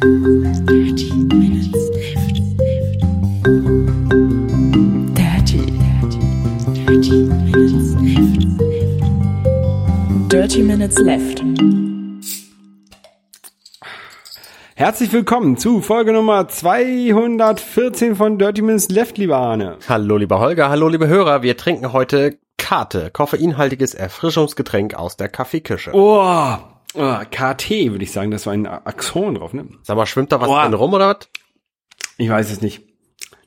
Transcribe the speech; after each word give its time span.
Dirty 0.00 1.12
Minutes 1.12 1.74
Left. 1.92 2.40
Dirty, 5.14 5.60
dirty, 5.76 6.20
dirty 6.72 7.22
Minutes 7.44 7.92
Left. 8.00 8.40
Dirty 10.32 10.62
Minutes 10.62 10.98
Left. 11.00 11.44
Herzlich 14.74 15.12
willkommen 15.12 15.58
zu 15.58 15.82
Folge 15.82 16.14
Nummer 16.14 16.48
214 16.48 18.16
von 18.16 18.38
Dirty 18.38 18.62
Minutes 18.62 18.88
Left, 18.88 19.18
lieber 19.18 19.36
Arne. 19.36 19.76
Hallo 19.86 20.16
lieber 20.16 20.40
Holger, 20.40 20.70
hallo 20.70 20.88
liebe 20.88 21.08
Hörer, 21.08 21.42
wir 21.42 21.58
trinken 21.58 21.92
heute 21.92 22.38
Karte, 22.56 23.10
koffeinhaltiges 23.10 23.92
Erfrischungsgetränk 23.92 24.94
aus 24.94 25.18
der 25.18 25.28
Kaffeeküche. 25.28 25.90
Oh, 25.92 26.56
oh 26.94 27.18
KT 27.30 27.70
würde 27.90 28.04
ich 28.04 28.12
sagen, 28.12 28.30
das 28.30 28.46
war 28.46 28.52
ein 28.52 28.66
Axon 28.66 29.34
drauf, 29.36 29.52
ne? 29.52 29.68
Sag 29.82 29.96
mal, 29.96 30.06
schwimmt 30.06 30.32
da 30.32 30.40
was 30.40 30.48
Oh. 30.48 30.60
drin 30.60 30.74
rum 30.74 30.92
oder 30.94 31.08
was? 31.08 31.28
Ich 32.18 32.28
weiß 32.28 32.50
es 32.50 32.60
nicht. 32.60 32.82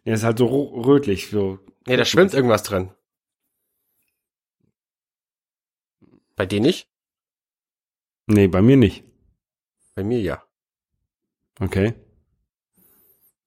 Der 0.05 0.15
ist 0.15 0.23
halt 0.23 0.37
so 0.37 0.47
rötlich, 0.47 1.29
so. 1.29 1.59
Nee, 1.87 1.97
da 1.97 2.05
schwimmt 2.05 2.33
irgendwas 2.33 2.63
drin. 2.63 2.91
Bei 6.35 6.45
dir 6.45 6.59
nicht? 6.61 6.87
Nee, 8.27 8.47
bei 8.47 8.61
mir 8.61 8.77
nicht. 8.77 9.03
Bei 9.95 10.03
mir 10.03 10.19
ja. 10.21 10.43
Okay. 11.59 11.93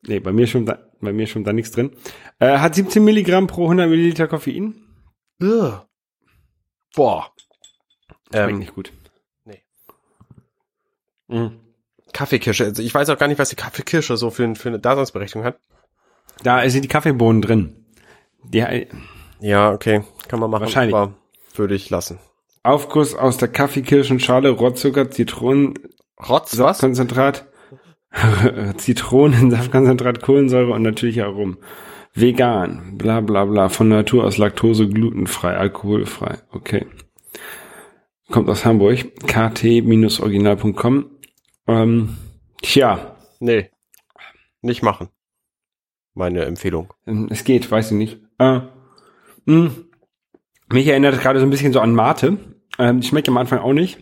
Nee, 0.03 0.21
bei 0.21 0.33
mir 0.33 0.47
schon 0.47 0.67
da, 0.67 0.79
bei 1.01 1.13
mir 1.13 1.27
schon 1.27 1.43
da 1.45 1.53
nichts 1.53 1.73
drin. 1.73 1.97
Äh, 2.39 2.59
hat 2.59 2.75
17 2.75 3.03
Milligramm 3.05 3.49
pro 3.49 3.65
100 3.65 3.89
Milliliter 3.89 4.29
Koffein. 4.29 4.75
Ugh. 5.43 5.85
Boah. 6.95 7.33
Schmeckt 8.31 8.51
Ähm, 8.51 8.59
nicht 8.61 8.75
gut. 8.75 8.93
Mhm. 11.29 11.53
Kaffeekirsche, 12.13 12.65
also 12.65 12.83
ich 12.83 12.95
weiß 12.95 13.11
auch 13.11 13.19
gar 13.19 13.29
nicht, 13.29 13.39
was 13.39 13.51
die 13.51 13.57
Kaffeekirsche 13.57 14.17
so 14.17 14.31
für, 14.31 14.55
für 14.55 14.69
eine 14.69 14.79
Daseinsberechtigung 14.79 15.45
hat. 15.45 15.59
Da 16.43 16.69
sind 16.69 16.83
die 16.83 16.89
Kaffeebohnen 16.89 17.43
drin. 17.43 17.85
Die, 18.45 18.87
Ja, 19.41 19.73
okay, 19.73 20.03
kann 20.29 20.41
man 20.41 20.51
machen, 20.51 20.63
Wahrscheinlich. 20.63 20.95
aber 20.95 21.15
würde 21.55 21.75
ich 21.75 21.91
lassen. 21.91 22.19
Aufguss 22.63 23.15
aus 23.15 23.37
der 23.39 23.49
Kaffeekirschenschale, 23.49 24.51
Rohrzucker, 24.51 25.11
Zitronen, 25.11 25.75
Rotz, 26.29 26.59
was? 26.59 26.79
Saftkonzentrat, 26.79 27.47
Zitronen, 28.77 29.51
Saftkonzentrat, 29.51 30.23
Kohlensäure 30.23 30.73
und 30.73 30.83
natürliche 30.83 31.25
Aromen. 31.25 31.59
Vegan, 32.15 32.97
bla 32.97 33.21
bla 33.21 33.45
bla, 33.45 33.69
von 33.69 33.89
Natur 33.89 34.25
aus 34.25 34.39
Laktose, 34.39 34.89
glutenfrei, 34.89 35.57
alkoholfrei. 35.57 36.39
Okay. 36.53 36.87
Kommt 38.31 38.49
aus 38.49 38.65
Hamburg, 38.65 39.15
kt-original.com. 39.27 41.11
Ähm, 41.67 42.17
tja, 42.63 43.17
Nee. 43.41 43.71
Nicht 44.63 44.83
machen. 44.83 45.09
Meine 46.15 46.45
Empfehlung. 46.47 46.93
ähm, 47.07 47.29
es 47.31 47.45
geht, 47.45 47.71
weiß 47.71 47.91
ich 47.93 47.97
nicht. 47.97 48.19
Äh, 48.39 48.61
mh. 49.45 49.71
Mich 50.73 50.87
erinnert 50.87 51.15
es 51.15 51.21
gerade 51.21 51.39
so 51.39 51.47
ein 51.47 51.51
bisschen 51.51 51.73
so 51.73 51.81
an 51.81 51.95
Mate. 51.95 52.39
Ähm, 52.79 53.01
die 53.01 53.07
schmeckt 53.07 53.29
am 53.29 53.37
Anfang 53.37 53.59
auch 53.61 53.73
nicht. 53.75 53.99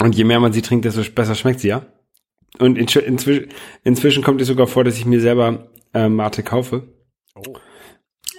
Und 0.00 0.14
je 0.16 0.24
mehr 0.24 0.40
man 0.40 0.52
sie 0.52 0.62
trinkt, 0.62 0.84
desto 0.86 1.02
besser 1.12 1.34
schmeckt 1.34 1.60
sie 1.60 1.68
ja. 1.68 1.86
Und 2.58 2.76
in, 2.78 2.86
inzwischen, 3.04 3.48
inzwischen 3.84 4.24
kommt 4.24 4.40
es 4.40 4.48
sogar 4.48 4.66
vor, 4.66 4.82
dass 4.82 4.96
ich 4.96 5.04
mir 5.06 5.20
selber 5.20 5.68
äh, 5.94 6.08
Mate 6.08 6.42
kaufe. 6.42 6.88
Oh. 7.36 7.56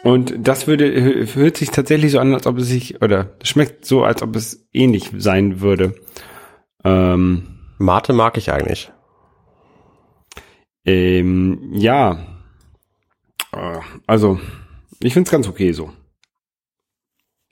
Und 0.04 0.34
das 0.40 0.66
würde 0.68 0.86
hö- 0.88 1.36
hört 1.36 1.58
sich 1.58 1.70
tatsächlich 1.70 2.12
so 2.12 2.20
an, 2.20 2.34
als 2.34 2.48
ob 2.48 2.58
es 2.58 2.68
sich 2.68 3.02
oder 3.04 3.38
schmeckt 3.44 3.86
so, 3.86 4.04
als 4.04 4.24
ob 4.24 4.36
es 4.36 4.68
ähnlich 4.74 5.12
sein 5.18 5.62
würde. 5.62 5.94
Ähm, 6.84 7.61
Mate 7.82 8.14
mag 8.14 8.38
ich 8.38 8.52
eigentlich. 8.52 8.92
ähm, 10.86 11.70
ja, 11.74 12.26
Äh, 13.54 13.80
also 14.08 14.40
ich 15.02 15.14
find's 15.14 15.32
ganz 15.32 15.48
okay 15.48 15.72
so. 15.74 15.92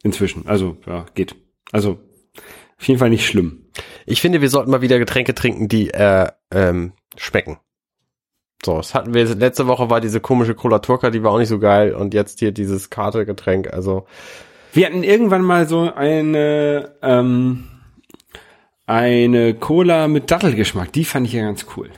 Inzwischen, 0.03 0.47
also 0.47 0.77
ja, 0.87 1.05
geht. 1.13 1.35
Also 1.71 1.99
auf 2.77 2.87
jeden 2.87 2.99
Fall 2.99 3.09
nicht 3.09 3.25
schlimm. 3.27 3.65
Ich 4.05 4.21
finde, 4.21 4.41
wir 4.41 4.49
sollten 4.49 4.71
mal 4.71 4.81
wieder 4.81 4.97
Getränke 4.99 5.35
trinken, 5.35 5.67
die 5.67 5.89
äh, 5.91 6.27
ähm, 6.51 6.93
schmecken. 7.17 7.59
So, 8.65 8.77
das 8.77 8.93
hatten 8.93 9.13
wir 9.13 9.25
letzte 9.35 9.67
Woche 9.67 9.89
war 9.89 10.01
diese 10.01 10.19
komische 10.21 10.55
Cola 10.55 10.79
Turca, 10.79 11.09
die 11.09 11.23
war 11.23 11.31
auch 11.31 11.37
nicht 11.37 11.49
so 11.49 11.59
geil 11.59 11.93
und 11.93 12.13
jetzt 12.13 12.39
hier 12.39 12.51
dieses 12.51 12.89
Karte-Getränk, 12.89 13.73
also 13.73 14.05
Wir 14.73 14.85
hatten 14.85 15.03
irgendwann 15.03 15.41
mal 15.43 15.67
so 15.67 15.91
eine 15.93 16.95
ähm, 17.01 17.63
eine 18.89 19.53
Cola 19.53 20.07
mit 20.07 20.31
Dattelgeschmack. 20.31 20.91
Die 20.91 21.05
fand 21.05 21.27
ich 21.27 21.33
ja 21.33 21.43
ganz 21.43 21.67
cool. 21.77 21.91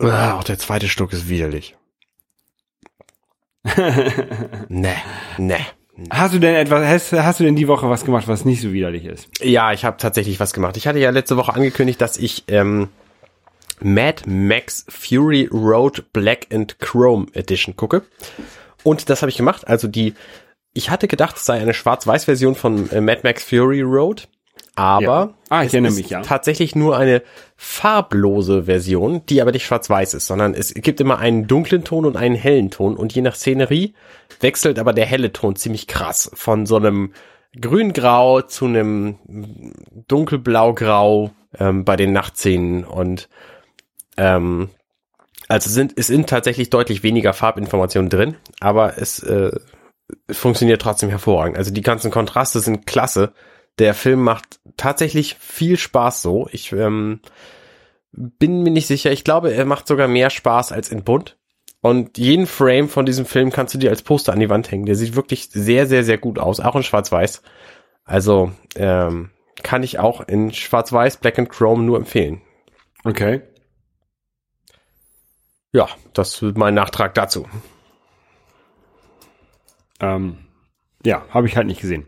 ah, 0.00 0.34
auch 0.34 0.44
der 0.44 0.58
zweite 0.58 0.88
Stück 0.88 1.12
ist 1.12 1.28
widerlich. 1.28 1.76
ne, 4.68 4.94
ne. 5.38 5.58
Hast 6.10 6.34
du 6.34 6.40
denn 6.40 6.56
etwas? 6.56 6.84
Hast, 6.84 7.12
hast 7.12 7.38
du 7.38 7.44
denn 7.44 7.54
die 7.54 7.68
Woche 7.68 7.88
was 7.88 8.04
gemacht, 8.04 8.26
was 8.26 8.44
nicht 8.44 8.60
so 8.60 8.72
widerlich 8.72 9.04
ist? 9.04 9.28
Ja, 9.40 9.72
ich 9.72 9.84
habe 9.84 9.98
tatsächlich 9.98 10.40
was 10.40 10.52
gemacht. 10.52 10.76
Ich 10.76 10.88
hatte 10.88 10.98
ja 10.98 11.10
letzte 11.10 11.36
Woche 11.36 11.54
angekündigt, 11.54 12.00
dass 12.00 12.16
ich 12.16 12.42
ähm, 12.48 12.88
Mad 13.80 14.28
Max 14.28 14.84
Fury 14.88 15.48
Road 15.52 16.12
Black 16.12 16.48
and 16.52 16.80
Chrome 16.80 17.26
Edition 17.34 17.76
gucke. 17.76 18.02
Und 18.82 19.10
das 19.10 19.22
habe 19.22 19.30
ich 19.30 19.36
gemacht. 19.36 19.68
Also 19.68 19.86
die, 19.86 20.14
ich 20.74 20.90
hatte 20.90 21.06
gedacht, 21.06 21.36
es 21.36 21.44
sei 21.44 21.60
eine 21.60 21.74
Schwarz-Weiß-Version 21.74 22.56
von 22.56 22.90
äh, 22.90 23.00
Mad 23.00 23.20
Max 23.22 23.44
Fury 23.44 23.82
Road. 23.82 24.28
Aber 24.74 25.02
Ja. 25.02 25.34
Ah, 25.50 25.64
ich 25.64 25.74
es 25.74 25.84
ist 25.84 25.96
mich, 25.96 26.10
ja. 26.10 26.22
tatsächlich 26.22 26.74
nur 26.74 26.96
eine 26.96 27.22
farblose 27.56 28.64
Version, 28.64 29.20
die 29.26 29.42
aber 29.42 29.52
nicht 29.52 29.66
schwarz-weiß 29.66 30.14
ist, 30.14 30.26
sondern 30.26 30.54
es 30.54 30.72
gibt 30.72 31.00
immer 31.00 31.18
einen 31.18 31.46
dunklen 31.46 31.84
Ton 31.84 32.06
und 32.06 32.16
einen 32.16 32.34
hellen 32.34 32.70
Ton 32.70 32.96
und 32.96 33.14
je 33.14 33.20
nach 33.20 33.34
Szenerie 33.34 33.94
wechselt 34.40 34.78
aber 34.78 34.94
der 34.94 35.04
helle 35.04 35.32
Ton 35.32 35.56
ziemlich 35.56 35.86
krass 35.86 36.30
von 36.34 36.64
so 36.64 36.76
einem 36.76 37.12
grün-grau 37.60 38.40
zu 38.40 38.64
einem 38.64 39.18
dunkelblau-grau 40.08 41.30
ähm, 41.58 41.84
bei 41.84 41.96
den 41.96 42.12
Nachtszenen 42.12 42.84
und 42.84 43.28
ähm, 44.16 44.70
also 45.48 45.68
sind 45.68 45.92
es 45.96 46.06
sind 46.06 46.30
tatsächlich 46.30 46.70
deutlich 46.70 47.02
weniger 47.02 47.34
Farbinformationen 47.34 48.08
drin, 48.08 48.36
aber 48.60 48.96
es 48.96 49.22
äh, 49.22 49.52
funktioniert 50.30 50.80
trotzdem 50.80 51.10
hervorragend. 51.10 51.58
Also 51.58 51.72
die 51.72 51.82
ganzen 51.82 52.10
Kontraste 52.10 52.60
sind 52.60 52.86
klasse. 52.86 53.32
Der 53.78 53.94
Film 53.94 54.22
macht 54.22 54.60
tatsächlich 54.76 55.36
viel 55.36 55.78
Spaß 55.78 56.22
so. 56.22 56.48
Ich 56.52 56.72
ähm, 56.72 57.20
bin 58.12 58.62
mir 58.62 58.70
nicht 58.70 58.86
sicher. 58.86 59.10
Ich 59.12 59.24
glaube, 59.24 59.52
er 59.52 59.64
macht 59.64 59.86
sogar 59.86 60.08
mehr 60.08 60.30
Spaß 60.30 60.72
als 60.72 60.90
in 60.90 61.04
Bunt. 61.04 61.38
Und 61.80 62.16
jeden 62.16 62.46
Frame 62.46 62.88
von 62.88 63.06
diesem 63.06 63.26
Film 63.26 63.50
kannst 63.50 63.74
du 63.74 63.78
dir 63.78 63.90
als 63.90 64.02
Poster 64.02 64.32
an 64.32 64.38
die 64.38 64.50
Wand 64.50 64.70
hängen. 64.70 64.86
Der 64.86 64.94
sieht 64.94 65.16
wirklich 65.16 65.50
sehr, 65.50 65.86
sehr, 65.86 66.04
sehr 66.04 66.18
gut 66.18 66.38
aus, 66.38 66.60
auch 66.60 66.76
in 66.76 66.84
Schwarz-Weiß. 66.84 67.42
Also 68.04 68.52
ähm, 68.76 69.30
kann 69.62 69.82
ich 69.82 69.98
auch 69.98 70.20
in 70.20 70.52
Schwarz-Weiß, 70.52 71.16
Black 71.16 71.38
and 71.38 71.48
Chrome 71.48 71.82
nur 71.82 71.96
empfehlen. 71.96 72.40
Okay. 73.04 73.42
Ja, 75.72 75.88
das 76.12 76.40
ist 76.40 76.56
mein 76.56 76.74
Nachtrag 76.74 77.14
dazu. 77.14 77.48
Ähm, 80.00 80.38
ja, 81.04 81.24
habe 81.30 81.48
ich 81.48 81.56
halt 81.56 81.66
nicht 81.66 81.80
gesehen. 81.80 82.06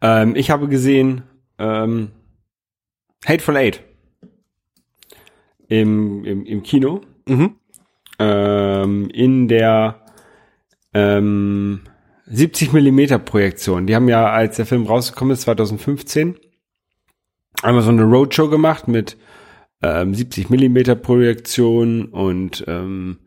Ähm, 0.00 0.36
ich 0.36 0.50
habe 0.50 0.68
gesehen 0.68 1.22
ähm, 1.58 2.10
Hateful 3.24 3.56
Eight 3.56 3.82
im, 5.68 6.24
im, 6.24 6.44
im 6.44 6.62
Kino 6.62 7.00
Mhm. 7.28 7.56
ähm, 8.20 9.10
in 9.10 9.48
der 9.48 10.02
ähm, 10.94 11.80
70 12.26 12.72
Millimeter 12.72 13.18
Projektion. 13.18 13.86
Die 13.86 13.94
haben 13.96 14.08
ja, 14.08 14.30
als 14.30 14.56
der 14.56 14.66
Film 14.66 14.86
rausgekommen 14.86 15.32
ist, 15.32 15.42
2015, 15.42 16.36
einmal 17.62 17.82
so 17.82 17.90
eine 17.90 18.04
Roadshow 18.04 18.48
gemacht 18.48 18.86
mit 18.86 19.16
ähm, 19.82 20.14
70 20.14 20.50
Millimeter 20.50 20.94
Projektion 20.94 22.06
und 22.06 22.64
ähm, 22.68 23.18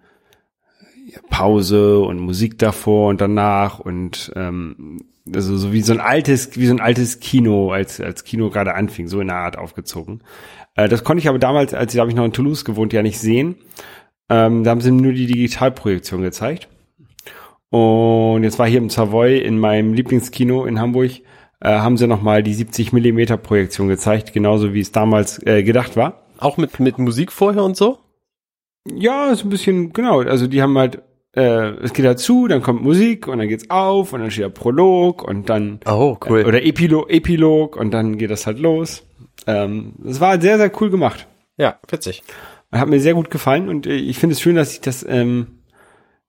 Pause 1.29 1.99
und 1.99 2.19
Musik 2.19 2.57
davor 2.57 3.09
und 3.09 3.21
danach 3.21 3.79
und 3.79 4.31
ähm, 4.35 5.01
also 5.33 5.57
so 5.57 5.73
wie 5.73 5.81
so 5.81 5.93
ein 5.93 5.99
altes, 5.99 6.57
wie 6.57 6.65
so 6.65 6.73
ein 6.73 6.79
altes 6.79 7.19
Kino, 7.19 7.71
als 7.71 8.01
als 8.01 8.23
Kino 8.23 8.49
gerade 8.49 8.75
anfing, 8.75 9.07
so 9.07 9.21
in 9.21 9.27
der 9.27 9.37
Art 9.37 9.57
aufgezogen. 9.57 10.21
Äh, 10.75 10.89
das 10.89 11.03
konnte 11.03 11.21
ich 11.21 11.29
aber 11.29 11.39
damals, 11.39 11.73
als 11.73 11.93
ich 11.93 11.97
da 11.97 12.01
habe 12.01 12.11
ich 12.11 12.17
noch 12.17 12.25
in 12.25 12.33
Toulouse 12.33 12.65
gewohnt, 12.65 12.93
ja 12.93 13.01
nicht 13.01 13.19
sehen. 13.19 13.55
Ähm, 14.29 14.63
da 14.63 14.71
haben 14.71 14.81
sie 14.81 14.91
nur 14.91 15.13
die 15.13 15.25
Digitalprojektion 15.25 16.21
gezeigt. 16.21 16.67
Und 17.69 18.43
jetzt 18.43 18.57
war 18.57 18.67
hier 18.67 18.79
im 18.79 18.89
Savoy 18.89 19.39
in 19.39 19.59
meinem 19.59 19.93
Lieblingskino 19.93 20.65
in 20.65 20.79
Hamburg, 20.79 21.11
äh, 21.61 21.69
haben 21.69 21.97
sie 21.97 22.07
nochmal 22.07 22.41
die 22.41 22.53
70 22.53 22.93
Millimeter 22.93 23.37
Projektion 23.37 23.87
gezeigt, 23.87 24.33
genauso 24.33 24.73
wie 24.73 24.79
es 24.79 24.91
damals 24.91 25.45
äh, 25.45 25.63
gedacht 25.63 25.95
war. 25.95 26.23
Auch 26.37 26.57
mit, 26.57 26.79
mit 26.79 26.97
Musik 26.97 27.31
vorher 27.31 27.63
und 27.63 27.77
so? 27.77 27.99
Ja, 28.87 29.31
ist 29.31 29.43
ein 29.43 29.49
bisschen, 29.49 29.93
genau, 29.93 30.21
also 30.21 30.47
die 30.47 30.61
haben 30.61 30.77
halt, 30.77 31.01
äh, 31.35 31.69
es 31.83 31.93
geht 31.93 32.05
dazu, 32.05 32.47
dann 32.47 32.61
kommt 32.61 32.81
Musik 32.81 33.27
und 33.27 33.37
dann 33.39 33.47
geht's 33.47 33.69
auf 33.69 34.13
und 34.13 34.21
dann 34.21 34.31
steht 34.31 34.45
der 34.45 34.49
Prolog 34.49 35.23
und 35.23 35.49
dann 35.49 35.79
Oh, 35.85 36.17
cool. 36.27 36.45
oder 36.45 36.63
Epilog, 36.63 37.09
Epilog 37.11 37.75
und 37.75 37.91
dann 37.91 38.17
geht 38.17 38.31
das 38.31 38.47
halt 38.47 38.59
los. 38.59 39.03
Ähm, 39.47 39.93
das 39.99 40.19
war 40.19 40.39
sehr, 40.41 40.57
sehr 40.57 40.71
cool 40.81 40.89
gemacht. 40.89 41.27
Ja, 41.57 41.79
witzig. 41.89 42.23
Hat 42.71 42.87
mir 42.87 42.99
sehr 42.99 43.13
gut 43.15 43.29
gefallen 43.31 43.67
und 43.69 43.85
äh, 43.85 43.95
ich 43.95 44.17
finde 44.17 44.33
es 44.33 44.41
schön, 44.41 44.55
dass 44.55 44.73
ich 44.73 44.81
das 44.81 45.05
ähm, 45.07 45.59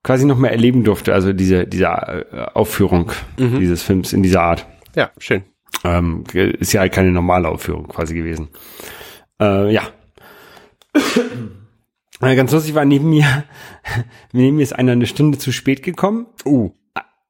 quasi 0.02 0.24
noch 0.26 0.38
mehr 0.38 0.50
erleben 0.52 0.84
durfte, 0.84 1.12
also 1.14 1.32
diese, 1.32 1.66
diese 1.66 1.84
äh, 1.86 2.24
Aufführung 2.54 3.12
dieses 3.38 3.82
Films 3.82 4.12
in 4.12 4.22
dieser 4.22 4.42
Art. 4.42 4.66
Ja, 4.96 5.10
schön. 5.18 5.44
Ähm, 5.84 6.24
ist 6.34 6.72
ja 6.72 6.80
halt 6.80 6.92
keine 6.92 7.10
normale 7.12 7.48
Aufführung 7.48 7.86
quasi 7.88 8.14
gewesen. 8.14 8.48
Äh, 9.40 9.72
ja. 9.72 9.82
Äh, 12.20 12.36
Ganz 12.36 12.52
lustig 12.52 12.74
war 12.74 12.84
neben 12.84 13.10
mir, 13.10 13.44
neben 14.32 14.56
mir 14.56 14.62
ist 14.62 14.72
einer 14.74 14.92
eine 14.92 15.06
Stunde 15.06 15.38
zu 15.38 15.52
spät 15.52 15.82
gekommen, 15.82 16.26
Uh. 16.44 16.70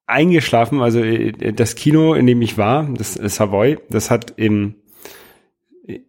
eingeschlafen, 0.07 0.81
also 0.81 1.01
äh, 1.01 1.53
das 1.53 1.75
Kino, 1.77 2.15
in 2.15 2.27
dem 2.27 2.43
ich 2.43 2.59
war, 2.59 2.89
das 2.97 3.17
äh, 3.17 3.29
Savoy, 3.29 3.79
das 3.89 4.11
hat 4.11 4.35
im, 4.37 4.75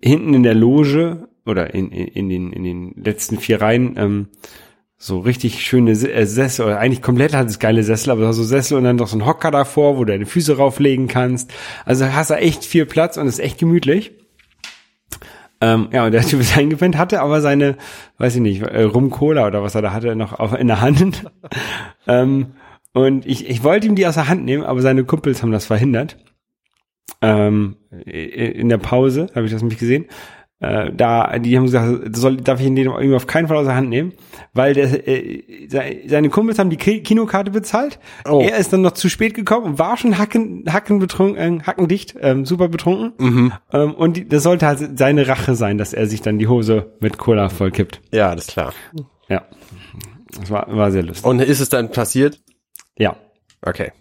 hinten 0.01 0.33
in 0.33 0.44
der 0.44 0.56
Loge 0.56 1.28
oder 1.45 1.74
in, 1.74 1.89
in, 1.92 2.07
in, 2.07 2.30
den, 2.30 2.54
in 2.54 2.63
den 2.63 2.94
letzten 3.04 3.38
vier 3.38 3.62
Reihen 3.62 3.95
ähm, 3.98 4.28
so 4.98 5.18
richtig 5.19 5.66
schöne 5.66 5.95
Se- 5.95 6.12
äh, 6.12 6.25
Sessel, 6.28 6.66
oder 6.66 6.80
eigentlich 6.80 7.01
komplett 7.01 7.33
hat 7.33 7.48
es 7.48 7.57
geile 7.60 7.83
Sessel, 7.83 8.12
aber 8.12 8.31
so 8.33 8.44
Sessel 8.44 8.78
und 8.78 8.83
dann 8.83 8.98
noch 8.98 9.07
so 9.07 9.18
ein 9.18 9.25
Hocker 9.25 9.50
davor, 9.50 9.98
wo 9.98 10.04
du 10.06 10.12
deine 10.12 10.28
Füße 10.28 10.57
rauflegen 10.57 11.07
kannst. 11.07 11.51
Also 11.86 12.06
hast 12.13 12.30
du 12.30 12.36
echt 12.36 12.63
viel 12.66 12.86
Platz 12.86 13.18
und 13.18 13.25
ist 13.28 13.39
echt 13.39 13.57
gemütlich. 13.57 14.12
Ähm, 15.61 15.89
ja, 15.93 16.05
und 16.05 16.11
der 16.11 16.23
Typ 16.23 16.39
ist 16.39 16.57
eingepennt, 16.57 16.97
hatte 16.97 17.21
aber 17.21 17.39
seine, 17.39 17.77
weiß 18.17 18.35
ich 18.35 18.41
nicht, 18.41 18.61
äh, 18.63 18.83
Rum-Cola 18.83 19.47
oder 19.47 19.63
was 19.63 19.75
er 19.75 19.83
da 19.83 19.93
hatte, 19.93 20.15
noch 20.15 20.39
auf, 20.39 20.57
in 20.57 20.67
der 20.67 20.81
Hand. 20.81 21.31
ähm, 22.07 22.53
und 22.93 23.25
ich, 23.25 23.47
ich 23.47 23.63
wollte 23.63 23.87
ihm 23.87 23.95
die 23.95 24.05
aus 24.05 24.15
der 24.15 24.27
Hand 24.27 24.43
nehmen, 24.43 24.63
aber 24.63 24.81
seine 24.81 25.05
Kumpels 25.05 25.41
haben 25.41 25.51
das 25.51 25.65
verhindert. 25.65 26.17
Ähm, 27.21 27.77
in 28.05 28.69
der 28.69 28.79
Pause 28.79 29.27
habe 29.35 29.45
ich 29.45 29.51
das 29.51 29.61
nämlich 29.61 29.79
gesehen. 29.79 30.07
Äh, 30.61 30.91
da, 30.93 31.39
die 31.39 31.57
haben 31.57 31.65
gesagt, 31.65 32.15
soll, 32.15 32.37
darf 32.37 32.59
ich 32.59 32.67
ihn 32.67 32.77
irgendwie 32.77 33.15
auf 33.15 33.25
keinen 33.27 33.47
Fall 33.47 33.57
aus 33.57 33.65
der 33.65 33.75
Hand 33.75 33.89
nehmen, 33.89 34.13
weil 34.53 34.73
der, 34.75 35.07
äh, 35.07 35.43
se- 35.67 35.81
seine 36.07 36.29
Kumpels 36.29 36.59
haben 36.59 36.69
die 36.69 36.77
Ki- 36.77 37.01
Kinokarte 37.01 37.49
bezahlt. 37.51 37.99
Oh. 38.29 38.41
Er 38.47 38.57
ist 38.57 38.71
dann 38.71 38.81
noch 38.81 38.91
zu 38.91 39.09
spät 39.09 39.33
gekommen 39.33 39.65
und 39.65 39.79
war 39.79 39.97
schon 39.97 40.19
hacken, 40.19 40.63
hacken 40.71 40.99
betrunken, 40.99 41.61
äh, 41.61 41.63
hackendicht, 41.63 42.15
ähm, 42.21 42.45
super 42.45 42.67
betrunken. 42.69 43.53
Ähm, 43.73 43.93
und 43.95 44.17
die, 44.17 44.27
das 44.27 44.43
sollte 44.43 44.67
halt 44.67 44.97
seine 44.99 45.27
Rache 45.27 45.55
sein, 45.55 45.77
dass 45.79 45.93
er 45.93 46.05
sich 46.05 46.21
dann 46.21 46.37
die 46.37 46.47
Hose 46.47 46.93
mit 46.99 47.17
Cola 47.17 47.49
vollkippt. 47.49 47.99
Ja, 48.11 48.29
alles 48.29 48.45
klar. 48.47 48.71
Ja. 49.29 49.43
Das 50.39 50.51
war, 50.51 50.67
war 50.69 50.91
sehr 50.91 51.03
lustig. 51.03 51.25
Und 51.25 51.41
ist 51.41 51.59
es 51.59 51.69
dann 51.69 51.89
passiert? 51.91 52.39
Ja. 52.97 53.15
Okay. 53.63 53.91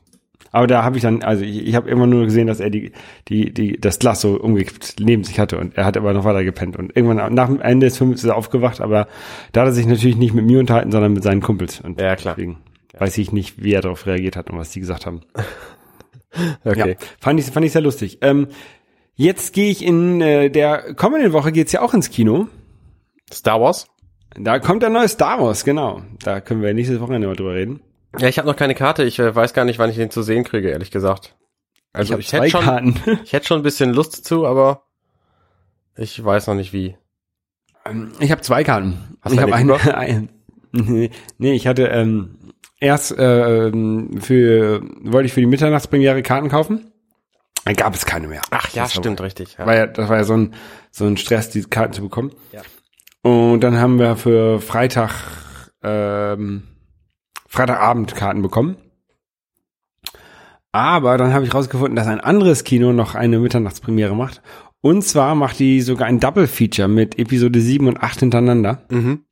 Aber 0.52 0.66
da 0.66 0.82
habe 0.82 0.96
ich 0.96 1.02
dann, 1.02 1.22
also 1.22 1.44
ich, 1.44 1.66
ich 1.66 1.74
habe 1.74 1.88
immer 1.88 2.06
nur 2.06 2.24
gesehen, 2.24 2.46
dass 2.46 2.60
er 2.60 2.70
die, 2.70 2.92
die, 3.28 3.52
die, 3.52 3.78
das 3.80 3.98
Glas 3.98 4.20
so 4.20 4.34
umgekippt 4.40 4.96
neben 5.00 5.22
sich 5.24 5.38
hatte 5.38 5.58
und 5.58 5.76
er 5.76 5.84
hat 5.84 5.96
aber 5.96 6.12
noch 6.12 6.24
weiter 6.24 6.42
gepennt. 6.44 6.76
Und 6.76 6.94
irgendwann 6.96 7.34
nach 7.34 7.46
dem 7.46 7.60
Ende 7.60 7.86
des 7.86 7.98
Films 7.98 8.22
ist 8.22 8.28
er 8.28 8.36
aufgewacht, 8.36 8.80
aber 8.80 9.06
da 9.52 9.60
hat 9.62 9.68
er 9.68 9.72
sich 9.72 9.86
natürlich 9.86 10.16
nicht 10.16 10.34
mit 10.34 10.44
mir 10.44 10.58
unterhalten, 10.58 10.90
sondern 10.90 11.12
mit 11.12 11.22
seinen 11.22 11.40
Kumpels. 11.40 11.80
Und 11.80 12.00
Ja, 12.00 12.16
klar. 12.16 12.34
deswegen 12.36 12.58
weiß 12.98 13.16
ich 13.18 13.32
nicht, 13.32 13.62
wie 13.62 13.72
er 13.72 13.80
darauf 13.80 14.06
reagiert 14.06 14.36
hat 14.36 14.50
und 14.50 14.58
was 14.58 14.70
die 14.70 14.80
gesagt 14.80 15.06
haben. 15.06 15.20
Okay. 16.64 16.90
Ja, 16.90 17.06
fand 17.18 17.40
ich, 17.40 17.46
fand 17.46 17.66
ich 17.66 17.72
sehr 17.72 17.82
lustig. 17.82 18.18
Ähm, 18.20 18.46
jetzt 19.16 19.52
gehe 19.52 19.68
ich 19.68 19.84
in 19.84 20.20
äh, 20.20 20.48
der 20.48 20.94
kommenden 20.94 21.32
Woche 21.32 21.50
geht's 21.50 21.72
ja 21.72 21.82
auch 21.82 21.92
ins 21.92 22.08
Kino. 22.10 22.46
Star 23.32 23.60
Wars? 23.60 23.88
Da 24.38 24.60
kommt 24.60 24.82
der 24.84 24.90
neue 24.90 25.08
Star 25.08 25.42
Wars, 25.42 25.64
genau. 25.64 26.02
Da 26.22 26.40
können 26.40 26.62
wir 26.62 26.72
nächstes 26.72 27.00
Wochenende 27.00 27.26
mal 27.26 27.34
drüber 27.34 27.54
reden. 27.54 27.80
Ja, 28.18 28.28
ich 28.28 28.38
habe 28.38 28.48
noch 28.48 28.56
keine 28.56 28.74
Karte. 28.74 29.04
Ich 29.04 29.18
äh, 29.18 29.34
weiß 29.34 29.54
gar 29.54 29.64
nicht, 29.64 29.78
wann 29.78 29.90
ich 29.90 29.96
den 29.96 30.10
zu 30.10 30.22
sehen 30.22 30.44
kriege, 30.44 30.70
ehrlich 30.70 30.90
gesagt. 30.90 31.36
Also 31.92 32.12
hab 32.12 32.20
ich, 32.20 32.32
hätte 32.32 32.50
schon, 32.50 32.62
Karten. 32.64 32.96
ich 33.24 33.32
hätte 33.32 33.46
schon 33.46 33.60
ein 33.60 33.62
bisschen 33.64 33.92
Lust 33.92 34.18
dazu, 34.18 34.46
aber 34.46 34.84
ich 35.96 36.22
weiß 36.24 36.46
noch 36.46 36.54
nicht 36.54 36.72
wie. 36.72 36.96
Ähm, 37.84 38.12
Ich 38.20 38.30
habe 38.30 38.42
zwei 38.42 38.64
Karten. 38.64 39.16
Hast 39.22 39.32
ich 39.32 39.38
habe 39.40 39.54
eine 39.54 39.74
eine. 39.74 39.96
ein, 39.96 40.28
nee, 41.38 41.52
ich 41.52 41.66
hatte 41.66 41.86
ähm, 41.86 42.36
erst 42.78 43.16
äh, 43.18 43.68
ähm, 43.68 44.20
für 44.20 44.82
wollte 45.02 45.26
ich 45.26 45.32
für 45.32 45.40
die 45.40 45.46
Mitternachtspremiere 45.46 46.22
Karten 46.22 46.48
kaufen. 46.48 46.92
Dann 47.64 47.74
gab 47.74 47.94
es 47.94 48.06
keine 48.06 48.28
mehr. 48.28 48.40
Ach 48.50 48.68
ja, 48.70 48.84
Das 48.84 48.96
war- 48.96 49.02
stimmt, 49.02 49.20
richtig. 49.20 49.56
Ja. 49.58 49.66
War 49.66 49.76
ja, 49.76 49.86
das 49.86 50.08
war 50.08 50.16
ja 50.16 50.24
so 50.24 50.36
ein 50.36 50.54
so 50.90 51.04
ein 51.06 51.16
Stress, 51.16 51.50
die 51.50 51.62
Karten 51.62 51.92
zu 51.92 52.02
bekommen. 52.02 52.32
Ja. 52.52 52.62
Und 53.22 53.60
dann 53.60 53.78
haben 53.78 53.98
wir 53.98 54.16
für 54.16 54.60
Freitag 54.60 55.12
ähm, 55.82 56.62
Freitagabend 57.50 58.14
Karten 58.14 58.42
bekommen. 58.42 58.76
Aber 60.72 61.18
dann 61.18 61.34
habe 61.34 61.44
ich 61.44 61.52
rausgefunden, 61.52 61.96
dass 61.96 62.06
ein 62.06 62.20
anderes 62.20 62.62
Kino 62.62 62.92
noch 62.92 63.16
eine 63.16 63.40
Mitternachtspremiere 63.40 64.14
macht. 64.14 64.40
Und 64.80 65.02
zwar 65.02 65.34
macht 65.34 65.58
die 65.58 65.80
sogar 65.80 66.06
ein 66.06 66.20
Double 66.20 66.46
Feature 66.46 66.86
mit 66.86 67.18
Episode 67.18 67.60
7 67.60 67.88
und 67.88 68.00
8 68.00 68.20
hintereinander. 68.20 68.86
Mhm. 68.88 69.24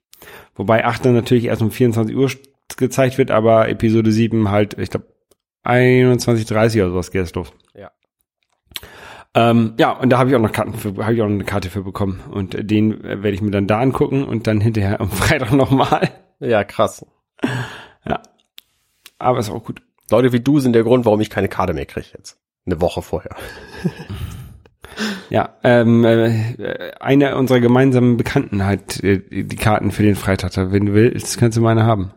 Wobei 0.57 0.85
8 0.85 1.07
dann 1.07 1.15
natürlich 1.15 1.45
erst 1.45 1.63
um 1.63 1.71
24 1.71 2.15
Uhr 2.17 2.29
gezeigt 2.77 3.19
wird, 3.19 3.31
aber 3.31 3.69
Episode 3.69 4.11
7 4.11 4.51
halt, 4.51 4.77
ich 4.77 4.91
glaube, 4.91 5.07
21.30 5.65 6.81
oder 6.83 6.91
sowas 6.91 7.13
geht 7.13 7.23
es 7.23 7.35
los. 7.35 7.53
Ja. 7.75 7.93
Ähm, 9.35 9.75
ja, 9.79 9.93
und 9.93 10.11
da 10.11 10.19
habe 10.19 10.29
ich 10.29 10.35
auch 10.35 10.41
noch 10.41 10.53
Karten 10.53 10.75
für, 10.75 10.89
habe 11.05 11.15
ich 11.15 11.23
auch 11.23 11.27
noch 11.27 11.35
eine 11.35 11.45
Karte 11.45 11.71
für 11.71 11.85
bekommen. 11.85 12.21
Und 12.33 12.57
den 12.69 13.01
werde 13.05 13.31
ich 13.31 13.43
mir 13.43 13.53
dann 13.53 13.69
da 13.69 13.79
angucken 13.79 14.25
und 14.25 14.49
dann 14.49 14.61
hinterher 14.61 15.01
am 15.01 15.11
Freitag 15.13 15.53
nochmal. 15.53 16.11
Ja, 16.41 16.65
krass. 16.65 17.07
Ja. 18.05 18.23
Aber 19.19 19.39
ist 19.39 19.51
auch 19.51 19.65
gut. 19.65 19.83
Leute 20.11 20.33
wie 20.33 20.41
du 20.41 20.61
sind 20.61 20.73
der 20.73 20.85
Grund, 20.85 21.05
warum 21.05 21.21
ich 21.21 21.31
keine 21.31 21.49
Karte 21.49 21.75
mehr 21.75 21.87
kriege 21.87 22.09
jetzt. 22.17 22.39
Eine 22.67 22.81
Woche 22.81 23.03
vorher. 23.03 23.37
Ja, 25.31 25.59
ähm, 25.63 26.05
äh, 26.05 26.93
einer 26.99 27.37
unserer 27.37 27.61
gemeinsamen 27.61 28.17
Bekannten 28.17 28.65
hat 28.65 29.03
äh, 29.03 29.19
die 29.45 29.57
Karten 29.57 29.93
für 29.93 30.03
den 30.03 30.17
Freitag. 30.17 30.53
Wenn 30.57 30.87
du 30.87 30.95
willst, 30.95 31.39
kannst 31.39 31.57
du 31.57 31.63
meine 31.63 31.85
haben. 31.85 32.13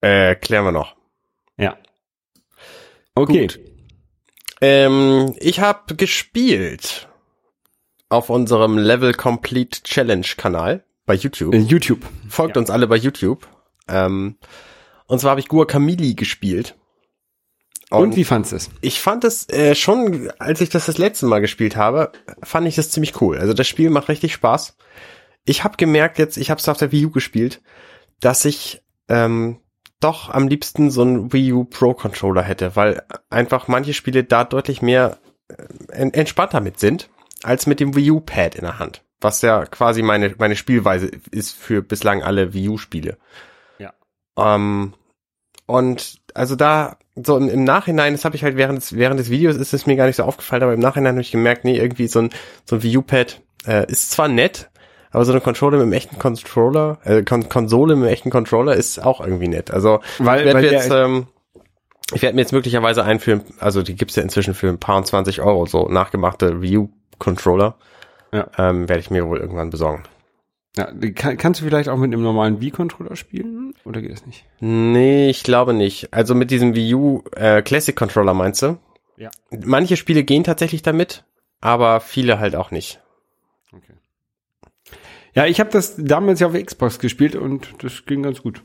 Äh, 0.00 0.36
klären 0.36 0.64
wir 0.64 0.72
noch. 0.72 0.96
Ja. 1.56 1.76
Okay. 3.14 3.48
Ähm, 4.60 5.34
ich 5.38 5.60
habe 5.60 5.94
gespielt 5.96 7.08
auf 8.08 8.30
unserem 8.30 8.78
Level 8.78 9.12
Complete 9.12 9.82
Challenge 9.82 10.26
Kanal 10.36 10.84
bei 11.08 11.14
YouTube. 11.14 11.54
YouTube. 11.54 12.06
Folgt 12.28 12.54
ja. 12.54 12.60
uns 12.60 12.70
alle 12.70 12.86
bei 12.86 12.96
YouTube. 12.96 13.48
Ähm, 13.88 14.36
und 15.06 15.18
zwar 15.18 15.30
habe 15.30 15.40
ich 15.40 15.48
Guacamole 15.48 16.14
gespielt. 16.14 16.76
Und, 17.90 18.16
wie 18.16 18.24
fandst 18.24 18.52
du 18.52 18.56
es? 18.56 18.68
ich 18.82 19.00
fand 19.00 19.24
es 19.24 19.48
äh, 19.48 19.74
schon, 19.74 20.30
als 20.38 20.60
ich 20.60 20.68
das 20.68 20.84
das 20.84 20.98
letzte 20.98 21.24
Mal 21.24 21.40
gespielt 21.40 21.74
habe, 21.74 22.12
fand 22.42 22.68
ich 22.68 22.74
das 22.76 22.90
ziemlich 22.90 23.18
cool. 23.22 23.38
Also 23.38 23.54
das 23.54 23.66
Spiel 23.66 23.88
macht 23.88 24.10
richtig 24.10 24.34
Spaß. 24.34 24.76
Ich 25.46 25.64
habe 25.64 25.78
gemerkt 25.78 26.18
jetzt, 26.18 26.36
ich 26.36 26.50
habe 26.50 26.60
es 26.60 26.68
auf 26.68 26.76
der 26.76 26.92
Wii 26.92 27.06
U 27.06 27.10
gespielt, 27.10 27.62
dass 28.20 28.44
ich 28.44 28.82
ähm, 29.08 29.60
doch 30.00 30.28
am 30.28 30.48
liebsten 30.48 30.90
so 30.90 31.00
einen 31.00 31.32
Wii 31.32 31.52
U 31.54 31.64
Pro 31.64 31.94
Controller 31.94 32.42
hätte, 32.42 32.76
weil 32.76 33.02
einfach 33.30 33.66
manche 33.68 33.94
Spiele 33.94 34.22
da 34.22 34.44
deutlich 34.44 34.82
mehr 34.82 35.16
äh, 35.48 35.54
en- 35.90 36.12
entspannter 36.12 36.60
mit 36.60 36.78
sind 36.78 37.08
als 37.42 37.66
mit 37.66 37.80
dem 37.80 37.96
Wii 37.96 38.10
U 38.10 38.20
Pad 38.20 38.54
in 38.54 38.64
der 38.64 38.78
Hand, 38.78 39.02
was 39.20 39.42
ja 39.42 39.64
quasi 39.66 40.02
meine 40.02 40.34
meine 40.38 40.56
Spielweise 40.56 41.10
ist 41.30 41.56
für 41.56 41.82
bislang 41.82 42.22
alle 42.22 42.54
Wii 42.54 42.68
U 42.68 42.78
Spiele. 42.78 43.18
Ja. 43.78 43.92
Ähm, 44.36 44.94
und 45.66 46.20
also 46.34 46.56
da 46.56 46.96
so 47.16 47.36
im, 47.36 47.48
im 47.48 47.64
Nachhinein, 47.64 48.14
das 48.14 48.24
habe 48.24 48.36
ich 48.36 48.44
halt 48.44 48.56
während 48.56 48.78
des, 48.78 48.96
während 48.96 49.18
des 49.18 49.30
Videos 49.30 49.56
ist 49.56 49.74
es 49.74 49.86
mir 49.86 49.96
gar 49.96 50.06
nicht 50.06 50.16
so 50.16 50.22
aufgefallen, 50.22 50.62
aber 50.62 50.72
im 50.74 50.80
Nachhinein 50.80 51.12
habe 51.14 51.20
ich 51.20 51.32
gemerkt, 51.32 51.64
nee, 51.64 51.76
irgendwie 51.76 52.06
so 52.06 52.20
ein 52.20 52.30
so 52.64 52.76
ein 52.76 52.82
Wii 52.82 52.98
U 52.98 53.02
Pad 53.02 53.40
äh, 53.66 53.90
ist 53.90 54.10
zwar 54.12 54.28
nett, 54.28 54.70
aber 55.10 55.24
so 55.24 55.32
eine 55.32 55.40
Controller 55.40 55.78
mit 55.78 55.82
einem 55.84 55.92
echten 55.92 56.18
Controller, 56.18 56.98
äh, 57.04 57.22
Kon 57.22 57.48
Konsole 57.48 57.96
mit 57.96 58.04
einem 58.04 58.12
echten 58.12 58.30
Controller 58.30 58.74
ist 58.74 59.02
auch 59.02 59.20
irgendwie 59.20 59.48
nett. 59.48 59.70
Also 59.70 60.00
Weil- 60.18 60.40
ich 60.40 60.54
werde 60.54 60.70
jetzt 60.70 60.90
ähm, 60.90 61.26
ich 62.14 62.22
werde 62.22 62.36
mir 62.36 62.42
jetzt 62.42 62.52
möglicherweise 62.52 63.04
einführen, 63.04 63.42
also 63.58 63.82
die 63.82 63.94
gibt's 63.94 64.16
ja 64.16 64.22
inzwischen 64.22 64.54
für 64.54 64.68
ein 64.68 64.78
paar 64.78 64.96
und 64.96 65.06
20 65.06 65.42
Euro, 65.42 65.66
so 65.66 65.88
nachgemachte 65.88 66.62
Wii 66.62 66.78
U 66.78 66.88
Controller. 67.18 67.74
Ja. 68.32 68.48
Ähm, 68.58 68.88
werde 68.88 69.00
ich 69.00 69.10
mir 69.10 69.26
wohl 69.28 69.38
irgendwann 69.38 69.70
besorgen. 69.70 70.02
Ja, 70.76 70.92
kann, 71.14 71.36
kannst 71.38 71.60
du 71.60 71.64
vielleicht 71.64 71.88
auch 71.88 71.96
mit 71.96 72.12
einem 72.12 72.22
normalen 72.22 72.60
Wii-Controller 72.60 73.16
spielen? 73.16 73.74
Oder 73.84 74.00
geht 74.00 74.12
das 74.12 74.26
nicht? 74.26 74.44
Nee, 74.60 75.28
ich 75.30 75.42
glaube 75.42 75.72
nicht. 75.74 76.12
Also 76.12 76.34
mit 76.34 76.50
diesem 76.50 76.74
Wii 76.76 76.94
U 76.94 77.24
äh, 77.34 77.62
Classic 77.62 77.96
Controller 77.96 78.34
meinst 78.34 78.62
du? 78.62 78.78
Ja. 79.16 79.30
Manche 79.50 79.96
Spiele 79.96 80.22
gehen 80.22 80.44
tatsächlich 80.44 80.82
damit, 80.82 81.24
aber 81.60 82.00
viele 82.00 82.38
halt 82.38 82.54
auch 82.54 82.70
nicht. 82.70 83.00
Okay. 83.72 83.94
Ja, 85.34 85.46
ich 85.46 85.58
habe 85.58 85.70
das 85.70 85.96
damals 85.98 86.38
ja 86.40 86.46
auf 86.46 86.52
Xbox 86.54 86.98
gespielt 87.00 87.34
und 87.34 87.74
das 87.82 88.04
ging 88.06 88.22
ganz 88.22 88.42
gut. 88.42 88.62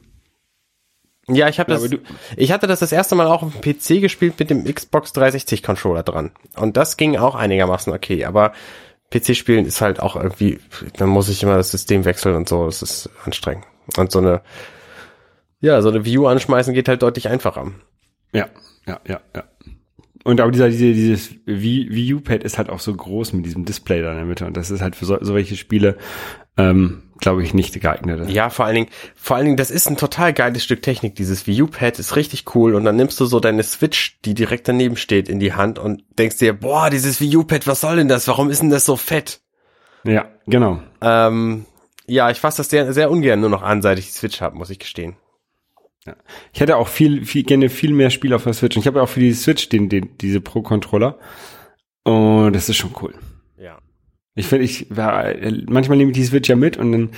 Ja, 1.28 1.48
ich 1.48 1.60
habe 1.60 1.72
Ja, 1.72 1.80
das. 1.80 1.90
du- 1.90 2.00
ich 2.36 2.52
hatte 2.52 2.68
das 2.68 2.80
das 2.82 2.92
erste 2.92 3.16
Mal 3.16 3.28
auch 3.28 3.44
auf 3.44 3.54
dem 3.58 3.62
PC 3.62 4.02
gespielt 4.02 4.36
mit 4.40 4.50
dem 4.50 4.66
Xbox 4.66 5.14
360 5.14 5.64
Controller 5.64 6.04
dran 6.04 6.32
und 6.58 6.76
das 6.78 6.98
ging 6.98 7.16
auch 7.18 7.34
einigermaßen 7.36 7.94
okay. 7.94 8.26
Aber 8.26 8.52
PC-Spielen 9.14 9.66
ist 9.66 9.82
halt 9.82 10.00
auch 10.00 10.16
irgendwie, 10.16 10.60
dann 10.98 11.10
muss 11.10 11.30
ich 11.30 11.44
immer 11.44 11.58
das 11.58 11.72
System 11.72 12.06
wechseln 12.06 12.36
und 12.36 12.50
so. 12.50 12.66
Das 12.66 12.82
ist 12.82 13.10
anstrengend. 13.26 13.66
Und 13.98 14.12
so 14.12 14.20
eine, 14.20 14.42
ja, 15.62 15.82
so 15.82 15.90
eine 15.90 16.06
View 16.06 16.28
anschmeißen 16.28 16.74
geht 16.74 16.88
halt 16.88 17.04
deutlich 17.04 17.28
einfacher. 17.28 17.72
Ja, 18.34 18.48
ja, 18.88 19.00
ja, 19.08 19.22
ja. 19.36 19.44
und 20.24 20.42
aber 20.42 20.52
dieser, 20.52 20.70
diese, 20.70 20.94
dieses 20.94 21.36
Wii 21.46 22.14
U-Pad 22.16 22.44
ist 22.44 22.58
halt 22.58 22.70
auch 22.70 22.80
so 22.80 22.94
groß 22.94 23.34
mit 23.34 23.46
diesem 23.46 23.66
Display 23.66 24.02
da 24.02 24.12
in 24.12 24.18
der 24.18 24.26
Mitte 24.26 24.46
und 24.46 24.58
das 24.58 24.72
ist 24.72 24.82
halt 24.82 24.96
für 24.96 25.06
so, 25.06 25.18
solche 25.22 25.56
Spiele, 25.56 25.98
ähm, 26.58 27.04
glaube 27.20 27.44
ich, 27.44 27.54
nicht 27.54 27.80
geeignet. 27.80 28.30
Ja, 28.30 28.50
vor 28.50 28.66
allen 28.66 28.76
Dingen, 28.76 28.90
vor 29.16 29.38
allen 29.38 29.46
Dingen, 29.46 29.58
das 29.58 29.72
ist 29.72 29.88
ein 29.88 29.98
total 29.98 30.34
geiles 30.34 30.64
Stück 30.64 30.82
Technik. 30.82 31.16
Dieses 31.16 31.48
Wii 31.48 31.64
U-Pad 31.64 32.00
ist 32.00 32.16
richtig 32.16 32.56
cool 32.56 32.76
und 32.76 32.84
dann 32.84 32.96
nimmst 32.96 33.20
du 33.20 33.26
so 33.26 33.40
deine 33.40 33.64
Switch, 33.64 34.20
die 34.26 34.34
direkt 34.34 34.68
daneben 34.68 34.98
steht, 34.98 35.30
in 35.30 35.40
die 35.40 35.54
Hand 35.54 35.80
und 35.80 36.04
denkst 36.20 36.38
dir, 36.38 36.54
boah, 36.54 36.90
dieses 36.90 37.22
Wii 37.22 37.38
U-Pad, 37.38 37.66
was 37.66 37.82
soll 37.82 37.96
denn 37.96 38.10
das? 38.10 38.28
Warum 38.28 38.50
ist 38.50 38.62
denn 38.62 38.70
das 38.70 38.86
so 38.86 38.98
fett? 38.98 39.42
Ja, 40.04 40.28
genau. 40.48 40.82
Ähm, 41.02 41.66
ja, 42.08 42.30
ich 42.30 42.40
fasse 42.40 42.58
das 42.58 42.70
sehr, 42.70 42.92
sehr 42.94 43.10
ungern 43.10 43.40
nur 43.40 43.50
noch 43.50 43.64
an, 43.64 43.82
seit 43.82 44.00
ich 44.00 44.08
die 44.08 44.14
Switch 44.14 44.42
habe, 44.42 44.58
muss 44.58 44.70
ich 44.70 44.80
gestehen. 44.80 45.16
Ja. 46.06 46.16
Ich 46.52 46.60
hätte 46.60 46.76
auch 46.76 46.90
viel, 46.90 47.26
viel, 47.26 47.44
gerne 47.44 47.70
viel 47.70 47.94
mehr 47.94 48.10
Spiele 48.10 48.36
auf 48.36 48.44
der 48.44 48.54
Switch. 48.54 48.76
Und 48.76 48.82
ich 48.82 48.88
habe 48.88 49.00
ja 49.00 49.04
auch 49.04 49.10
für 49.10 49.22
die 49.22 49.34
Switch 49.34 49.70
den, 49.70 49.88
den, 49.88 50.18
diese 50.18 50.42
Pro-Controller. 50.42 51.18
Und 52.04 52.54
das 52.54 52.68
ist 52.68 52.76
schon 52.76 52.94
cool. 53.02 53.14
Ja. 53.58 53.78
Ich 54.36 54.48
finde, 54.48 54.66
ich, 54.66 54.88
manchmal 54.90 55.98
nehme 55.98 56.12
ich 56.12 56.18
die 56.18 56.26
Switch 56.26 56.50
ja 56.50 56.56
mit 56.56 56.78
und 56.78 56.92
dann, 56.92 57.10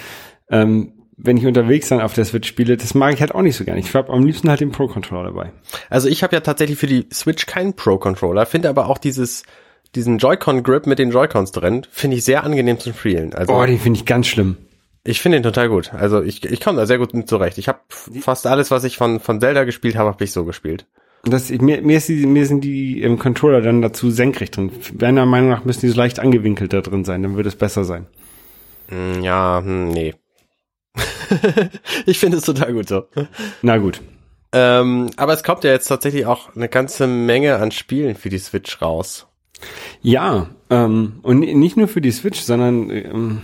ähm, 0.50 0.93
wenn 1.17 1.38
ich 1.38 1.45
unterwegs 1.45 1.89
dann 1.89 2.01
auf 2.01 2.13
der 2.13 2.25
Switch 2.25 2.48
spiele, 2.48 2.75
das 2.75 2.93
mag 2.93 3.13
ich 3.13 3.22
halt 3.22 3.34
auch 3.34 3.41
nicht 3.41 3.55
so 3.55 3.63
gerne. 3.63 3.79
Ich 3.79 3.93
habe 3.93 4.12
am 4.12 4.25
liebsten 4.25 4.50
halt 4.50 4.60
den 4.60 4.72
Pro-Controller 4.72 5.29
dabei. 5.31 5.53
Also 5.89 6.10
ich 6.10 6.24
habe 6.24 6.36
ja 6.36 6.41
tatsächlich 6.41 6.77
für 6.77 6.88
die 6.88 7.07
Switch 7.13 7.45
keinen 7.45 7.74
Pro-Controller, 7.74 8.45
finde 8.45 8.67
aber 8.67 8.89
auch 8.89 8.98
dieses, 8.98 9.43
diesen 9.95 10.17
Joy-Con-Grip 10.17 10.88
mit 10.88 11.00
den 11.00 11.12
Joy-Cons 11.12 11.53
drin, 11.53 11.88
finde 11.89 12.17
ich 12.17 12.25
sehr 12.25 12.43
angenehm 12.43 12.79
zum 12.79 12.93
Spielen. 12.93 13.34
Also, 13.34 13.53
oh, 13.53 13.65
den 13.65 13.79
finde 13.79 14.00
ich 14.00 14.05
ganz 14.05 14.27
schlimm. 14.27 14.57
Ich 15.05 15.22
finde 15.22 15.38
ihn 15.38 15.43
total 15.43 15.69
gut. 15.69 15.93
Also 15.93 16.22
ich, 16.22 16.43
ich 16.43 16.60
komme 16.60 16.79
da 16.79 16.86
sehr 16.86 16.98
gut 16.98 17.13
mit 17.13 17.29
zurecht. 17.29 17.60
Ich 17.60 17.67
habe 17.67 17.79
fast 17.89 18.48
alles, 18.48 18.72
was 18.72 18.84
ich 18.84 18.98
von, 18.98 19.19
von 19.19 19.39
Zelda 19.39 19.63
gespielt 19.63 19.95
habe, 19.95 20.10
habe 20.10 20.24
ich 20.24 20.31
so 20.31 20.43
gespielt. 20.43 20.88
Das, 21.25 21.50
mir, 21.50 21.82
mir, 21.82 21.98
ist 21.98 22.08
die, 22.08 22.25
mir 22.25 22.46
sind 22.46 22.63
die 22.63 23.01
im 23.01 23.17
Controller 23.17 23.62
dann 23.62 23.82
dazu 23.82 24.12
senkrecht 24.12 24.58
drin. 24.58 24.72
Meiner 25.00 25.25
Meinung 25.25 25.50
nach 25.50 25.65
müssen 25.65 25.82
die 25.82 25.89
so 25.89 25.98
leicht 25.98 26.20
angewinkelt 26.20 26.72
da 26.72 26.82
drin 26.82 27.03
sein, 27.03 27.24
dann 27.24 27.36
würde 27.36 27.50
es 27.50 27.55
besser 27.55 27.84
sein. 27.84 28.05
Hm, 28.89 29.24
ja, 29.24 29.62
hm, 29.63 29.89
nee. 29.89 30.13
ich 32.05 32.20
finde 32.20 32.38
es 32.38 32.46
total 32.46 32.74
gut 32.74 32.88
so. 32.88 33.05
Na 33.62 33.77
gut. 33.77 34.01
Ähm, 34.53 35.10
aber 35.17 35.34
es 35.34 35.44
kommt 35.44 35.63
ja 35.63 35.72
jetzt 35.72 35.88
tatsächlich 35.88 36.25
auch 36.25 36.55
eine 36.55 36.70
ganze 36.70 37.08
Menge 37.08 37.58
an 37.58 37.72
Spielen 37.72 38.15
für 38.15 38.29
die 38.29 38.38
Switch 38.38 38.82
raus. 38.82 39.27
Ja, 40.01 40.48
ähm, 40.70 41.20
und 41.24 41.39
nicht 41.39 41.77
nur 41.77 41.88
für 41.88 42.01
die 42.01 42.12
Switch, 42.12 42.39
sondern 42.39 42.89
ähm, 42.89 43.41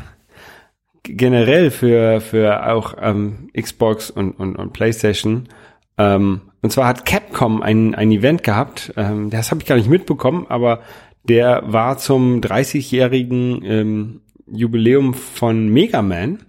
generell 1.04 1.72
für, 1.72 2.22
für 2.22 2.68
auch 2.72 2.96
ähm, 3.00 3.50
Xbox 3.60 4.12
und, 4.12 4.34
und, 4.34 4.56
und 4.56 4.74
PlayStation. 4.74 5.50
Ähm, 5.98 6.42
und 6.62 6.72
zwar 6.72 6.88
hat 6.88 7.06
Capcom 7.06 7.62
ein, 7.62 7.96
ein 7.96 8.12
Event 8.12 8.44
gehabt, 8.44 8.94
ähm, 8.98 9.30
das 9.30 9.52
habe 9.52 9.62
ich 9.62 9.68
gar 9.68 9.76
nicht 9.76 9.90
mitbekommen, 9.90 10.46
aber 10.50 10.82
der 11.24 11.64
war 11.66 11.98
zum 11.98 12.42
30-jährigen 12.42 13.64
ähm, 13.64 14.22
Jubiläum 14.48 15.14
von 15.14 15.70
Mega 15.70 16.02
Man. 16.02 16.44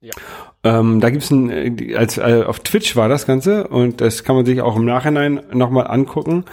Ja. 0.00 0.12
Ähm, 0.64 1.00
da 1.00 1.10
gibt's 1.10 1.30
ein, 1.30 1.50
äh, 1.50 1.94
als 1.96 2.18
äh, 2.18 2.44
auf 2.46 2.60
Twitch 2.60 2.94
war 2.96 3.08
das 3.08 3.26
Ganze 3.26 3.68
und 3.68 4.00
das 4.00 4.24
kann 4.24 4.36
man 4.36 4.46
sich 4.46 4.60
auch 4.60 4.76
im 4.76 4.84
Nachhinein 4.84 5.40
nochmal 5.52 5.86
angucken. 5.88 6.44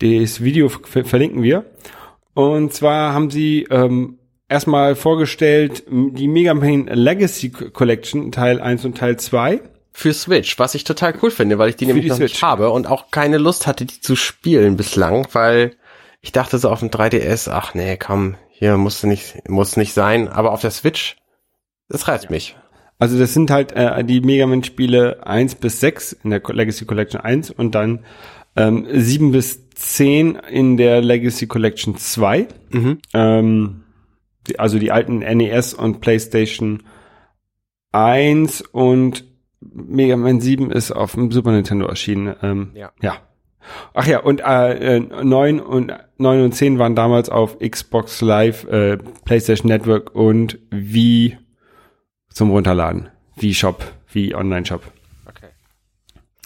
Das 0.00 0.42
Video 0.42 0.68
verlinken 0.68 1.42
wir. 1.42 1.64
Und 2.34 2.72
zwar 2.72 3.14
haben 3.14 3.30
sie 3.30 3.66
ähm, 3.70 4.18
erstmal 4.48 4.94
vorgestellt 4.94 5.84
die 5.90 6.28
Mega 6.28 6.54
Man 6.54 6.86
Legacy 6.86 7.50
Collection 7.50 8.30
Teil 8.30 8.60
1 8.60 8.84
und 8.84 8.96
Teil 8.96 9.18
2 9.18 9.60
für 9.92 10.12
Switch, 10.12 10.58
was 10.58 10.74
ich 10.74 10.84
total 10.84 11.14
cool 11.22 11.30
finde, 11.30 11.58
weil 11.58 11.70
ich 11.70 11.76
die 11.76 11.86
nämlich 11.86 12.04
die 12.04 12.10
noch 12.10 12.16
Switch. 12.16 12.34
nicht 12.34 12.42
habe 12.42 12.70
und 12.70 12.86
auch 12.86 13.10
keine 13.10 13.38
Lust 13.38 13.66
hatte, 13.66 13.84
die 13.84 14.00
zu 14.00 14.16
spielen 14.16 14.76
bislang, 14.76 15.26
weil 15.32 15.76
ich 16.20 16.32
dachte 16.32 16.58
so 16.58 16.70
auf 16.70 16.80
dem 16.80 16.90
3DS, 16.90 17.50
ach 17.50 17.74
nee, 17.74 17.96
komm, 17.96 18.36
hier 18.50 18.76
muss 18.76 19.02
nicht, 19.02 19.48
muss 19.48 19.76
nicht 19.76 19.94
sein, 19.94 20.28
aber 20.28 20.52
auf 20.52 20.60
der 20.60 20.70
Switch, 20.70 21.16
das 21.88 22.08
reizt 22.08 22.30
mich. 22.30 22.56
Also 22.98 23.18
das 23.18 23.32
sind 23.32 23.50
halt 23.50 23.72
äh, 23.72 24.04
die 24.04 24.20
Mega 24.20 24.46
Man 24.46 24.64
Spiele 24.64 25.24
1 25.24 25.56
bis 25.56 25.80
6 25.80 26.12
in 26.24 26.30
der 26.30 26.42
Legacy 26.44 26.84
Collection 26.84 27.20
1 27.20 27.50
und 27.50 27.74
dann 27.74 28.04
ähm, 28.56 28.86
7 28.90 29.30
bis 29.30 29.70
10 29.70 30.34
in 30.34 30.76
der 30.76 31.00
Legacy 31.00 31.46
Collection 31.46 31.96
2. 31.96 32.48
Mhm. 32.70 32.98
Ähm, 33.14 33.84
also 34.56 34.78
die 34.78 34.90
alten 34.90 35.18
NES 35.18 35.74
und 35.74 36.00
PlayStation 36.00 36.82
1 37.92 38.62
und 38.62 39.24
Mega 39.60 40.16
Man 40.16 40.40
7 40.40 40.70
ist 40.70 40.92
auf 40.92 41.12
dem 41.12 41.30
Super 41.30 41.52
Nintendo 41.52 41.86
erschienen. 41.86 42.34
Ähm, 42.42 42.70
ja. 42.74 42.90
ja. 43.00 43.16
Ach 43.92 44.06
ja, 44.06 44.20
und 44.20 44.40
äh, 44.44 45.00
9 45.00 45.60
und 45.60 45.92
9 46.18 46.42
und 46.44 46.52
10 46.52 46.78
waren 46.78 46.94
damals 46.94 47.28
auf 47.28 47.58
Xbox 47.58 48.20
Live, 48.20 48.64
äh, 48.64 48.98
PlayStation 49.24 49.68
Network 49.68 50.14
und 50.14 50.58
wie 50.70 51.36
zum 52.30 52.50
Runterladen. 52.50 53.08
Wie 53.36 53.54
Shop, 53.54 53.84
wie 54.12 54.34
Online-Shop. 54.34 54.82
Okay. 55.28 55.48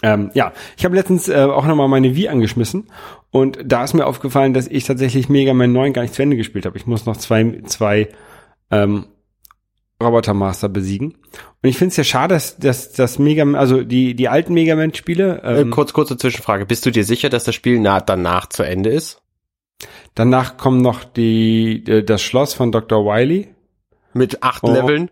Ähm, 0.02 0.30
ja, 0.34 0.52
ich 0.76 0.84
habe 0.84 0.94
letztens 0.94 1.28
äh, 1.28 1.42
auch 1.42 1.66
nochmal 1.66 1.88
meine 1.88 2.16
Wii 2.16 2.28
angeschmissen 2.28 2.88
und 3.30 3.58
da 3.64 3.84
ist 3.84 3.94
mir 3.94 4.06
aufgefallen, 4.06 4.52
dass 4.52 4.66
ich 4.66 4.84
tatsächlich 4.84 5.28
Mega 5.28 5.54
Man 5.54 5.72
9 5.72 5.92
gar 5.92 6.02
nicht 6.02 6.14
zu 6.14 6.22
Ende 6.22 6.36
gespielt 6.36 6.66
habe. 6.66 6.76
Ich 6.76 6.86
muss 6.86 7.06
noch 7.06 7.16
zwei, 7.16 7.62
zwei 7.66 8.08
ähm, 8.70 9.06
Roboter 10.02 10.34
Master 10.34 10.68
besiegen. 10.68 11.14
Und 11.62 11.68
ich 11.68 11.76
finde 11.76 11.90
es 11.90 11.96
ja 11.96 12.04
schade, 12.04 12.34
dass, 12.34 12.58
dass 12.58 12.92
das 12.92 13.18
Mega, 13.18 13.44
also 13.54 13.82
die 13.82 14.14
die 14.14 14.28
alten 14.28 14.54
Mega 14.54 14.76
Man 14.76 14.94
Spiele. 14.94 15.42
Äh, 15.42 15.60
ähm, 15.60 15.68
äh, 15.68 15.70
kurz 15.70 15.92
kurze 15.92 16.16
Zwischenfrage: 16.16 16.66
Bist 16.66 16.84
du 16.86 16.90
dir 16.90 17.04
sicher, 17.04 17.28
dass 17.28 17.44
das 17.44 17.54
Spiel 17.54 17.80
nah, 17.80 18.00
danach 18.00 18.46
zu 18.46 18.62
Ende 18.62 18.90
ist? 18.90 19.22
Danach 20.14 20.56
kommen 20.56 20.82
noch 20.82 21.04
die 21.04 21.84
äh, 21.86 22.02
das 22.02 22.22
Schloss 22.22 22.54
von 22.54 22.72
Dr. 22.72 23.04
Wily 23.04 23.48
mit 24.12 24.42
acht 24.42 24.62
oh. 24.64 24.72
Leveln. 24.72 25.10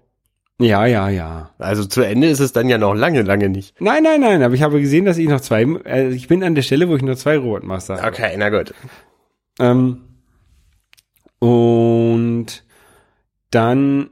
Ja, 0.60 0.84
ja, 0.84 1.08
ja. 1.08 1.50
Also 1.58 1.86
zu 1.86 2.02
Ende 2.02 2.28
ist 2.28 2.40
es 2.40 2.52
dann 2.52 2.68
ja 2.68 2.76
noch 2.76 2.94
lange, 2.94 3.22
lange 3.22 3.48
nicht. 3.48 3.80
Nein, 3.80 4.02
nein, 4.02 4.20
nein. 4.20 4.42
Aber 4.42 4.54
ich 4.54 4.62
habe 4.62 4.78
gesehen, 4.80 5.06
dass 5.06 5.16
ich 5.16 5.26
noch 5.26 5.40
zwei. 5.40 5.62
Äh, 5.62 6.10
ich 6.10 6.28
bin 6.28 6.44
an 6.44 6.54
der 6.54 6.62
Stelle, 6.62 6.88
wo 6.88 6.96
ich 6.96 7.02
noch 7.02 7.16
zwei 7.16 7.38
Robotmaster 7.38 7.96
habe. 7.96 8.08
Okay, 8.08 8.34
na 8.36 8.50
gut. 8.50 8.74
Ähm, 9.58 10.02
und 11.38 12.62
dann 13.50 14.10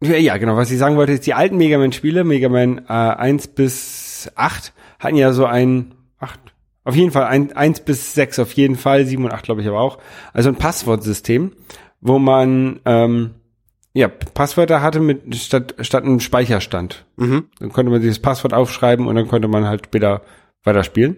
ja, 0.00 0.36
genau, 0.36 0.56
was 0.56 0.70
ich 0.70 0.78
sagen 0.78 0.96
wollte, 0.96 1.12
ist, 1.12 1.26
die 1.26 1.34
alten 1.34 1.56
Mega 1.56 1.78
Man-Spiele, 1.78 2.24
Mega 2.24 2.48
Man 2.48 2.78
äh, 2.88 2.92
1 2.92 3.48
bis 3.48 4.30
8, 4.34 4.72
hatten 4.98 5.16
ja 5.16 5.32
so 5.32 5.46
ein, 5.46 5.94
8, 6.18 6.38
auf 6.84 6.96
jeden 6.96 7.10
Fall, 7.10 7.24
ein, 7.24 7.52
1 7.52 7.80
bis 7.80 8.14
6 8.14 8.38
auf 8.40 8.52
jeden 8.52 8.76
Fall, 8.76 9.06
7 9.06 9.24
und 9.24 9.32
8 9.32 9.44
glaube 9.44 9.62
ich 9.62 9.68
aber 9.68 9.80
auch, 9.80 9.98
also 10.32 10.50
ein 10.50 10.56
Passwortsystem, 10.56 11.52
wo 12.00 12.18
man 12.18 12.80
ähm, 12.84 13.34
ja, 13.94 14.08
Passwörter 14.08 14.82
hatte 14.82 15.00
mit 15.00 15.34
statt, 15.36 15.76
statt 15.80 16.04
einem 16.04 16.20
Speicherstand. 16.20 17.06
Mhm. 17.16 17.44
Dann 17.60 17.72
konnte 17.72 17.92
man 17.92 18.02
sich 18.02 18.10
das 18.10 18.18
Passwort 18.18 18.52
aufschreiben 18.52 19.06
und 19.06 19.14
dann 19.14 19.28
konnte 19.28 19.46
man 19.46 19.66
halt 19.66 19.86
später 19.86 20.22
weiterspielen. 20.64 21.16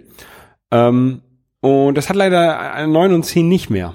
Ähm, 0.71 1.23
und 1.61 1.97
das 1.97 2.11
hat 2.11 2.17
leider 2.17 2.87
9 2.87 3.15
und 3.15 3.25
10 3.25 3.49
nicht 3.49 3.71
mehr. 3.71 3.95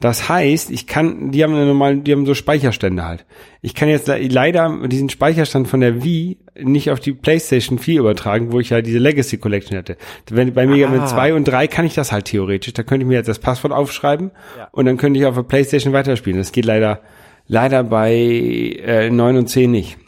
Das 0.00 0.28
heißt, 0.28 0.70
ich 0.70 0.86
kann, 0.86 1.32
die 1.32 1.42
haben 1.42 1.54
eine 1.54 1.66
normale, 1.66 1.96
die 1.96 2.12
haben 2.12 2.24
so 2.24 2.34
Speicherstände 2.34 3.04
halt. 3.04 3.26
Ich 3.62 3.74
kann 3.74 3.88
jetzt 3.88 4.06
leider 4.06 4.86
diesen 4.86 5.10
Speicherstand 5.10 5.66
von 5.66 5.80
der 5.80 6.04
Wii 6.04 6.38
nicht 6.60 6.90
auf 6.90 7.00
die 7.00 7.12
PlayStation 7.12 7.80
4 7.80 8.00
übertragen, 8.00 8.52
wo 8.52 8.60
ich 8.60 8.70
ja 8.70 8.80
diese 8.80 8.98
Legacy 8.98 9.38
Collection 9.38 9.76
hätte. 9.76 9.96
Wenn, 10.30 10.54
bei 10.54 10.66
Mega 10.66 10.88
Man 10.88 11.06
2 11.08 11.34
und 11.34 11.48
3 11.48 11.66
kann 11.66 11.84
ich 11.84 11.94
das 11.94 12.12
halt 12.12 12.26
theoretisch. 12.26 12.72
Da 12.74 12.84
könnte 12.84 13.04
ich 13.04 13.08
mir 13.08 13.14
jetzt 13.14 13.28
das 13.28 13.40
Passwort 13.40 13.72
aufschreiben 13.72 14.30
ja. 14.56 14.68
und 14.70 14.86
dann 14.86 14.98
könnte 14.98 15.18
ich 15.18 15.26
auf 15.26 15.34
der 15.34 15.42
PlayStation 15.42 15.92
weiterspielen. 15.92 16.38
Das 16.38 16.52
geht 16.52 16.64
leider, 16.64 17.00
leider 17.48 17.82
bei 17.82 18.12
äh, 18.14 19.10
9 19.10 19.36
und 19.36 19.48
10 19.48 19.70
nicht. 19.70 19.98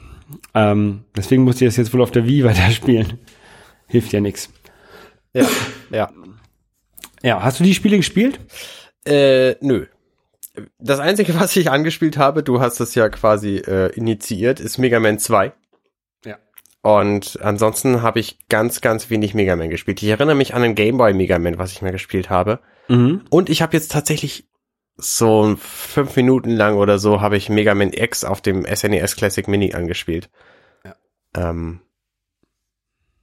Ähm, 0.54 1.02
deswegen 1.16 1.42
muss 1.42 1.60
ich 1.60 1.66
das 1.66 1.76
jetzt 1.76 1.92
wohl 1.92 2.02
auf 2.02 2.12
der 2.12 2.26
Wii 2.26 2.44
weiterspielen. 2.44 3.14
Hilft 3.88 4.12
ja 4.12 4.20
nix. 4.20 4.50
Ja, 5.34 5.46
ja. 5.90 6.10
Ja, 7.22 7.42
hast 7.42 7.58
du 7.58 7.64
die 7.64 7.74
Spiele 7.74 7.96
gespielt? 7.96 8.40
Äh, 9.04 9.56
nö. 9.60 9.86
Das 10.78 11.00
Einzige, 11.00 11.34
was 11.40 11.56
ich 11.56 11.70
angespielt 11.70 12.18
habe, 12.18 12.42
du 12.42 12.60
hast 12.60 12.80
es 12.80 12.94
ja 12.94 13.08
quasi 13.08 13.56
äh, 13.56 13.92
initiiert, 13.94 14.60
ist 14.60 14.78
Mega 14.78 15.00
Man 15.00 15.18
2. 15.18 15.52
Ja. 16.24 16.38
Und 16.82 17.38
ansonsten 17.42 18.02
habe 18.02 18.20
ich 18.20 18.38
ganz, 18.48 18.80
ganz 18.80 19.10
wenig 19.10 19.34
Mega 19.34 19.56
Man 19.56 19.70
gespielt. 19.70 20.02
Ich 20.02 20.08
erinnere 20.08 20.36
mich 20.36 20.54
an 20.54 20.62
den 20.62 20.74
Game 20.74 20.98
Boy 20.98 21.14
Mega 21.14 21.38
Man, 21.38 21.58
was 21.58 21.72
ich 21.72 21.82
mal 21.82 21.92
gespielt 21.92 22.30
habe. 22.30 22.60
Mhm. 22.88 23.22
Und 23.30 23.48
ich 23.50 23.62
habe 23.62 23.76
jetzt 23.76 23.92
tatsächlich 23.92 24.48
so 24.96 25.56
fünf 25.56 26.14
Minuten 26.16 26.50
lang 26.50 26.76
oder 26.76 26.98
so 26.98 27.20
habe 27.20 27.36
ich 27.36 27.48
Mega 27.48 27.74
Man 27.74 27.92
X 27.92 28.24
auf 28.24 28.40
dem 28.40 28.64
SNES 28.64 29.14
e 29.14 29.16
Classic 29.16 29.48
Mini 29.48 29.72
angespielt. 29.74 30.30
Ja. 30.84 30.96
Ähm, 31.34 31.80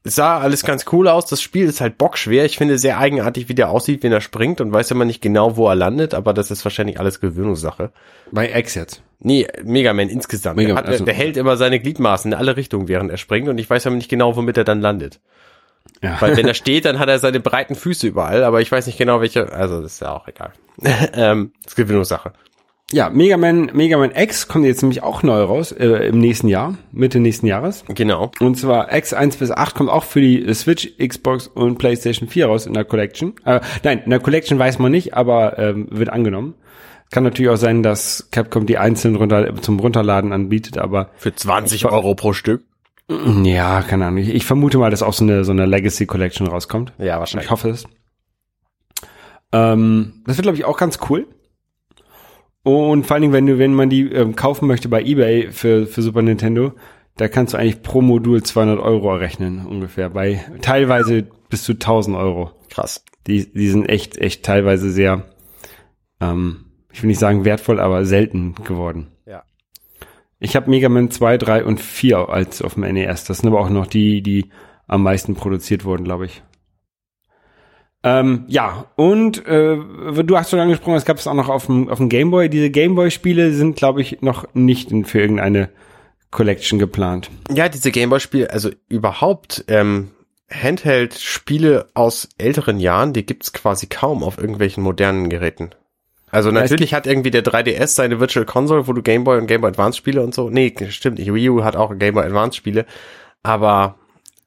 es 0.07 0.15
sah 0.15 0.39
alles 0.39 0.63
ganz 0.63 0.85
cool 0.91 1.07
aus. 1.07 1.25
Das 1.25 1.41
Spiel 1.41 1.65
ist 1.65 1.81
halt 1.81 1.97
bockschwer. 1.97 2.45
Ich 2.45 2.57
finde 2.57 2.77
sehr 2.77 2.97
eigenartig, 2.97 3.49
wie 3.49 3.55
der 3.55 3.69
aussieht, 3.69 4.03
wenn 4.03 4.11
er 4.11 4.21
springt 4.21 4.61
und 4.61 4.71
weiß 4.71 4.91
immer 4.91 5.05
nicht 5.05 5.21
genau, 5.21 5.57
wo 5.57 5.67
er 5.67 5.75
landet, 5.75 6.13
aber 6.13 6.33
das 6.33 6.51
ist 6.51 6.63
wahrscheinlich 6.65 6.99
alles 6.99 7.19
Gewöhnungssache. 7.19 7.91
Bei 8.31 8.51
X 8.57 8.75
jetzt? 8.75 9.01
Nee, 9.19 9.47
Mega 9.63 9.93
Man 9.93 10.09
insgesamt. 10.09 10.57
Mega 10.57 10.69
der, 10.69 10.77
hat, 10.77 10.87
also, 10.87 11.05
der 11.05 11.13
hält 11.13 11.37
immer 11.37 11.57
seine 11.57 11.79
Gliedmaßen 11.79 12.31
in 12.31 12.37
alle 12.37 12.55
Richtungen, 12.55 12.87
während 12.87 13.11
er 13.11 13.17
springt 13.17 13.49
und 13.49 13.57
ich 13.57 13.69
weiß 13.69 13.87
aber 13.87 13.95
nicht 13.95 14.09
genau, 14.09 14.35
womit 14.35 14.57
er 14.57 14.63
dann 14.63 14.81
landet. 14.81 15.19
Ja. 16.01 16.17
Weil 16.19 16.37
wenn 16.37 16.47
er 16.47 16.53
steht, 16.53 16.85
dann 16.85 16.99
hat 16.99 17.09
er 17.09 17.17
seine 17.19 17.39
breiten 17.39 17.75
Füße 17.75 18.07
überall, 18.07 18.43
aber 18.43 18.61
ich 18.61 18.71
weiß 18.71 18.85
nicht 18.85 18.97
genau 18.97 19.21
welche, 19.21 19.51
also 19.51 19.81
das 19.81 19.93
ist 19.93 20.01
ja 20.01 20.11
auch 20.11 20.27
egal. 20.27 20.51
ähm, 21.13 21.51
das 21.63 21.73
ist 21.73 21.75
Gewinnungssache. 21.75 22.33
Ja, 22.93 23.09
Mega 23.09 23.35
Man, 23.35 23.69
Mega 23.73 23.97
Man 23.97 24.11
X 24.15 24.47
kommt 24.47 24.63
jetzt 24.63 24.81
nämlich 24.81 25.03
auch 25.03 25.21
neu 25.21 25.43
raus, 25.43 25.73
äh, 25.73 26.07
im 26.07 26.19
nächsten 26.19 26.47
Jahr, 26.47 26.77
Mitte 26.93 27.19
nächsten 27.19 27.45
Jahres. 27.45 27.83
Genau. 27.89 28.31
Und 28.39 28.57
zwar 28.57 28.93
X 28.95 29.13
1 29.13 29.35
bis 29.35 29.51
8 29.51 29.75
kommt 29.75 29.89
auch 29.89 30.05
für 30.05 30.21
die 30.21 30.53
Switch, 30.53 30.87
Xbox 30.97 31.47
und 31.47 31.79
PlayStation 31.79 32.29
4 32.29 32.45
raus 32.45 32.65
in 32.65 32.73
der 32.73 32.85
Collection. 32.85 33.33
Äh, 33.43 33.59
nein, 33.83 34.03
in 34.05 34.09
der 34.09 34.21
Collection 34.21 34.57
weiß 34.57 34.79
man 34.79 34.93
nicht, 34.93 35.15
aber 35.15 35.59
ähm, 35.59 35.87
wird 35.91 36.09
angenommen. 36.09 36.55
Kann 37.11 37.23
natürlich 37.23 37.51
auch 37.51 37.57
sein, 37.57 37.83
dass 37.83 38.29
Capcom 38.31 38.65
die 38.65 38.77
einzeln 38.77 39.15
runter, 39.15 39.53
zum 39.61 39.79
Runterladen 39.79 40.31
anbietet, 40.31 40.77
aber 40.77 41.11
Für 41.17 41.35
20 41.35 41.85
Euro 41.85 42.15
pro 42.15 42.31
Stück. 42.31 42.63
ja, 43.43 43.81
keine 43.81 44.05
Ahnung. 44.05 44.19
Ich, 44.19 44.29
ich 44.33 44.45
vermute 44.45 44.77
mal, 44.77 44.91
dass 44.91 45.03
auch 45.03 45.13
so 45.13 45.25
eine, 45.25 45.43
so 45.43 45.51
eine 45.51 45.65
Legacy 45.65 46.05
Collection 46.05 46.47
rauskommt. 46.47 46.93
Ja, 46.99 47.21
Ich 47.21 47.49
hoffe 47.49 47.69
es. 47.69 47.85
Ähm, 49.51 50.23
das 50.25 50.37
wird, 50.37 50.43
glaube 50.43 50.57
ich, 50.57 50.63
auch 50.65 50.77
ganz 50.77 50.99
cool. 51.09 51.27
Und 52.67 53.05
vor 53.05 53.15
allen 53.15 53.21
Dingen, 53.21 53.33
wenn 53.33 53.45
du, 53.45 53.59
wenn 53.59 53.73
man 53.73 53.89
die 53.89 54.11
ähm, 54.11 54.35
kaufen 54.35 54.67
möchte 54.67 54.89
bei 54.89 55.01
eBay 55.01 55.51
für, 55.51 55.87
für 55.87 56.01
Super 56.01 56.21
Nintendo, 56.21 56.73
da 57.15 57.29
kannst 57.29 57.53
du 57.53 57.57
eigentlich 57.57 57.81
pro 57.81 58.01
Modul 58.01 58.43
200 58.43 58.77
Euro 58.77 59.09
errechnen, 59.13 59.65
ungefähr. 59.65 60.09
Bei 60.09 60.43
teilweise 60.61 61.27
bis 61.49 61.63
zu 61.63 61.73
1000 61.73 62.17
Euro. 62.17 62.51
Krass. 62.69 63.05
Die, 63.25 63.51
die 63.53 63.69
sind 63.69 63.87
echt, 63.87 64.17
echt 64.17 64.43
teilweise 64.43 64.91
sehr, 64.91 65.23
ähm, 66.19 66.65
ich 66.91 67.01
will 67.01 67.07
nicht 67.07 67.19
sagen 67.19 67.45
wertvoll, 67.45 67.79
aber 67.79 68.03
selten 68.03 68.55
geworden. 68.65 69.07
Ja. 69.25 69.43
Ich 70.39 70.57
habe 70.57 70.69
Mega 70.69 70.89
Man 70.89 71.09
2, 71.09 71.37
3 71.37 71.63
und 71.63 71.79
4 71.79 72.27
als 72.27 72.61
auf 72.61 72.73
dem 72.73 72.83
NES. 72.83 73.23
Das 73.23 73.37
sind 73.37 73.47
aber 73.47 73.61
auch 73.61 73.69
noch 73.69 73.87
die, 73.87 74.21
die 74.21 74.49
am 74.87 75.03
meisten 75.03 75.35
produziert 75.35 75.85
wurden, 75.85 76.03
glaube 76.03 76.25
ich. 76.25 76.43
Ähm, 78.03 78.45
ja, 78.47 78.85
und 78.95 79.45
äh, 79.47 79.75
du 79.75 80.37
hast 80.37 80.51
schon 80.51 80.59
angesprochen, 80.59 80.95
es 80.95 81.05
gab 81.05 81.17
es 81.17 81.27
auch 81.27 81.33
noch 81.33 81.49
auf 81.49 81.65
dem, 81.65 81.89
auf 81.89 81.97
dem 81.97 82.09
Gameboy. 82.09 82.49
Diese 82.49 82.69
Gameboy-Spiele 82.69 83.51
sind, 83.51 83.75
glaube 83.75 84.01
ich, 84.01 84.21
noch 84.21 84.47
nicht 84.53 84.91
in, 84.91 85.03
für 85.05 85.19
irgendeine 85.19 85.69
Collection 86.31 86.79
geplant. 86.79 87.29
Ja, 87.51 87.69
diese 87.69 87.91
Gameboy-Spiele, 87.91 88.51
also 88.51 88.69
überhaupt 88.87 89.65
ähm, 89.67 90.11
Handheld-Spiele 90.51 91.87
aus 91.93 92.29
älteren 92.37 92.79
Jahren, 92.79 93.13
die 93.13 93.25
gibt's 93.25 93.51
quasi 93.51 93.87
kaum 93.87 94.23
auf 94.23 94.37
irgendwelchen 94.37 94.83
modernen 94.83 95.29
Geräten. 95.29 95.71
Also 96.29 96.51
natürlich 96.51 96.93
hat 96.93 97.07
irgendwie 97.07 97.31
der 97.31 97.43
3DS 97.43 97.87
seine 97.87 98.19
Virtual 98.19 98.45
Console, 98.45 98.87
wo 98.87 98.93
du 98.93 99.01
Gameboy 99.01 99.37
und 99.37 99.47
Gameboy 99.47 99.69
Advance 99.69 99.97
Spiele 99.97 100.21
und 100.21 100.33
so. 100.33 100.49
Nee, 100.49 100.73
stimmt 100.89 101.19
nicht. 101.19 101.33
Wii 101.33 101.49
U 101.49 101.63
hat 101.63 101.75
auch 101.75 101.97
Gameboy 101.97 102.25
Advance 102.25 102.57
Spiele, 102.57 102.85
aber 103.43 103.95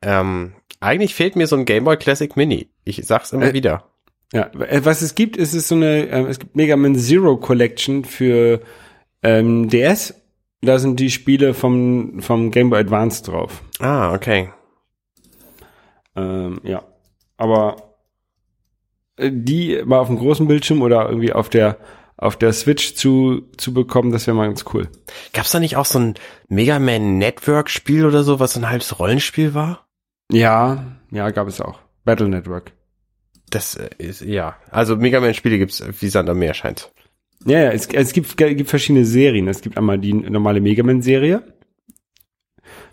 ähm, 0.03 0.53
eigentlich 0.79 1.15
fehlt 1.15 1.37
mir 1.37 1.47
so 1.47 1.57
ein 1.57 1.65
Gameboy 1.65 1.97
Classic 1.97 2.37
Mini. 2.37 2.70
Ich 2.85 3.05
sag's 3.07 3.33
immer 3.33 3.47
Äh, 3.47 3.53
wieder. 3.53 3.85
Ja, 4.33 4.47
äh, 4.55 4.85
was 4.85 5.03
es 5.03 5.15
gibt, 5.15 5.37
ist 5.37 5.55
es 5.55 5.69
so 5.69 5.75
eine, 5.75 6.07
ähm, 6.09 6.27
es 6.27 6.39
gibt 6.39 6.57
Mega 6.57 6.77
Man 6.77 6.95
Zero 6.97 7.37
Collection 7.37 8.05
für 8.05 8.61
ähm, 9.23 9.69
DS. 9.69 10.15
Da 10.63 10.79
sind 10.79 11.01
die 11.01 11.11
Spiele 11.11 11.55
vom, 11.55 12.21
vom 12.21 12.51
Game 12.51 12.71
Boy 12.71 12.81
Advance 12.81 13.23
drauf. 13.25 13.63
Ah, 13.79 14.13
okay. 14.15 14.51
Ähm, 16.17 16.61
ja. 16.63 16.83
Aber 17.37 17.95
äh, 19.17 19.31
die 19.33 19.83
mal 19.85 19.99
auf 19.99 20.09
dem 20.09 20.19
großen 20.19 20.47
Bildschirm 20.47 20.83
oder 20.83 21.09
irgendwie 21.09 21.33
auf 21.33 21.49
der 21.49 21.79
auf 22.17 22.37
der 22.37 22.53
Switch 22.53 22.97
zu, 22.97 23.49
zu 23.57 23.73
bekommen, 23.73 24.13
das 24.13 24.27
wäre 24.27 24.37
mal 24.37 24.47
ganz 24.47 24.67
cool. 24.75 24.89
Gab's 25.33 25.53
da 25.53 25.59
nicht 25.59 25.77
auch 25.79 25.87
so 25.87 25.99
ein 25.99 26.15
Mega 26.49 26.79
Man 26.79 27.17
Network 27.17 27.71
Spiel 27.71 28.05
oder 28.05 28.25
so, 28.25 28.39
was 28.39 28.53
so 28.53 28.61
ein 28.61 28.69
halbes 28.69 28.99
Rollenspiel 28.99 29.55
war? 29.55 29.87
Ja, 30.31 30.85
ja, 31.11 31.31
gab 31.31 31.49
es 31.49 31.63
auch. 31.63 31.79
Battle 32.05 32.29
Network. 32.29 32.73
Das 33.51 33.77
äh, 33.77 33.91
ist, 33.99 34.23
ja. 34.23 34.57
Also 34.71 34.97
Mega 34.97 35.21
Man 35.21 35.35
Spiele 35.35 35.59
gibt's 35.59 35.83
wie 36.01 36.09
Sand 36.09 36.29
am 36.29 36.39
Meer 36.39 36.55
scheint. 36.55 36.93
Ja, 37.47 37.59
ja, 37.59 37.71
es, 37.71 37.87
es 37.87 38.13
gibt, 38.13 38.37
gibt 38.37 38.69
verschiedene 38.69 39.05
Serien. 39.05 39.49
Es 39.49 39.63
gibt 39.63 39.77
einmal 39.77 39.99
die 39.99 40.13
normale 40.13 40.61
Mega 40.61 40.83
Man 40.83 41.03
Serie 41.03 41.43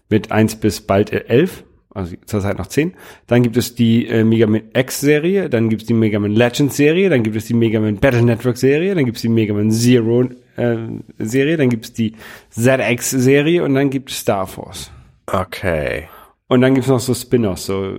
mit 0.10 0.32
1 0.32 0.58
bis 0.58 0.82
bald 0.82 1.12
11, 1.12 1.66
also 1.94 2.16
zurzeit 2.26 2.58
noch 2.58 2.68
10. 2.68 2.94
Dann 3.28 3.44
gibt 3.44 3.58
es 3.58 3.76
die 3.76 4.08
äh, 4.08 4.24
Mega 4.24 4.48
Man 4.48 4.64
X 4.74 5.02
Serie, 5.02 5.50
dann 5.50 5.70
gibt 5.70 5.82
es 5.82 5.88
die 5.88 5.94
Mega 5.94 6.20
Man 6.20 6.32
Legends 6.32 6.78
Serie, 6.78 7.10
dann 7.10 7.24
gibt 7.24 7.36
es 7.36 7.46
die 7.46 7.54
Mega 7.54 7.80
Man 7.80 7.98
Battle 7.98 8.24
Network 8.24 8.58
Serie, 8.58 8.96
dann 8.96 9.06
gibt 9.06 9.18
es 9.18 9.22
die 9.22 9.30
Mega 9.30 9.54
Man 9.54 9.72
Zero 9.72 10.30
äh, 10.56 10.78
Serie, 11.20 11.58
dann 11.58 11.70
gibt 11.70 11.86
es 11.86 11.94
die 11.94 12.14
ZX 12.52 13.10
Serie 13.10 13.64
und 13.64 13.76
dann 13.76 13.90
gibt 13.90 14.12
es 14.12 14.20
Star 14.20 14.48
Force. 14.48 14.92
Okay. 15.26 16.08
Und 16.48 16.62
dann 16.62 16.74
gibt's 16.74 16.90
noch 16.90 17.02
so 17.02 17.14
Spin-offs, 17.14 17.66
so 17.66 17.94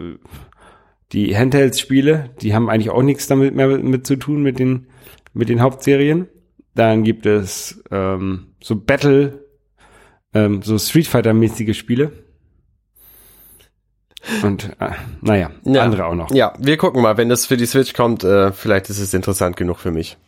die 1.12 1.37
Handheld-Spiele, 1.37 2.31
die 2.42 2.55
haben 2.55 2.68
eigentlich 2.68 2.90
auch 2.90 3.03
nichts 3.03 3.27
damit 3.27 3.55
mehr 3.55 3.68
mit 3.68 4.07
zu 4.07 4.16
tun 4.16 4.42
mit 4.42 4.59
den 4.59 4.88
mit 5.33 5.49
den 5.49 5.61
Hauptserien. 5.62 6.29
Dann 6.75 7.03
gibt 7.05 7.27
es 7.27 7.83
ähm, 7.90 8.55
so 8.62 8.77
Battle, 8.77 9.44
ähm, 10.35 10.62
so 10.62 10.79
Street 10.79 11.07
Fighter-mäßige 11.07 11.77
Spiele. 11.77 12.12
Und 14.42 14.71
äh, 14.81 14.90
naja, 15.21 15.51
Ja. 15.64 15.83
andere 15.83 16.07
auch 16.07 16.14
noch. 16.14 16.31
Ja, 16.33 16.53
wir 16.59 16.77
gucken 16.77 17.03
mal, 17.03 17.16
wenn 17.16 17.29
das 17.29 17.47
für 17.47 17.57
die 17.57 17.66
Switch 17.66 17.94
kommt, 17.94 18.25
äh, 18.25 18.53
vielleicht 18.53 18.90
ist 18.90 18.99
es 18.99 19.14
interessant 19.14 19.57
genug 19.57 19.79
für 19.79 19.90
mich. 19.90 20.18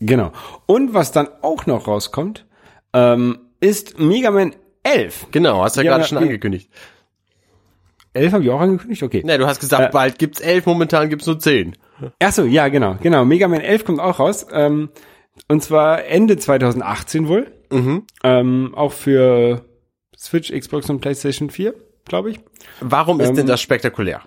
Genau. 0.00 0.32
Und 0.66 0.94
was 0.94 1.12
dann 1.12 1.28
auch 1.42 1.66
noch 1.66 1.86
rauskommt, 1.86 2.46
ähm, 2.92 3.38
ist 3.60 3.98
Mega 3.98 4.30
Man 4.30 4.54
11. 4.84 5.28
Genau, 5.32 5.62
hast 5.62 5.76
du 5.76 5.80
ja, 5.80 5.86
Ja, 5.86 5.96
gerade 5.96 6.08
schon 6.08 6.18
angekündigt. 6.18 6.70
11 8.14 8.32
habe 8.34 8.44
ich 8.44 8.50
auch 8.50 8.60
angekündigt? 8.60 9.02
Okay. 9.02 9.22
Ne, 9.24 9.38
du 9.38 9.46
hast 9.46 9.60
gesagt, 9.60 9.88
Äh, 9.88 9.90
bald 9.92 10.18
gibt's 10.18 10.40
elf, 10.40 10.66
momentan 10.66 11.08
gibt's 11.08 11.26
nur 11.26 11.38
zehn. 11.38 11.76
Ach 12.20 12.32
so, 12.32 12.44
ja, 12.44 12.68
genau, 12.68 12.96
genau. 13.00 13.24
Mega 13.24 13.48
Man 13.48 13.60
11 13.60 13.84
kommt 13.84 14.00
auch 14.00 14.18
raus. 14.18 14.46
Ähm, 14.52 14.90
und 15.48 15.62
zwar 15.62 16.04
Ende 16.04 16.36
2018 16.36 17.28
wohl. 17.28 17.52
Mhm. 17.70 18.06
Ähm, 18.22 18.74
auch 18.74 18.92
für 18.92 19.64
Switch, 20.16 20.52
Xbox 20.52 20.90
und 20.90 21.00
PlayStation 21.00 21.48
4, 21.50 21.74
glaube 22.04 22.30
ich. 22.32 22.40
Warum 22.80 23.20
ist 23.20 23.30
Ähm, 23.30 23.36
denn 23.36 23.46
das 23.46 23.60
spektakulär? 23.60 24.20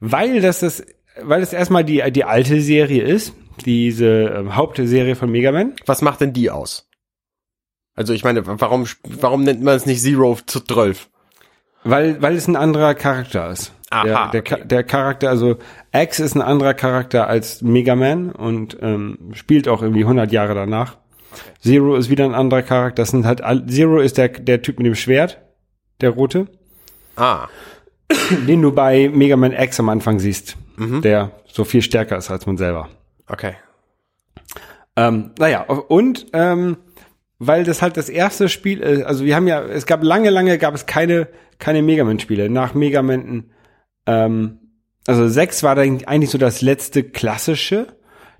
Weil 0.00 0.40
das 0.40 0.60
das, 0.60 0.84
weil 1.22 1.40
das 1.40 1.52
erstmal 1.52 1.84
die, 1.84 2.02
die 2.12 2.24
alte 2.24 2.60
Serie 2.60 3.02
ist. 3.02 3.34
Diese 3.64 4.06
ähm, 4.36 4.56
Hauptserie 4.56 5.14
von 5.14 5.30
Mega 5.30 5.52
Man. 5.52 5.74
Was 5.86 6.02
macht 6.02 6.20
denn 6.20 6.32
die 6.32 6.50
aus? 6.50 6.88
Also 7.94 8.12
ich 8.12 8.24
meine, 8.24 8.44
warum, 8.44 8.86
warum 9.04 9.44
nennt 9.44 9.62
man 9.62 9.76
es 9.76 9.86
nicht 9.86 10.02
Zero 10.02 10.36
zu 10.44 10.60
12? 10.60 11.08
Weil, 11.84 12.20
weil 12.22 12.34
es 12.34 12.48
ein 12.48 12.56
anderer 12.56 12.94
Charakter 12.94 13.50
ist. 13.50 13.72
Aha, 13.90 14.30
der, 14.32 14.42
der, 14.42 14.64
der 14.64 14.82
Charakter, 14.84 15.28
also 15.28 15.56
X 15.92 16.18
ist 16.18 16.34
ein 16.34 16.42
anderer 16.42 16.74
Charakter 16.74 17.28
als 17.28 17.62
Mega 17.62 17.94
Man 17.94 18.32
und 18.32 18.76
ähm, 18.80 19.30
spielt 19.34 19.68
auch 19.68 19.82
irgendwie 19.82 20.02
100 20.02 20.32
Jahre 20.32 20.54
danach. 20.54 20.96
Zero 21.60 21.94
ist 21.96 22.10
wieder 22.10 22.24
ein 22.24 22.34
anderer 22.34 22.62
Charakter. 22.62 23.02
Das 23.02 23.10
sind 23.10 23.24
halt 23.26 23.42
Zero 23.70 24.00
ist 24.00 24.18
der, 24.18 24.28
der 24.28 24.62
Typ 24.62 24.78
mit 24.78 24.86
dem 24.86 24.94
Schwert, 24.94 25.38
der 26.00 26.10
rote, 26.10 26.46
Ah, 27.16 27.46
den 28.48 28.62
du 28.62 28.72
bei 28.72 29.08
Mega 29.12 29.36
Man 29.36 29.52
X 29.52 29.78
am 29.78 29.88
Anfang 29.88 30.18
siehst, 30.18 30.56
Mhm. 30.76 31.02
der 31.02 31.30
so 31.46 31.62
viel 31.64 31.82
stärker 31.82 32.16
ist 32.16 32.30
als 32.30 32.46
man 32.46 32.56
selber. 32.56 32.88
okay. 33.28 33.54
Ähm, 34.96 35.32
naja, 35.38 35.62
und 35.62 36.26
ähm, 36.32 36.76
weil 37.46 37.64
das 37.64 37.82
halt 37.82 37.96
das 37.96 38.08
erste 38.08 38.48
Spiel 38.48 38.80
ist, 38.80 39.04
also 39.04 39.24
wir 39.24 39.36
haben 39.36 39.46
ja, 39.46 39.62
es 39.62 39.86
gab 39.86 40.02
lange, 40.02 40.30
lange 40.30 40.58
gab 40.58 40.74
es 40.74 40.86
keine, 40.86 41.28
keine 41.58 41.82
Mega 41.82 42.04
Man-Spiele. 42.04 42.50
Nach 42.50 42.74
Mega 42.74 43.02
Man, 43.02 43.50
ähm, 44.06 44.58
also 45.06 45.28
sechs 45.28 45.62
war 45.62 45.74
dann 45.74 46.04
eigentlich 46.04 46.30
so 46.30 46.38
das 46.38 46.62
letzte 46.62 47.02
klassische. 47.02 47.86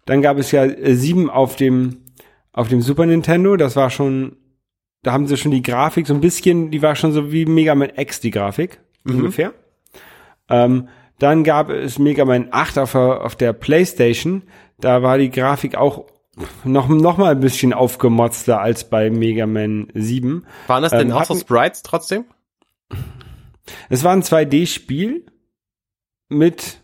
Dann 0.04 0.22
gab 0.22 0.38
es 0.38 0.50
ja 0.52 0.64
äh, 0.64 0.94
sieben 0.94 1.30
auf 1.30 1.56
dem, 1.56 2.02
auf 2.52 2.68
dem 2.68 2.82
Super 2.82 3.06
Nintendo. 3.06 3.56
Das 3.56 3.76
war 3.76 3.90
schon, 3.90 4.36
da 5.02 5.12
haben 5.12 5.26
sie 5.26 5.36
schon 5.36 5.52
die 5.52 5.62
Grafik 5.62 6.06
so 6.06 6.14
ein 6.14 6.20
bisschen, 6.20 6.70
die 6.70 6.82
war 6.82 6.96
schon 6.96 7.12
so 7.12 7.32
wie 7.32 7.46
Mega 7.46 7.74
Man 7.74 7.92
X, 7.96 8.20
die 8.20 8.30
Grafik, 8.30 8.80
ungefähr. 9.04 9.52
Ähm, 10.48 10.88
dann 11.18 11.44
gab 11.44 11.70
es 11.70 11.98
Mega 11.98 12.24
Man 12.24 12.48
8 12.50 12.78
auf, 12.78 12.94
auf 12.94 13.36
der 13.36 13.52
Playstation. 13.52 14.42
Da 14.78 15.02
war 15.02 15.18
die 15.18 15.30
Grafik 15.30 15.76
auch 15.76 16.06
noch, 16.64 16.88
noch 16.88 17.16
mal 17.16 17.32
ein 17.32 17.40
bisschen 17.40 17.72
aufgemotzter 17.72 18.60
als 18.60 18.88
bei 18.88 19.10
Mega 19.10 19.46
Man 19.46 19.88
7. 19.94 20.46
Waren 20.66 20.82
das 20.82 20.92
denn 20.92 21.10
Ähm, 21.10 21.12
auch 21.12 21.24
so 21.24 21.34
Sprites 21.34 21.82
trotzdem? 21.82 22.24
Es 23.88 24.04
war 24.04 24.12
ein 24.12 24.22
2D-Spiel 24.22 25.26
mit 26.28 26.80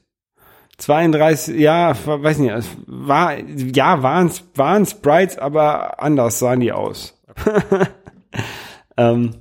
32, 0.79 1.59
ja, 1.59 1.95
weiß 2.05 2.39
nicht, 2.39 2.53
es 2.53 2.69
war, 2.87 3.39
ja, 3.39 4.03
waren, 4.03 4.31
waren 4.55 4.87
Sprites, 4.87 5.37
aber 5.39 6.03
anders 6.03 6.39
sahen 6.39 6.61
die 6.61 6.73
aus. 6.73 7.21
ähm, 8.97 9.35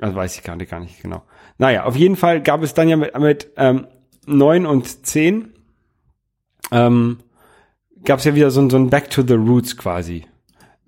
also 0.00 0.14
weiß 0.14 0.36
ich 0.36 0.44
gar 0.44 0.56
nicht, 0.56 0.70
gar 0.70 0.80
nicht 0.80 1.02
genau. 1.02 1.22
Naja, 1.58 1.84
auf 1.84 1.96
jeden 1.96 2.16
Fall 2.16 2.42
gab 2.42 2.62
es 2.62 2.74
dann 2.74 2.88
ja 2.88 2.96
mit, 2.96 3.18
mit 3.18 3.52
ähm, 3.56 3.86
9 4.26 4.66
und 4.66 5.06
10 5.06 5.52
ähm, 6.72 7.18
gab 8.04 8.18
es 8.20 8.24
ja 8.24 8.34
wieder 8.34 8.50
so, 8.50 8.60
ein- 8.60 8.70
so 8.70 8.76
ein 8.76 8.90
Back 8.90 9.10
to 9.10 9.22
the 9.26 9.34
Roots 9.34 9.76
quasi. 9.76 10.24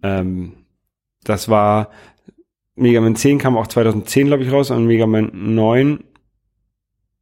Ähm, 0.03 0.53
das 1.25 1.49
war 1.49 1.91
Mega 2.75 3.01
Man 3.01 3.17
10 3.17 3.39
kam 3.39 3.57
auch 3.57 3.67
2010, 3.67 4.27
glaube 4.27 4.43
ich, 4.45 4.53
raus 4.53 4.71
und 4.71 4.87
Mega 4.87 5.07
Man 5.07 5.31
9 5.33 6.01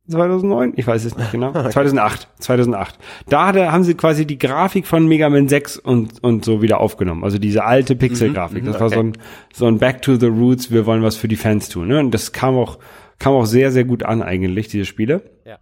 2009? 0.07 0.75
Ich 0.77 0.87
weiß 0.87 1.05
es 1.07 1.17
nicht 1.17 1.33
genau. 1.33 1.53
2008. 1.71 2.29
2008. 2.39 2.99
Da 3.31 3.47
hatte, 3.47 3.73
haben 3.73 3.85
sie 3.85 3.95
quasi 3.95 4.27
die 4.27 4.37
Grafik 4.39 4.87
von 4.87 5.07
Mega 5.07 5.31
Man 5.31 5.49
6 5.49 5.79
und, 5.79 6.23
und 6.23 6.45
so 6.45 6.61
wieder 6.61 6.81
aufgenommen. 6.81 7.25
Also 7.25 7.39
diese 7.39 7.65
alte 7.65 7.97
Pixel-Grafik. 7.97 8.65
Das 8.67 8.81
war 8.81 8.91
so 8.91 8.97
okay. 8.99 9.09
ein, 9.09 9.19
so 9.55 9.67
ein 9.67 9.79
Back 9.79 10.03
to 10.03 10.17
the 10.17 10.27
Roots. 10.27 10.71
Wir 10.71 10.85
wollen 10.85 11.03
was 11.03 11.17
für 11.17 11.29
die 11.29 11.37
Fans 11.37 11.71
tun. 11.71 11.89
Ne? 11.89 12.01
Und 12.01 12.11
das 12.11 12.33
kam 12.33 12.55
auch, 12.57 12.79
kam 13.19 13.33
auch 13.33 13.47
sehr, 13.47 13.73
sehr 13.73 13.85
gut 13.85 14.03
an 14.03 14.23
eigentlich, 14.23 14.69
diese 14.69 14.85
Spiele. 14.85 15.23
Ja. 15.47 15.59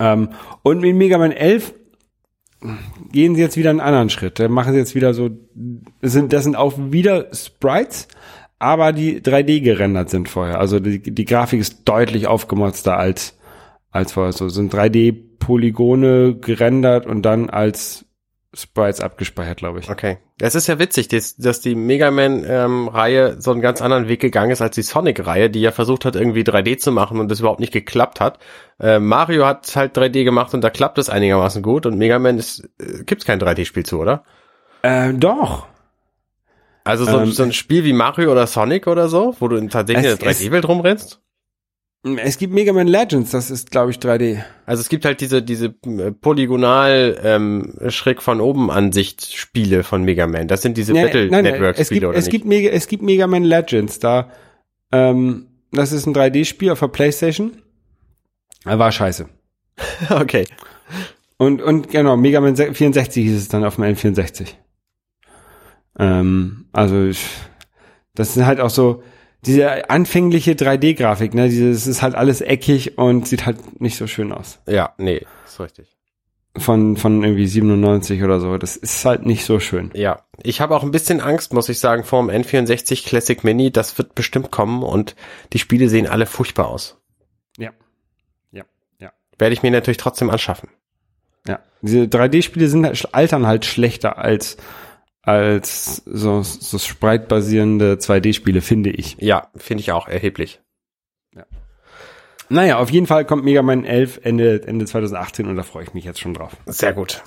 Ähm, 0.00 0.30
und 0.62 0.80
mit 0.80 0.96
Mega 0.96 1.18
Man 1.18 1.32
11 1.32 1.74
gehen 3.12 3.34
sie 3.34 3.42
jetzt 3.42 3.56
wieder 3.56 3.70
einen 3.70 3.80
anderen 3.80 4.10
Schritt. 4.10 4.38
Machen 4.48 4.72
sie 4.72 4.78
jetzt 4.78 4.94
wieder 4.94 5.14
so, 5.14 5.30
das 6.00 6.12
sind, 6.12 6.32
das 6.32 6.44
sind 6.44 6.56
auch 6.56 6.74
wieder 6.76 7.28
Sprites, 7.32 8.08
aber 8.58 8.92
die 8.92 9.20
3D 9.20 9.60
gerendert 9.60 10.10
sind 10.10 10.28
vorher. 10.28 10.58
Also 10.58 10.80
die, 10.80 11.00
die 11.00 11.24
Grafik 11.24 11.60
ist 11.60 11.82
deutlich 11.84 12.26
aufgemotzter 12.26 12.96
als, 12.96 13.38
als 13.90 14.12
vorher. 14.12 14.32
So 14.32 14.48
sind 14.48 14.74
3D-Polygone 14.74 16.36
gerendert 16.36 17.06
und 17.06 17.22
dann 17.22 17.50
als 17.50 18.05
Sprites 18.54 19.00
abgespeichert, 19.00 19.58
glaube 19.58 19.80
ich. 19.80 19.90
Okay. 19.90 20.18
Es 20.40 20.54
ist 20.54 20.66
ja 20.66 20.78
witzig, 20.78 21.08
dass, 21.08 21.36
dass 21.36 21.60
die 21.60 21.74
Mega 21.74 22.10
Man-Reihe 22.10 23.40
so 23.40 23.50
einen 23.50 23.60
ganz 23.60 23.82
anderen 23.82 24.08
Weg 24.08 24.20
gegangen 24.20 24.50
ist 24.50 24.62
als 24.62 24.74
die 24.74 24.82
Sonic-Reihe, 24.82 25.50
die 25.50 25.60
ja 25.60 25.72
versucht 25.72 26.04
hat, 26.04 26.16
irgendwie 26.16 26.42
3D 26.42 26.78
zu 26.78 26.92
machen 26.92 27.20
und 27.20 27.30
das 27.30 27.40
überhaupt 27.40 27.60
nicht 27.60 27.72
geklappt 27.72 28.20
hat. 28.20 28.38
Äh, 28.80 28.98
Mario 28.98 29.44
hat 29.46 29.74
halt 29.76 29.96
3D 29.96 30.24
gemacht 30.24 30.54
und 30.54 30.62
da 30.62 30.70
klappt 30.70 30.98
es 30.98 31.10
einigermaßen 31.10 31.62
gut 31.62 31.86
und 31.86 31.98
Mega 31.98 32.18
Man 32.18 32.38
ist, 32.38 32.68
äh, 32.80 33.04
gibt's 33.04 33.24
kein 33.24 33.40
3D-Spiel 33.40 33.84
zu, 33.84 33.98
oder? 33.98 34.24
Äh, 34.82 35.12
doch. 35.14 35.66
Also 36.84 37.04
so, 37.04 37.18
Ähm, 37.18 37.32
so 37.32 37.42
ein 37.42 37.52
Spiel 37.52 37.84
wie 37.84 37.92
Mario 37.92 38.30
oder 38.30 38.46
Sonic 38.46 38.86
oder 38.86 39.08
so, 39.08 39.34
wo 39.40 39.48
du 39.48 39.56
in 39.56 39.68
tatsächlich 39.70 40.10
in 40.10 40.18
der 40.18 40.32
3D-Welt 40.32 40.68
rumrennst? 40.68 41.20
Es 42.18 42.38
gibt 42.38 42.52
Mega 42.52 42.72
Man 42.72 42.86
Legends, 42.86 43.32
das 43.32 43.50
ist, 43.50 43.70
glaube 43.70 43.90
ich, 43.90 43.98
3D. 43.98 44.42
Also 44.64 44.80
es 44.80 44.88
gibt 44.88 45.04
halt 45.04 45.20
diese 45.20 45.42
diese 45.42 45.74
äh, 45.84 46.12
polygonal 46.12 47.18
ähm, 47.22 47.74
schräg 47.88 48.22
von 48.22 48.40
oben 48.40 48.70
Ansicht 48.70 49.34
Spiele 49.34 49.82
von 49.82 50.04
Mega 50.04 50.26
Man. 50.26 50.46
Das 50.46 50.62
sind 50.62 50.76
diese 50.76 50.92
Battle 50.92 51.28
nein, 51.28 51.42
nein, 51.42 51.52
Network 51.54 51.78
es 51.78 51.86
Spiele 51.86 52.00
gibt, 52.00 52.08
oder 52.10 52.18
es 52.18 52.26
nicht? 52.26 52.32
gibt 52.32 52.44
Mega, 52.44 52.70
es 52.70 52.86
gibt 52.86 53.02
Mega 53.02 53.26
Man 53.26 53.44
Legends, 53.44 53.98
da, 53.98 54.30
ähm, 54.92 55.48
das 55.72 55.92
ist 55.92 56.06
ein 56.06 56.14
3D-Spiel 56.14 56.70
auf 56.70 56.80
der 56.80 56.88
Playstation. 56.88 57.62
Er 58.64 58.78
war 58.78 58.92
scheiße. 58.92 59.28
okay. 60.10 60.46
Und, 61.38 61.60
und 61.60 61.90
genau, 61.90 62.16
Mega 62.16 62.40
Man 62.40 62.56
64 62.56 63.24
hieß 63.24 63.36
es 63.36 63.48
dann 63.48 63.64
auf 63.64 63.76
dem 63.76 63.84
N64. 63.84 64.48
Ähm, 65.98 66.66
also, 66.72 67.06
ich, 67.06 67.26
das 68.14 68.34
sind 68.34 68.46
halt 68.46 68.60
auch 68.60 68.70
so, 68.70 69.02
diese 69.46 69.90
anfängliche 69.90 70.52
3D-Grafik, 70.52 71.34
ne, 71.34 71.48
dieses 71.48 71.86
ist 71.86 72.02
halt 72.02 72.14
alles 72.14 72.40
eckig 72.40 72.98
und 72.98 73.26
sieht 73.26 73.46
halt 73.46 73.80
nicht 73.80 73.96
so 73.96 74.06
schön 74.06 74.32
aus. 74.32 74.60
Ja, 74.66 74.94
nee, 74.98 75.24
ist 75.46 75.60
richtig. 75.60 75.96
Von, 76.58 76.96
von 76.96 77.22
irgendwie 77.22 77.46
97 77.46 78.22
oder 78.22 78.40
so. 78.40 78.56
Das 78.56 78.76
ist 78.76 79.04
halt 79.04 79.26
nicht 79.26 79.44
so 79.44 79.60
schön. 79.60 79.90
Ja, 79.92 80.22
ich 80.42 80.62
habe 80.62 80.74
auch 80.74 80.82
ein 80.82 80.90
bisschen 80.90 81.20
Angst, 81.20 81.52
muss 81.52 81.68
ich 81.68 81.78
sagen, 81.78 82.02
vor 82.02 82.26
dem 82.26 82.30
N64 82.30 83.06
Classic 83.06 83.44
Mini. 83.44 83.70
Das 83.70 83.98
wird 83.98 84.14
bestimmt 84.14 84.50
kommen 84.50 84.82
und 84.82 85.16
die 85.52 85.58
Spiele 85.58 85.90
sehen 85.90 86.06
alle 86.06 86.24
furchtbar 86.24 86.68
aus. 86.68 86.98
Ja. 87.58 87.72
Ja. 88.52 88.64
Ja. 88.98 89.12
Werde 89.38 89.52
ich 89.52 89.62
mir 89.62 89.70
natürlich 89.70 89.98
trotzdem 89.98 90.30
anschaffen. 90.30 90.70
Ja. 91.46 91.60
Diese 91.82 92.04
3D-Spiele 92.04 92.68
sind 92.68 92.86
halt, 92.86 93.14
altern 93.14 93.46
halt 93.46 93.66
schlechter 93.66 94.16
als, 94.18 94.56
als 95.26 96.02
so, 96.06 96.42
so 96.42 96.78
sprite-basierende 96.78 97.94
2D-Spiele, 97.96 98.62
finde 98.62 98.90
ich. 98.90 99.16
Ja, 99.18 99.50
finde 99.56 99.82
ich 99.82 99.92
auch 99.92 100.08
erheblich. 100.08 100.60
Naja, 102.48 102.78
auf 102.78 102.90
jeden 102.90 103.08
Fall 103.08 103.24
kommt 103.24 103.44
Mega 103.44 103.60
Man 103.60 103.84
11 103.84 104.20
Ende, 104.22 104.62
Ende 104.66 104.86
2018 104.86 105.46
und 105.46 105.56
da 105.56 105.64
freue 105.64 105.82
ich 105.82 105.94
mich 105.94 106.04
jetzt 106.04 106.20
schon 106.20 106.32
drauf. 106.32 106.56
Sehr 106.66 106.92
gut. 106.92 107.24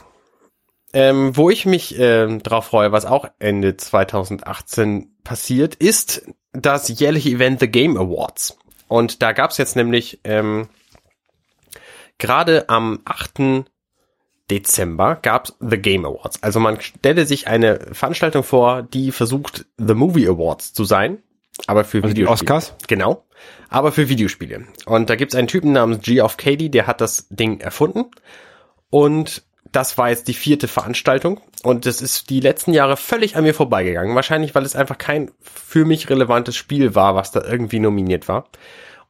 Ähm, 0.93 1.35
wo 1.35 1.49
ich 1.49 1.65
mich 1.65 1.99
ähm, 1.99 2.41
drauf 2.41 2.67
freue, 2.67 2.93
was 2.93 3.05
auch 3.05 3.25
Ende 3.37 3.75
2018 3.75 5.17
passiert, 5.25 5.75
ist 5.75 6.25
das 6.53 6.87
jährliche 6.87 7.29
Event 7.29 7.59
The 7.59 7.67
Game 7.67 7.97
Awards. 7.97 8.57
Und 8.87 9.21
da 9.21 9.33
gab's 9.33 9.57
jetzt 9.57 9.75
nämlich 9.75 10.21
ähm, 10.23 10.69
gerade 12.17 12.69
am 12.69 13.01
8. 13.03 13.65
Dezember 14.49 15.17
gab's 15.21 15.55
The 15.59 15.77
Game 15.77 16.05
Awards. 16.05 16.41
Also 16.41 16.59
man 16.59 16.81
stelle 16.81 17.25
sich 17.25 17.47
eine 17.47 17.79
Veranstaltung 17.91 18.43
vor, 18.43 18.83
die 18.83 19.11
versucht, 19.11 19.65
The 19.77 19.93
Movie 19.93 20.27
Awards 20.27 20.73
zu 20.73 20.83
sein, 20.83 21.19
aber 21.67 21.83
für 21.83 21.97
Also 22.03 22.13
die 22.13 22.21
Videospiele. 22.21 22.53
Oscars? 22.55 22.73
Genau. 22.87 23.25
Aber 23.69 23.91
für 23.91 24.09
Videospiele. 24.09 24.65
Und 24.85 25.09
da 25.09 25.15
gibt's 25.15 25.35
einen 25.35 25.47
Typen 25.47 25.71
namens 25.71 26.03
Geoff 26.03 26.37
Cady, 26.37 26.69
der 26.69 26.87
hat 26.87 27.01
das 27.01 27.27
Ding 27.29 27.59
erfunden. 27.59 28.05
Und 28.89 29.43
das 29.71 29.97
war 29.97 30.09
jetzt 30.09 30.27
die 30.27 30.33
vierte 30.33 30.67
Veranstaltung. 30.67 31.41
Und 31.63 31.85
das 31.85 32.01
ist 32.01 32.29
die 32.29 32.39
letzten 32.39 32.73
Jahre 32.73 32.97
völlig 32.97 33.35
an 33.35 33.43
mir 33.43 33.53
vorbeigegangen. 33.53 34.15
Wahrscheinlich, 34.15 34.55
weil 34.55 34.65
es 34.65 34.75
einfach 34.75 34.97
kein 34.97 35.31
für 35.41 35.85
mich 35.85 36.09
relevantes 36.09 36.55
Spiel 36.55 36.95
war, 36.95 37.15
was 37.15 37.31
da 37.31 37.43
irgendwie 37.43 37.79
nominiert 37.79 38.27
war. 38.27 38.47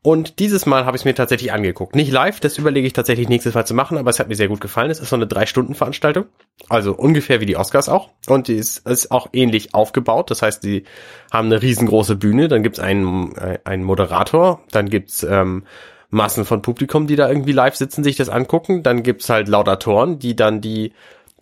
Und 0.01 0.39
dieses 0.39 0.65
Mal 0.65 0.85
habe 0.85 0.95
ich 0.95 1.01
es 1.01 1.05
mir 1.05 1.13
tatsächlich 1.13 1.51
angeguckt. 1.51 1.93
Nicht 1.93 2.11
live, 2.11 2.39
das 2.39 2.57
überlege 2.57 2.87
ich 2.87 2.93
tatsächlich 2.93 3.27
nächstes 3.27 3.53
Mal 3.53 3.65
zu 3.65 3.73
machen, 3.73 3.97
aber 3.97 4.09
es 4.09 4.19
hat 4.19 4.29
mir 4.29 4.35
sehr 4.35 4.47
gut 4.47 4.61
gefallen. 4.61 4.89
Es 4.89 5.01
ist 5.01 5.09
so 5.09 5.17
eine 5.17 5.27
Drei-Stunden-Veranstaltung. 5.27 6.25
Also 6.69 6.93
ungefähr 6.93 7.41
wie 7.41 7.45
die 7.45 7.57
Oscars 7.57 7.89
auch. 7.89 8.09
Und 8.27 8.47
die 8.47 8.55
ist, 8.55 8.87
ist 8.87 9.11
auch 9.11 9.27
ähnlich 9.33 9.73
aufgebaut. 9.73 10.31
Das 10.31 10.41
heißt, 10.41 10.63
die 10.63 10.85
haben 11.31 11.47
eine 11.47 11.61
riesengroße 11.61 12.15
Bühne, 12.15 12.47
dann 12.47 12.63
gibt's 12.63 12.79
einen, 12.79 13.35
äh, 13.35 13.59
einen 13.65 13.83
Moderator, 13.83 14.61
dann 14.71 14.89
gibt's 14.89 15.23
ähm, 15.23 15.65
Massen 16.09 16.45
von 16.45 16.61
Publikum, 16.61 17.05
die 17.05 17.17
da 17.17 17.27
irgendwie 17.27 17.51
live 17.51 17.75
sitzen, 17.75 18.03
sich 18.03 18.15
das 18.15 18.29
angucken. 18.29 18.83
Dann 18.83 19.03
gibt's 19.03 19.29
halt 19.29 19.49
Laudatoren, 19.49 20.17
die 20.17 20.35
dann 20.35 20.61
die 20.61 20.93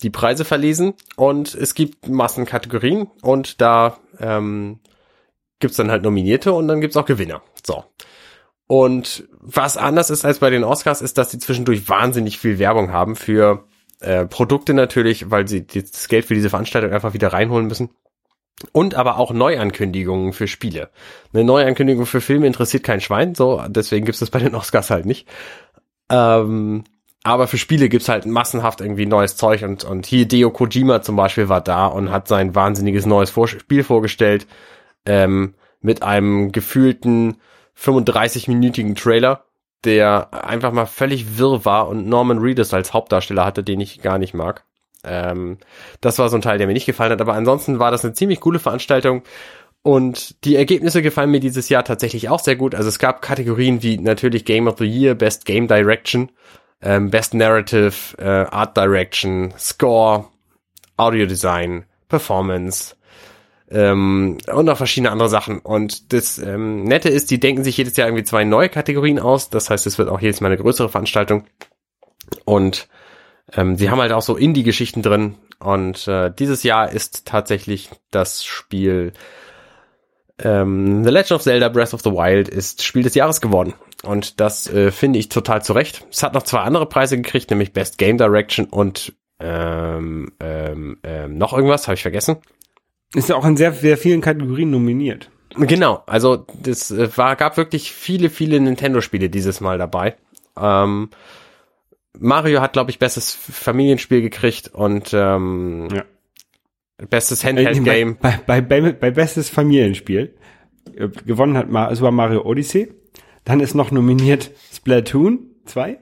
die 0.02 0.10
Preise 0.10 0.46
verlesen 0.46 0.94
und 1.16 1.56
es 1.56 1.74
gibt 1.74 2.08
Massenkategorien 2.08 3.10
und 3.22 3.62
da 3.62 3.98
ähm, 4.20 4.80
gibt's 5.60 5.78
dann 5.78 5.90
halt 5.92 6.04
Nominierte 6.04 6.54
und 6.54 6.68
dann 6.68 6.82
gibt's 6.82 6.98
auch 6.98 7.06
Gewinner. 7.06 7.42
So. 7.66 7.84
Und 8.68 9.28
was 9.40 9.78
anders 9.78 10.10
ist 10.10 10.26
als 10.26 10.40
bei 10.40 10.50
den 10.50 10.66
Oscars, 10.66 11.02
ist, 11.02 11.18
dass 11.18 11.32
sie 11.32 11.40
zwischendurch 11.40 11.88
wahnsinnig 11.88 12.38
viel 12.38 12.60
Werbung 12.60 12.92
haben 12.92 13.16
für 13.16 13.64
äh, 14.02 14.26
Produkte 14.26 14.74
natürlich, 14.74 15.32
weil 15.32 15.48
sie 15.48 15.66
das 15.66 16.08
Geld 16.10 16.26
für 16.26 16.36
diese 16.36 16.50
Veranstaltung 16.50 16.92
einfach 16.92 17.14
wieder 17.14 17.32
reinholen 17.32 17.68
müssen. 17.68 17.90
Und 18.72 18.96
aber 18.96 19.18
auch 19.18 19.32
Neuankündigungen 19.32 20.34
für 20.34 20.48
Spiele. 20.48 20.90
Eine 21.32 21.44
Neuankündigung 21.44 22.06
für 22.06 22.22
Filme 22.22 22.48
interessiert 22.48 22.84
kein 22.84 23.02
Schwein, 23.02 23.36
so 23.36 23.64
deswegen 23.68 24.06
gibt's 24.06 24.20
das 24.20 24.32
bei 24.32 24.40
den 24.40 24.56
Oscars 24.56 24.90
halt 24.90 25.06
nicht. 25.06 25.28
Ähm, 26.10 26.84
aber 27.24 27.48
für 27.48 27.58
Spiele 27.58 27.88
gibt's 27.88 28.10
halt 28.10 28.26
massenhaft 28.26 28.82
irgendwie 28.82 29.06
neues 29.06 29.36
Zeug 29.36 29.64
und, 29.64 29.84
und 29.84 30.08
Hideo 30.08 30.50
Kojima 30.50 31.02
zum 31.02 31.16
Beispiel 31.16 31.50
war 31.50 31.62
da 31.62 31.86
und 31.86 32.10
hat 32.10 32.28
sein 32.28 32.56
wahnsinniges 32.56 33.06
neues 33.06 33.30
Vor 33.30 33.48
Spiel 33.48 33.84
vorgestellt 33.84 34.48
ähm, 35.06 35.54
mit 35.82 36.02
einem 36.02 36.52
gefühlten 36.52 37.38
35-minütigen 37.80 38.96
Trailer, 38.96 39.46
der 39.84 40.34
einfach 40.46 40.72
mal 40.72 40.86
völlig 40.86 41.38
wirr 41.38 41.66
war 41.66 41.88
und 41.88 42.08
Norman 42.08 42.40
Reedus 42.40 42.74
als 42.74 42.94
Hauptdarsteller 42.94 43.46
hatte, 43.46 43.64
den 43.64 43.80
ich 43.80 44.02
gar 44.02 44.18
nicht 44.18 44.34
mag. 44.34 44.66
Ähm, 45.04 45.58
das 46.02 46.20
war 46.20 46.30
so 46.30 46.38
ein 46.38 46.42
Teil, 46.42 46.58
der 46.58 46.68
mir 46.68 46.74
nicht 46.74 46.86
gefallen 46.86 47.12
hat, 47.12 47.22
aber 47.22 47.34
ansonsten 47.34 47.80
war 47.80 47.92
das 47.92 48.04
eine 48.04 48.14
ziemlich 48.14 48.40
coole 48.40 48.60
Veranstaltung 48.60 49.24
und 49.88 50.44
die 50.44 50.58
Ergebnisse 50.58 51.02
gefallen 51.02 51.32
mir 51.32 51.40
dieses 51.40 51.70
Jahr 51.70 51.86
tatsächlich 51.86 52.28
auch 52.28 52.42
sehr 52.42 52.58
gut. 52.58 52.76
Also 52.76 52.90
es 52.90 53.00
gab 53.00 53.22
Kategorien 53.22 53.84
wie 53.84 53.98
natürlich 53.98 54.44
Game 54.44 54.68
of 54.68 54.80
the 54.80 54.86
Year, 54.86 55.16
Best 55.16 55.46
Game 55.46 55.70
Direction, 55.70 56.30
ähm, 56.82 57.10
Best 57.10 57.34
Narrative, 57.34 58.18
äh, 58.18 58.48
Art 58.52 58.76
Direction, 58.76 59.54
Score, 59.58 60.26
Audio 60.98 61.26
Design, 61.26 61.86
Performance 62.10 62.97
ähm, 63.70 64.38
und 64.52 64.66
noch 64.66 64.78
verschiedene 64.78 65.12
andere 65.12 65.30
Sachen. 65.30 65.60
Und 65.60 66.14
das 66.14 66.38
ähm, 66.38 66.84
Nette 66.84 67.10
ist, 67.10 67.32
die 67.32 67.40
denken 67.40 67.64
sich 67.64 67.78
jedes 67.78 67.98
Jahr 67.98 68.08
irgendwie 68.08 68.24
zwei 68.24 68.44
neue 68.44 68.70
Kategorien 68.70 69.20
aus. 69.20 69.50
Das 69.50 69.70
heißt, 69.70 69.86
es 69.88 69.98
wird 69.98 70.10
auch 70.10 70.22
jedes 70.22 70.42
Mal 70.42 70.48
eine 70.48 70.58
größere 70.58 70.90
Veranstaltung. 70.90 71.46
Und 72.46 72.88
ähm, 73.54 73.76
sie 73.76 73.90
haben 73.90 74.00
halt 74.00 74.12
auch 74.12 74.22
so 74.22 74.36
Indie-Geschichten 74.36 75.02
drin. 75.02 75.36
Und 75.60 76.08
äh, 76.08 76.32
dieses 76.32 76.64
Jahr 76.64 76.92
ist 76.92 77.26
tatsächlich 77.26 77.90
das 78.12 78.46
Spiel 78.46 79.14
ähm, 80.40 81.04
The 81.04 81.10
Legend 81.10 81.32
of 81.32 81.42
Zelda 81.42 81.70
Breath 81.70 81.94
of 81.94 82.02
the 82.02 82.12
Wild 82.12 82.48
ist 82.48 82.84
Spiel 82.84 83.04
des 83.04 83.16
Jahres 83.16 83.42
geworden. 83.42 83.74
Und 84.04 84.40
das 84.40 84.72
äh, 84.72 84.92
finde 84.92 85.20
ich 85.20 85.30
total 85.30 85.64
zurecht. 85.64 86.06
Es 86.12 86.22
hat 86.22 86.34
noch 86.34 86.44
zwei 86.44 86.60
andere 86.60 86.86
Preise 86.86 87.18
gekriegt, 87.18 87.50
nämlich 87.50 87.74
Best 87.74 87.98
Game 87.98 88.18
Direction 88.18 88.66
und 88.66 89.14
ähm, 89.40 90.32
ähm, 90.40 91.00
ähm, 91.04 91.38
noch 91.38 91.54
irgendwas, 91.54 91.88
habe 91.88 91.96
ich 91.96 92.02
vergessen. 92.02 92.38
Ist 93.14 93.30
ja 93.30 93.36
auch 93.36 93.46
in 93.46 93.58
sehr, 93.58 93.72
sehr 93.74 93.98
vielen 93.98 94.22
Kategorien 94.22 94.70
nominiert. 94.70 95.30
Genau, 95.56 96.04
also 96.06 96.46
das 96.62 96.92
äh, 96.92 97.10
war, 97.18 97.36
gab 97.36 97.58
wirklich 97.58 97.92
viele, 97.92 98.30
viele 98.30 98.60
Nintendo-Spiele 98.60 99.30
dieses 99.30 99.62
Mal 99.62 99.78
dabei. 99.78 100.16
Ähm, 100.60 101.10
Mario 102.20 102.62
hat, 102.62 102.74
glaube 102.74 102.92
ich, 102.92 103.00
bestes 103.00 103.34
Familienspiel 103.34 104.22
gekriegt 104.22 104.74
und 104.74 105.14
ähm, 105.14 105.88
Ja. 105.94 106.04
bestes 107.10 107.44
Äh, 107.44 107.48
Handheld-Game. 107.50 108.18
Bei, 108.20 108.40
bei, 108.46 108.62
bei, 108.62 108.92
bei 108.92 109.12
bestes 109.12 109.50
Familienspiel 109.50 110.36
äh, 110.96 111.08
gewonnen 111.26 111.58
hat 111.58 111.70
Ma 111.70 111.94
Super 111.96 112.12
Mario 112.12 112.44
Odyssey. 112.44 112.94
Dann 113.46 113.60
ist 113.62 113.74
noch 113.74 113.92
nominiert 113.92 114.52
Splatoon 114.74 115.40
2, 115.66 116.00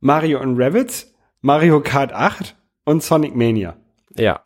Mario 0.00 0.40
und 0.40 0.60
Rabbits, 0.60 1.14
Mario 1.40 1.80
Kart 1.80 2.12
8 2.12 2.56
und 2.84 3.02
Sonic 3.02 3.36
Mania. 3.36 3.76
Ja. 4.16 4.40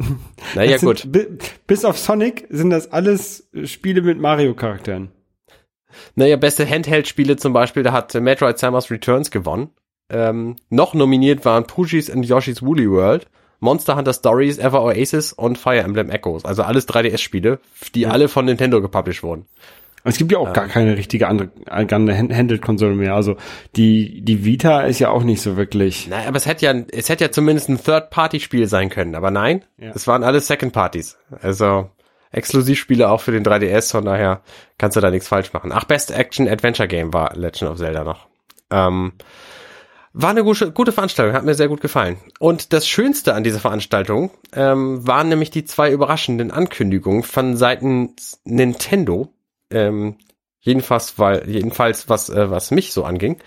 Naja, 0.55 0.79
sind- 0.79 0.89
gut. 0.89 1.13
bi- 1.13 1.27
Bis 1.67 1.85
auf 1.85 1.99
Sonic 1.99 2.47
sind 2.51 2.71
das 2.71 2.91
alles 2.93 3.49
Spiele 3.65 4.03
mit 4.03 4.19
Mario-Charakteren. 4.19 5.11
Naja, 6.15 6.37
beste 6.37 6.69
Handheld-Spiele 6.69 7.37
zum 7.37 7.53
Beispiel, 7.53 7.83
da 7.83 7.93
hat 7.93 8.15
Metroid 8.15 8.59
Samus 8.59 8.91
Returns 8.91 9.31
gewonnen. 9.31 9.71
Ähm, 10.11 10.57
noch 10.69 10.95
nominiert 10.95 11.45
waren 11.45 11.67
Poochies 11.67 12.11
and 12.11 12.25
Yoshi's 12.27 12.63
Woolly 12.63 12.89
World, 12.91 13.27
Monster 13.59 13.97
Hunter 13.97 14.13
Stories, 14.13 14.59
Ever 14.59 14.83
Oasis 14.83 15.33
und 15.33 15.57
Fire 15.59 15.79
Emblem 15.81 16.11
Echoes. 16.11 16.45
Also 16.45 16.63
alles 16.63 16.87
3DS-Spiele, 16.87 17.59
die 17.95 18.07
alle 18.07 18.29
von 18.29 18.45
Nintendo 18.45 18.81
gepublished 18.83 19.23
wurden. 19.23 19.47
Und 20.07 20.13
es 20.13 20.19
gibt 20.19 20.31
ja 20.31 20.39
auch 20.39 20.53
gar 20.53 20.69
keine 20.69 20.97
richtige 20.97 21.27
andere, 21.27 21.51
andere 21.69 22.17
Hand- 22.17 22.33
Handheld-Konsole 22.33 22.95
mehr. 22.95 23.15
Also 23.17 23.37
die, 23.75 24.21
die 24.23 24.45
Vita 24.45 24.83
ist 24.83 25.01
ja 25.01 25.11
auch 25.11 25.25
nicht 25.25 25.43
so 25.43 25.57
wirklich. 25.57 26.07
Naja, 26.07 26.29
aber 26.29 26.37
es 26.37 26.47
hätte 26.47 26.65
ja, 26.65 26.73
es 26.93 27.09
hätte 27.09 27.25
ja 27.25 27.33
zumindest 27.33 27.69
ein 27.69 27.83
Third-Party-Spiel 27.83 28.69
sein 28.69 28.89
können, 28.89 29.17
aber 29.17 29.33
nein, 29.33 29.65
Ja. 29.79 29.91
es 29.95 30.07
waren 30.07 30.23
alles 30.23 30.47
Second-Parties. 30.47 31.19
Also 31.43 31.91
Exklusivspiele 32.31 33.11
auch 33.11 33.21
für 33.21 33.33
den 33.33 33.43
3DS, 33.45 33.91
von 33.91 34.05
daher 34.05 34.43
kannst 34.79 34.97
du 34.97 35.01
da 35.01 35.11
nichts 35.11 35.27
falsch 35.27 35.53
machen. 35.53 35.73
Ach, 35.75 35.85
Best 35.85 36.13
Action 36.13 36.47
Adventure 36.49 36.87
Game 36.87 37.13
war 37.13 37.35
Legend 37.35 37.73
of 37.73 37.79
Zelda 37.79 38.05
noch. 38.05 38.29
Ähm, 38.71 39.13
war 40.13 40.31
eine 40.31 40.45
gute, 40.45 40.71
gute 40.71 40.93
Veranstaltung, 40.93 41.35
hat 41.35 41.45
mir 41.45 41.55
sehr 41.55 41.69
gut 41.69 41.81
gefallen. 41.81 42.17
Und 42.39 42.73
das 42.73 42.87
Schönste 42.87 43.35
an 43.35 43.43
dieser 43.45 43.59
Veranstaltung 43.59 44.31
ähm, 44.55 45.07
waren 45.07 45.29
nämlich 45.29 45.51
die 45.51 45.65
zwei 45.65 45.91
überraschenden 45.91 46.53
Ankündigungen 46.53 47.23
von 47.25 47.57
Seiten 47.57 48.15
Nintendo. 48.45 49.33
Ähm, 49.71 50.17
jedenfalls, 50.61 51.19
weil, 51.19 51.49
jedenfalls 51.49 52.09
was, 52.09 52.29
äh, 52.29 52.51
was 52.51 52.71
mich 52.71 52.93
so 52.93 53.05
anging. 53.05 53.39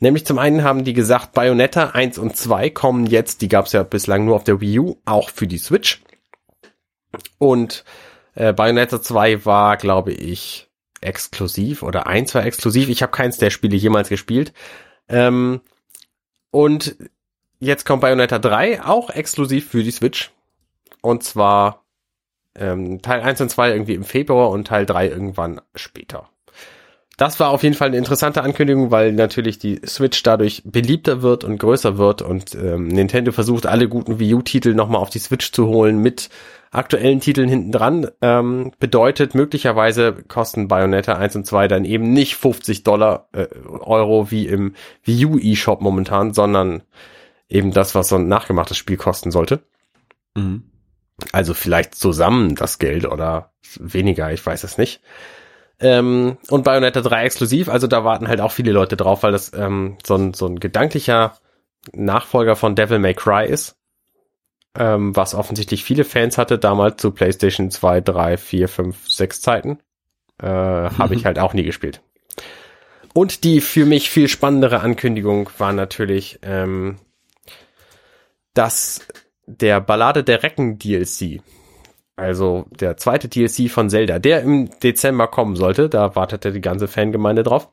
Nämlich 0.00 0.26
zum 0.26 0.38
einen 0.38 0.64
haben 0.64 0.84
die 0.84 0.92
gesagt, 0.92 1.32
Bayonetta 1.32 1.90
1 1.90 2.18
und 2.18 2.36
2 2.36 2.70
kommen 2.70 3.06
jetzt, 3.06 3.42
die 3.42 3.48
gab 3.48 3.66
es 3.66 3.72
ja 3.72 3.82
bislang 3.82 4.24
nur 4.24 4.36
auf 4.36 4.44
der 4.44 4.60
Wii 4.60 4.78
U, 4.80 4.96
auch 5.04 5.30
für 5.30 5.46
die 5.46 5.58
Switch. 5.58 6.02
Und 7.38 7.84
äh, 8.34 8.52
Bayonetta 8.52 9.00
2 9.00 9.44
war, 9.44 9.76
glaube 9.76 10.12
ich, 10.12 10.68
exklusiv 11.00 11.82
oder 11.82 12.06
1 12.06 12.34
war 12.34 12.44
exklusiv. 12.44 12.88
Ich 12.88 13.02
habe 13.02 13.12
keins 13.12 13.38
der 13.38 13.50
Spiele 13.50 13.76
jemals 13.76 14.08
gespielt. 14.08 14.52
Ähm, 15.08 15.60
und 16.50 16.96
jetzt 17.60 17.84
kommt 17.86 18.02
Bayonetta 18.02 18.38
3 18.38 18.82
auch 18.82 19.10
exklusiv 19.10 19.68
für 19.68 19.82
die 19.82 19.90
Switch. 19.90 20.32
Und 21.02 21.22
zwar 21.22 21.83
ähm, 22.56 23.02
Teil 23.02 23.20
1 23.20 23.40
und 23.40 23.48
2 23.50 23.72
irgendwie 23.72 23.94
im 23.94 24.04
Februar 24.04 24.50
und 24.50 24.66
Teil 24.66 24.86
3 24.86 25.08
irgendwann 25.08 25.60
später. 25.74 26.28
Das 27.16 27.38
war 27.38 27.50
auf 27.50 27.62
jeden 27.62 27.76
Fall 27.76 27.88
eine 27.88 27.96
interessante 27.96 28.42
Ankündigung, 28.42 28.90
weil 28.90 29.12
natürlich 29.12 29.58
die 29.58 29.80
Switch 29.86 30.20
dadurch 30.24 30.62
beliebter 30.64 31.22
wird 31.22 31.44
und 31.44 31.58
größer 31.58 31.96
wird 31.96 32.22
und 32.22 32.56
ähm, 32.56 32.88
Nintendo 32.88 33.30
versucht, 33.30 33.66
alle 33.66 33.88
guten 33.88 34.18
Wii 34.18 34.34
U-Titel 34.34 34.74
nochmal 34.74 35.00
auf 35.00 35.10
die 35.10 35.20
Switch 35.20 35.52
zu 35.52 35.68
holen 35.68 35.98
mit 35.98 36.28
aktuellen 36.72 37.20
Titeln 37.20 37.48
hinten 37.48 37.70
dran. 37.70 38.08
Ähm, 38.20 38.72
bedeutet, 38.80 39.36
möglicherweise 39.36 40.12
kosten 40.26 40.66
Bayonetta 40.66 41.14
1 41.14 41.36
und 41.36 41.46
2 41.46 41.68
dann 41.68 41.84
eben 41.84 42.12
nicht 42.12 42.34
50 42.34 42.82
Dollar 42.82 43.28
äh, 43.32 43.46
Euro 43.68 44.32
wie 44.32 44.48
im 44.48 44.74
Wii 45.04 45.26
U 45.26 45.38
eShop 45.38 45.80
momentan, 45.80 46.34
sondern 46.34 46.82
eben 47.48 47.70
das, 47.70 47.94
was 47.94 48.08
so 48.08 48.16
ein 48.16 48.26
nachgemachtes 48.26 48.76
Spiel 48.76 48.96
kosten 48.96 49.30
sollte. 49.30 49.60
Mhm. 50.34 50.64
Also 51.32 51.54
vielleicht 51.54 51.94
zusammen 51.94 52.54
das 52.54 52.78
Geld 52.78 53.06
oder 53.06 53.52
weniger, 53.78 54.32
ich 54.32 54.44
weiß 54.44 54.64
es 54.64 54.78
nicht. 54.78 55.00
Ähm, 55.80 56.38
und 56.48 56.64
Bayonetta 56.64 57.00
3 57.00 57.24
exklusiv, 57.24 57.68
also 57.68 57.86
da 57.86 58.04
warten 58.04 58.28
halt 58.28 58.40
auch 58.40 58.52
viele 58.52 58.72
Leute 58.72 58.96
drauf, 58.96 59.22
weil 59.22 59.32
das 59.32 59.52
ähm, 59.54 59.98
so, 60.04 60.16
ein, 60.16 60.34
so 60.34 60.46
ein 60.46 60.60
gedanklicher 60.60 61.36
Nachfolger 61.92 62.56
von 62.56 62.74
Devil 62.74 62.98
May 62.98 63.14
Cry 63.14 63.46
ist, 63.46 63.76
ähm, 64.76 65.14
was 65.14 65.34
offensichtlich 65.34 65.84
viele 65.84 66.04
Fans 66.04 66.38
hatte, 66.38 66.58
damals 66.58 67.00
zu 67.00 67.10
PlayStation 67.10 67.70
2, 67.70 68.00
3, 68.00 68.36
4, 68.36 68.68
5, 68.68 69.10
6 69.10 69.40
Zeiten. 69.40 69.78
Äh, 70.40 70.46
Habe 70.46 71.14
ich 71.14 71.26
halt 71.26 71.38
auch 71.38 71.54
nie 71.54 71.64
gespielt. 71.64 72.00
Und 73.12 73.44
die 73.44 73.60
für 73.60 73.86
mich 73.86 74.10
viel 74.10 74.28
spannendere 74.28 74.80
Ankündigung 74.80 75.48
war 75.58 75.72
natürlich, 75.72 76.40
ähm, 76.42 76.98
dass 78.54 79.06
der 79.46 79.80
Ballade 79.80 80.24
der 80.24 80.42
Recken 80.42 80.78
DLC, 80.78 81.40
also 82.16 82.66
der 82.70 82.96
zweite 82.96 83.28
DLC 83.28 83.70
von 83.70 83.90
Zelda, 83.90 84.18
der 84.18 84.42
im 84.42 84.70
Dezember 84.80 85.26
kommen 85.26 85.56
sollte, 85.56 85.88
da 85.88 86.14
wartete 86.16 86.52
die 86.52 86.60
ganze 86.60 86.88
Fangemeinde 86.88 87.42
drauf, 87.42 87.70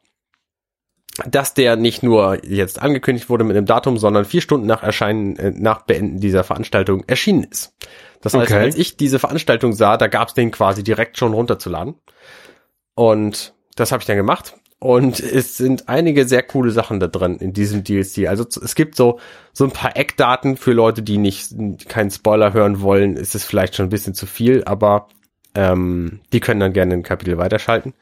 dass 1.28 1.54
der 1.54 1.76
nicht 1.76 2.04
nur 2.04 2.44
jetzt 2.46 2.82
angekündigt 2.82 3.30
wurde 3.30 3.44
mit 3.44 3.56
einem 3.58 3.66
Datum, 3.66 3.98
sondern 3.98 4.26
vier 4.26 4.42
Stunden 4.42 4.66
nach 4.66 4.82
Erscheinen, 4.82 5.36
äh, 5.38 5.52
nach 5.52 5.82
Beenden 5.84 6.20
dieser 6.20 6.44
Veranstaltung 6.44 7.04
erschienen 7.06 7.44
ist. 7.44 7.76
Das 8.22 8.34
heißt, 8.34 8.52
Okay. 8.52 8.62
als 8.62 8.76
ich 8.78 8.98
diese 8.98 9.20
Veranstaltung 9.20 9.74
sah, 9.74 9.98
da 9.98 10.08
gab 10.08 10.30
es 10.30 10.34
den 10.34 10.52
quasi 10.52 10.84
direkt 10.84 11.18
schon 11.18 11.34
runterzuladen. 11.34 11.96
Und 12.96 13.54
das 13.76 13.92
habe 13.92 14.02
ich 14.02 14.08
dann 14.08 14.18
gemacht. 14.18 14.56
Und 14.84 15.20
es 15.20 15.58
sind 15.58 15.90
einige 15.90 16.28
sehr 16.28 16.42
coole 16.42 16.72
Sachen 16.72 17.00
da 17.00 17.06
drin 17.06 17.38
in 17.38 17.54
diesem 17.54 17.84
DLC. 17.84 18.28
Also 18.28 18.48
es 18.64 18.74
gibt 18.74 18.96
so 18.96 19.20
so 19.54 19.66
ein 19.66 19.72
paar 19.72 19.96
Eckdaten 19.96 20.58
für 20.58 20.72
Leute, 20.72 21.04
die 21.04 21.20
nicht 21.20 21.54
keinen 21.88 22.10
Spoiler 22.10 22.54
hören 22.54 22.82
wollen. 22.82 23.16
Ist 23.16 23.36
es 23.36 23.46
vielleicht 23.46 23.76
schon 23.76 23.86
ein 23.86 23.92
bisschen 23.92 24.16
zu 24.16 24.26
viel, 24.26 24.64
aber 24.64 25.08
ähm, 25.54 26.22
die 26.34 26.40
können 26.40 26.60
dann 26.60 26.74
gerne 26.74 26.96
ein 26.96 27.04
Kapitel 27.04 27.38
weiterschalten. 27.38 27.94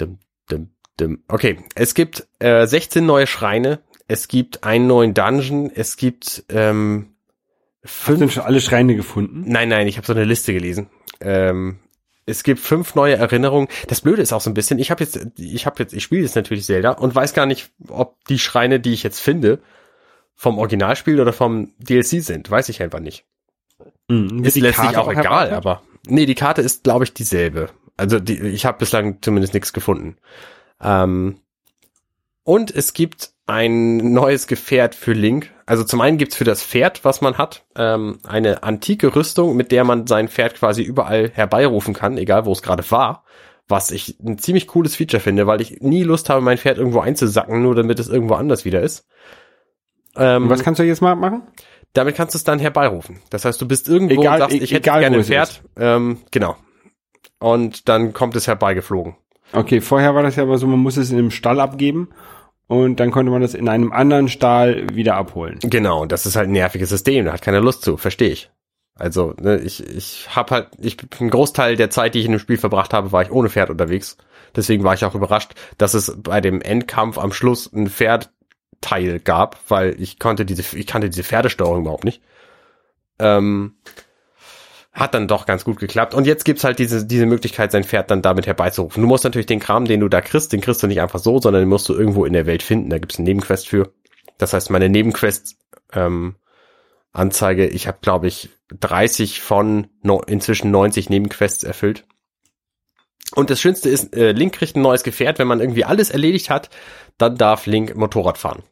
Dim, 0.00 0.20
dim, 0.50 0.70
dim. 0.98 1.22
Okay, 1.28 1.58
es 1.74 1.92
gibt 1.92 2.26
äh, 2.38 2.66
16 2.66 3.04
neue 3.04 3.26
Schreine. 3.26 3.80
Es 4.06 4.26
gibt 4.26 4.64
einen 4.64 4.86
neuen 4.86 5.12
Dungeon. 5.12 5.70
Es 5.74 5.98
gibt 5.98 6.44
ähm, 6.48 7.14
Hast 7.84 8.08
du 8.08 8.28
schon 8.30 8.42
alle 8.42 8.62
Schreine 8.62 8.96
gefunden? 8.96 9.44
Nein, 9.46 9.68
nein, 9.68 9.86
ich 9.86 9.98
habe 9.98 10.06
so 10.06 10.14
eine 10.14 10.24
Liste 10.24 10.54
gelesen. 10.54 10.88
Ähm, 11.20 11.78
es 12.28 12.42
gibt 12.42 12.60
fünf 12.60 12.94
neue 12.94 13.16
Erinnerungen. 13.16 13.68
Das 13.88 14.00
Blöde 14.00 14.22
ist 14.22 14.32
auch 14.32 14.40
so 14.40 14.50
ein 14.50 14.54
bisschen, 14.54 14.78
ich 14.78 14.90
habe 14.90 15.02
jetzt, 15.02 15.18
ich 15.36 15.66
habe 15.66 15.82
jetzt, 15.82 15.92
ich 15.92 16.02
spiele 16.02 16.22
jetzt 16.22 16.36
natürlich 16.36 16.64
Zelda 16.64 16.92
und 16.92 17.14
weiß 17.14 17.34
gar 17.34 17.46
nicht, 17.46 17.70
ob 17.88 18.22
die 18.26 18.38
Schreine, 18.38 18.80
die 18.80 18.92
ich 18.92 19.02
jetzt 19.02 19.20
finde, 19.20 19.60
vom 20.34 20.58
Originalspiel 20.58 21.20
oder 21.20 21.32
vom 21.32 21.72
DLC 21.78 22.22
sind. 22.22 22.50
Weiß 22.50 22.68
ich 22.68 22.82
einfach 22.82 23.00
nicht. 23.00 23.24
Mhm. 24.08 24.44
Ist 24.44 24.56
die 24.56 24.60
letztlich 24.60 24.92
Karte 24.92 25.00
auch 25.00 25.10
egal, 25.10 25.50
aber. 25.50 25.82
Nee, 26.06 26.26
die 26.26 26.34
Karte 26.34 26.62
ist, 26.62 26.84
glaube 26.84 27.04
ich, 27.04 27.12
dieselbe. 27.12 27.70
Also 27.96 28.20
die, 28.20 28.38
ich 28.38 28.64
habe 28.64 28.78
bislang 28.78 29.18
zumindest 29.20 29.54
nichts 29.54 29.72
gefunden. 29.72 30.16
Ähm, 30.80 31.40
und 32.48 32.74
es 32.74 32.94
gibt 32.94 33.32
ein 33.46 33.98
neues 34.14 34.46
Gefährt 34.46 34.94
für 34.94 35.12
Link. 35.12 35.50
Also 35.66 35.84
zum 35.84 36.00
einen 36.00 36.16
gibt's 36.16 36.34
für 36.34 36.44
das 36.44 36.62
Pferd, 36.62 37.04
was 37.04 37.20
man 37.20 37.36
hat, 37.36 37.66
ähm, 37.76 38.20
eine 38.26 38.62
antike 38.62 39.14
Rüstung, 39.14 39.54
mit 39.54 39.70
der 39.70 39.84
man 39.84 40.06
sein 40.06 40.28
Pferd 40.28 40.54
quasi 40.54 40.82
überall 40.82 41.30
herbeirufen 41.34 41.92
kann, 41.92 42.16
egal 42.16 42.46
wo 42.46 42.52
es 42.52 42.62
gerade 42.62 42.90
war. 42.90 43.24
Was 43.68 43.90
ich 43.90 44.18
ein 44.20 44.38
ziemlich 44.38 44.66
cooles 44.66 44.96
Feature 44.96 45.20
finde, 45.20 45.46
weil 45.46 45.60
ich 45.60 45.82
nie 45.82 46.04
Lust 46.04 46.30
habe, 46.30 46.40
mein 46.40 46.56
Pferd 46.56 46.78
irgendwo 46.78 47.00
einzusacken, 47.00 47.60
nur 47.60 47.74
damit 47.74 47.98
es 48.00 48.08
irgendwo 48.08 48.32
anders 48.32 48.64
wieder 48.64 48.80
ist. 48.80 49.06
Ähm, 50.16 50.48
was 50.48 50.62
kannst 50.62 50.78
du 50.78 50.84
jetzt 50.84 51.02
mal 51.02 51.16
machen? 51.16 51.42
damit 51.92 52.16
kannst 52.16 52.34
du 52.34 52.38
es 52.38 52.44
dann 52.44 52.58
herbeirufen. 52.58 53.20
Das 53.28 53.44
heißt, 53.44 53.60
du 53.60 53.68
bist 53.68 53.88
irgendwo 53.88 54.22
Egal- 54.22 54.34
und 54.34 54.38
sagst, 54.40 54.56
e- 54.56 54.64
ich 54.64 54.70
hätte 54.70 54.88
egal, 54.88 55.00
gerne 55.00 55.16
ein 55.18 55.24
Pferd. 55.24 55.62
Ähm, 55.76 56.18
genau. 56.30 56.56
Und 57.40 57.90
dann 57.90 58.14
kommt 58.14 58.36
es 58.36 58.46
herbeigeflogen. 58.46 59.16
Okay, 59.52 59.80
vorher 59.80 60.14
war 60.14 60.22
das 60.22 60.36
ja 60.36 60.42
aber 60.42 60.58
so, 60.58 60.66
man 60.66 60.78
muss 60.78 60.96
es 60.96 61.10
in 61.10 61.18
einem 61.18 61.30
Stall 61.30 61.60
abgeben 61.60 62.08
und 62.68 63.00
dann 63.00 63.10
konnte 63.10 63.32
man 63.32 63.42
das 63.42 63.54
in 63.54 63.68
einem 63.68 63.92
anderen 63.92 64.28
Stall 64.28 64.86
wieder 64.94 65.16
abholen. 65.16 65.58
Genau, 65.62 66.06
das 66.06 66.26
ist 66.26 66.36
halt 66.36 66.48
ein 66.48 66.52
nerviges 66.52 66.90
System, 66.90 67.24
da 67.24 67.32
hat 67.32 67.42
keiner 67.42 67.60
Lust 67.60 67.82
zu, 67.82 67.96
verstehe 67.96 68.30
ich. 68.30 68.50
Also, 68.94 69.34
ne, 69.40 69.58
ich, 69.58 69.84
ich 69.86 70.28
habe 70.34 70.54
halt, 70.54 70.68
ich 70.78 70.96
einen 71.18 71.30
Großteil 71.30 71.76
der 71.76 71.90
Zeit, 71.90 72.14
die 72.14 72.20
ich 72.20 72.26
in 72.26 72.32
dem 72.32 72.40
Spiel 72.40 72.58
verbracht 72.58 72.92
habe, 72.92 73.12
war 73.12 73.22
ich 73.22 73.30
ohne 73.30 73.48
Pferd 73.48 73.70
unterwegs. 73.70 74.16
Deswegen 74.56 74.84
war 74.84 74.94
ich 74.94 75.04
auch 75.04 75.14
überrascht, 75.14 75.52
dass 75.78 75.94
es 75.94 76.14
bei 76.18 76.40
dem 76.40 76.60
Endkampf 76.60 77.16
am 77.16 77.32
Schluss 77.32 77.72
ein 77.72 77.88
Pferdteil 77.88 79.20
gab, 79.20 79.58
weil 79.68 79.94
ich 80.00 80.18
konnte 80.18 80.44
diese, 80.44 80.76
ich 80.76 80.86
kannte 80.86 81.10
diese 81.10 81.22
Pferdesteuerung 81.22 81.82
überhaupt 81.82 82.04
nicht. 82.04 82.22
Ähm, 83.20 83.76
hat 84.98 85.14
dann 85.14 85.28
doch 85.28 85.46
ganz 85.46 85.64
gut 85.64 85.78
geklappt. 85.78 86.12
Und 86.12 86.26
jetzt 86.26 86.44
gibt's 86.44 86.64
halt 86.64 86.78
diese, 86.78 87.06
diese 87.06 87.26
Möglichkeit, 87.26 87.70
sein 87.70 87.84
Pferd 87.84 88.10
dann 88.10 88.20
damit 88.20 88.46
herbeizurufen. 88.46 89.02
Du 89.02 89.08
musst 89.08 89.24
natürlich 89.24 89.46
den 89.46 89.60
Kram, 89.60 89.84
den 89.84 90.00
du 90.00 90.08
da 90.08 90.20
kriegst, 90.20 90.52
den 90.52 90.60
kriegst 90.60 90.82
du 90.82 90.86
nicht 90.86 91.00
einfach 91.00 91.20
so, 91.20 91.40
sondern 91.40 91.62
den 91.62 91.68
musst 91.68 91.88
du 91.88 91.94
irgendwo 91.94 92.24
in 92.24 92.32
der 92.32 92.46
Welt 92.46 92.62
finden. 92.62 92.90
Da 92.90 92.98
gibt's 92.98 93.18
einen 93.18 93.26
Nebenquest 93.26 93.68
für. 93.68 93.92
Das 94.38 94.52
heißt, 94.52 94.70
meine 94.70 94.88
Nebenquest 94.88 95.56
ähm, 95.92 96.36
Anzeige, 97.12 97.66
ich 97.66 97.86
habe, 97.86 97.98
glaube 98.00 98.26
ich, 98.26 98.50
30 98.80 99.40
von 99.40 99.88
no, 100.02 100.20
inzwischen 100.26 100.70
90 100.70 101.10
Nebenquests 101.10 101.64
erfüllt. 101.64 102.04
Und 103.34 103.50
das 103.50 103.60
Schönste 103.60 103.88
ist, 103.88 104.16
äh, 104.16 104.32
Link 104.32 104.54
kriegt 104.54 104.76
ein 104.76 104.82
neues 104.82 105.02
Gefährt. 105.02 105.38
Wenn 105.38 105.48
man 105.48 105.60
irgendwie 105.60 105.84
alles 105.84 106.10
erledigt 106.10 106.50
hat, 106.50 106.70
dann 107.18 107.36
darf 107.36 107.66
Link 107.66 107.94
Motorrad 107.96 108.38
fahren. 108.38 108.62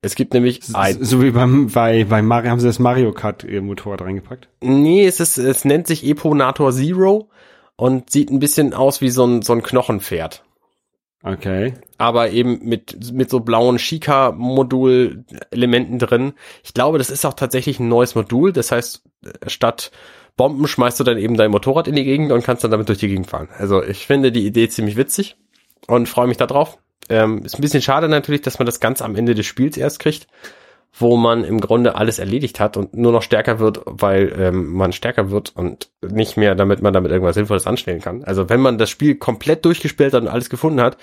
Es 0.00 0.14
gibt 0.14 0.32
nämlich 0.32 0.60
ein, 0.74 1.02
So 1.02 1.20
wie 1.22 1.32
beim, 1.32 1.66
bei, 1.68 2.04
bei 2.04 2.22
Mario 2.22 2.50
haben 2.50 2.60
sie 2.60 2.68
das 2.68 2.78
Mario 2.78 3.12
Kart 3.12 3.42
äh, 3.44 3.60
Motorrad 3.60 4.02
reingepackt. 4.02 4.48
Nee, 4.60 5.04
es 5.06 5.18
ist, 5.18 5.38
es 5.38 5.64
nennt 5.64 5.88
sich 5.88 6.06
Eponator 6.06 6.72
Zero 6.72 7.30
und 7.76 8.10
sieht 8.10 8.30
ein 8.30 8.38
bisschen 8.38 8.74
aus 8.74 9.00
wie 9.00 9.10
so 9.10 9.26
ein, 9.26 9.42
so 9.42 9.54
ein 9.54 9.62
Knochenpferd. 9.62 10.44
Okay. 11.24 11.74
aber 11.98 12.30
eben 12.30 12.60
mit, 12.62 13.12
mit 13.12 13.28
so 13.28 13.40
blauen 13.40 13.80
Shika-Modul-Elementen 13.80 15.98
drin. 15.98 16.34
Ich 16.62 16.74
glaube, 16.74 16.98
das 16.98 17.10
ist 17.10 17.26
auch 17.26 17.34
tatsächlich 17.34 17.80
ein 17.80 17.88
neues 17.88 18.14
Modul. 18.14 18.52
Das 18.52 18.70
heißt, 18.70 19.02
statt 19.48 19.90
Bomben 20.36 20.68
schmeißt 20.68 21.00
du 21.00 21.04
dann 21.04 21.18
eben 21.18 21.36
dein 21.36 21.50
Motorrad 21.50 21.88
in 21.88 21.96
die 21.96 22.04
Gegend 22.04 22.30
und 22.30 22.44
kannst 22.44 22.62
dann 22.62 22.70
damit 22.70 22.88
durch 22.88 22.98
die 22.98 23.08
Gegend 23.08 23.26
fahren. 23.26 23.48
Also 23.58 23.82
ich 23.82 24.06
finde 24.06 24.30
die 24.30 24.46
Idee 24.46 24.68
ziemlich 24.68 24.96
witzig 24.96 25.36
und 25.88 26.08
freue 26.08 26.28
mich 26.28 26.36
da 26.36 26.46
drauf. 26.46 26.78
Ähm, 27.08 27.44
ist 27.44 27.58
ein 27.58 27.62
bisschen 27.62 27.82
schade 27.82 28.08
natürlich, 28.08 28.42
dass 28.42 28.58
man 28.58 28.66
das 28.66 28.80
ganz 28.80 29.02
am 29.02 29.16
Ende 29.16 29.34
des 29.34 29.46
Spiels 29.46 29.76
erst 29.76 30.00
kriegt, 30.00 30.26
wo 30.92 31.16
man 31.16 31.44
im 31.44 31.60
Grunde 31.60 31.94
alles 31.94 32.18
erledigt 32.18 32.60
hat 32.60 32.76
und 32.76 32.94
nur 32.94 33.12
noch 33.12 33.22
stärker 33.22 33.58
wird, 33.58 33.80
weil 33.84 34.34
ähm, 34.38 34.72
man 34.72 34.92
stärker 34.92 35.30
wird 35.30 35.54
und 35.54 35.90
nicht 36.02 36.36
mehr, 36.36 36.54
damit 36.54 36.82
man 36.82 36.92
damit 36.92 37.12
irgendwas 37.12 37.34
Sinnvolles 37.34 37.66
anstellen 37.66 38.00
kann. 38.00 38.24
Also 38.24 38.48
wenn 38.48 38.60
man 38.60 38.78
das 38.78 38.90
Spiel 38.90 39.14
komplett 39.16 39.64
durchgespielt 39.64 40.12
hat 40.12 40.22
und 40.22 40.28
alles 40.28 40.50
gefunden 40.50 40.80
hat, 40.80 40.96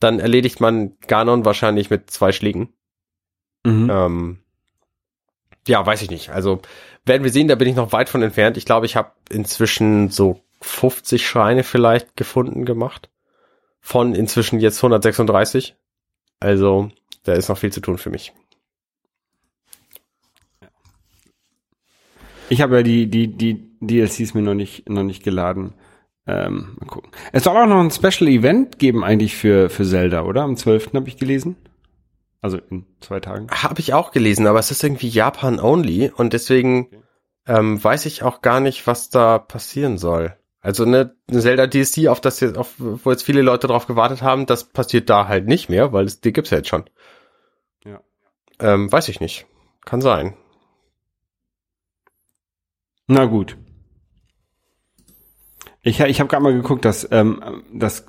dann 0.00 0.20
erledigt 0.20 0.60
man 0.60 0.92
Ganon 1.06 1.44
wahrscheinlich 1.44 1.90
mit 1.90 2.10
zwei 2.10 2.32
Schlägen. 2.32 2.72
Mhm. 3.64 3.90
Ähm, 3.90 4.38
ja, 5.66 5.84
weiß 5.84 6.02
ich 6.02 6.10
nicht. 6.10 6.30
Also 6.30 6.60
werden 7.04 7.24
wir 7.24 7.30
sehen, 7.30 7.48
da 7.48 7.54
bin 7.54 7.68
ich 7.68 7.76
noch 7.76 7.92
weit 7.92 8.08
von 8.08 8.22
entfernt. 8.22 8.56
Ich 8.56 8.64
glaube, 8.64 8.86
ich 8.86 8.96
habe 8.96 9.12
inzwischen 9.30 10.10
so 10.10 10.40
50 10.60 11.26
Schreine 11.26 11.62
vielleicht 11.62 12.16
gefunden 12.16 12.64
gemacht. 12.64 13.08
Von 13.82 14.14
inzwischen 14.14 14.60
jetzt 14.60 14.78
136. 14.78 15.76
Also, 16.40 16.90
da 17.24 17.34
ist 17.34 17.48
noch 17.48 17.58
viel 17.58 17.72
zu 17.72 17.80
tun 17.80 17.98
für 17.98 18.10
mich. 18.10 18.32
Ich 22.48 22.60
habe 22.60 22.76
ja 22.76 22.82
die, 22.82 23.08
die, 23.08 23.28
die 23.28 23.76
DLCs 23.80 24.34
mir 24.34 24.42
noch 24.42 24.54
nicht, 24.54 24.88
noch 24.88 25.02
nicht 25.02 25.22
geladen. 25.22 25.74
Ähm, 26.26 26.76
mal 26.78 26.86
gucken. 26.86 27.10
Es 27.32 27.44
soll 27.44 27.56
auch 27.56 27.66
noch 27.66 27.80
ein 27.80 27.90
Special 27.90 28.30
Event 28.30 28.78
geben 28.78 29.04
eigentlich 29.04 29.36
für, 29.36 29.68
für 29.68 29.84
Zelda, 29.84 30.22
oder? 30.22 30.42
Am 30.42 30.56
12. 30.56 30.94
habe 30.94 31.08
ich 31.08 31.16
gelesen. 31.16 31.56
Also 32.40 32.58
in 32.58 32.86
zwei 33.00 33.20
Tagen. 33.20 33.48
Habe 33.50 33.80
ich 33.80 33.94
auch 33.94 34.12
gelesen, 34.12 34.46
aber 34.46 34.58
es 34.58 34.70
ist 34.70 34.82
irgendwie 34.82 35.08
Japan 35.08 35.60
only 35.60 36.10
und 36.14 36.32
deswegen 36.32 36.88
ähm, 37.46 37.82
weiß 37.82 38.06
ich 38.06 38.22
auch 38.22 38.40
gar 38.40 38.60
nicht, 38.60 38.86
was 38.86 39.10
da 39.10 39.38
passieren 39.38 39.98
soll. 39.98 40.36
Also 40.62 40.84
eine, 40.84 41.16
eine 41.28 41.40
Zelda 41.40 41.66
DLC, 41.66 42.06
auf 42.06 42.20
das 42.20 42.38
jetzt, 42.38 42.56
auf, 42.56 42.74
wo 42.78 43.10
jetzt 43.10 43.24
viele 43.24 43.42
Leute 43.42 43.66
drauf 43.66 43.86
gewartet 43.86 44.22
haben, 44.22 44.46
das 44.46 44.64
passiert 44.64 45.10
da 45.10 45.26
halt 45.26 45.46
nicht 45.46 45.68
mehr, 45.68 45.92
weil 45.92 46.06
es, 46.06 46.20
die 46.20 46.32
gibt's 46.32 46.50
ja 46.50 46.58
jetzt 46.58 46.68
schon. 46.68 46.84
Ja. 47.84 48.00
Ähm, 48.60 48.90
weiß 48.90 49.08
ich 49.08 49.18
nicht. 49.18 49.46
Kann 49.84 50.00
sein. 50.00 50.36
Na 53.08 53.24
gut. 53.24 53.58
Ich, 55.82 55.98
ich 55.98 56.20
habe 56.20 56.28
gerade 56.30 56.44
mal 56.44 56.52
geguckt, 56.52 56.84
dass 56.84 57.08
ähm, 57.10 57.64
das 57.72 58.06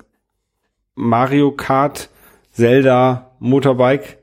Mario 0.94 1.50
Kart 1.50 2.08
Zelda 2.52 3.36
Motorbike, 3.40 4.22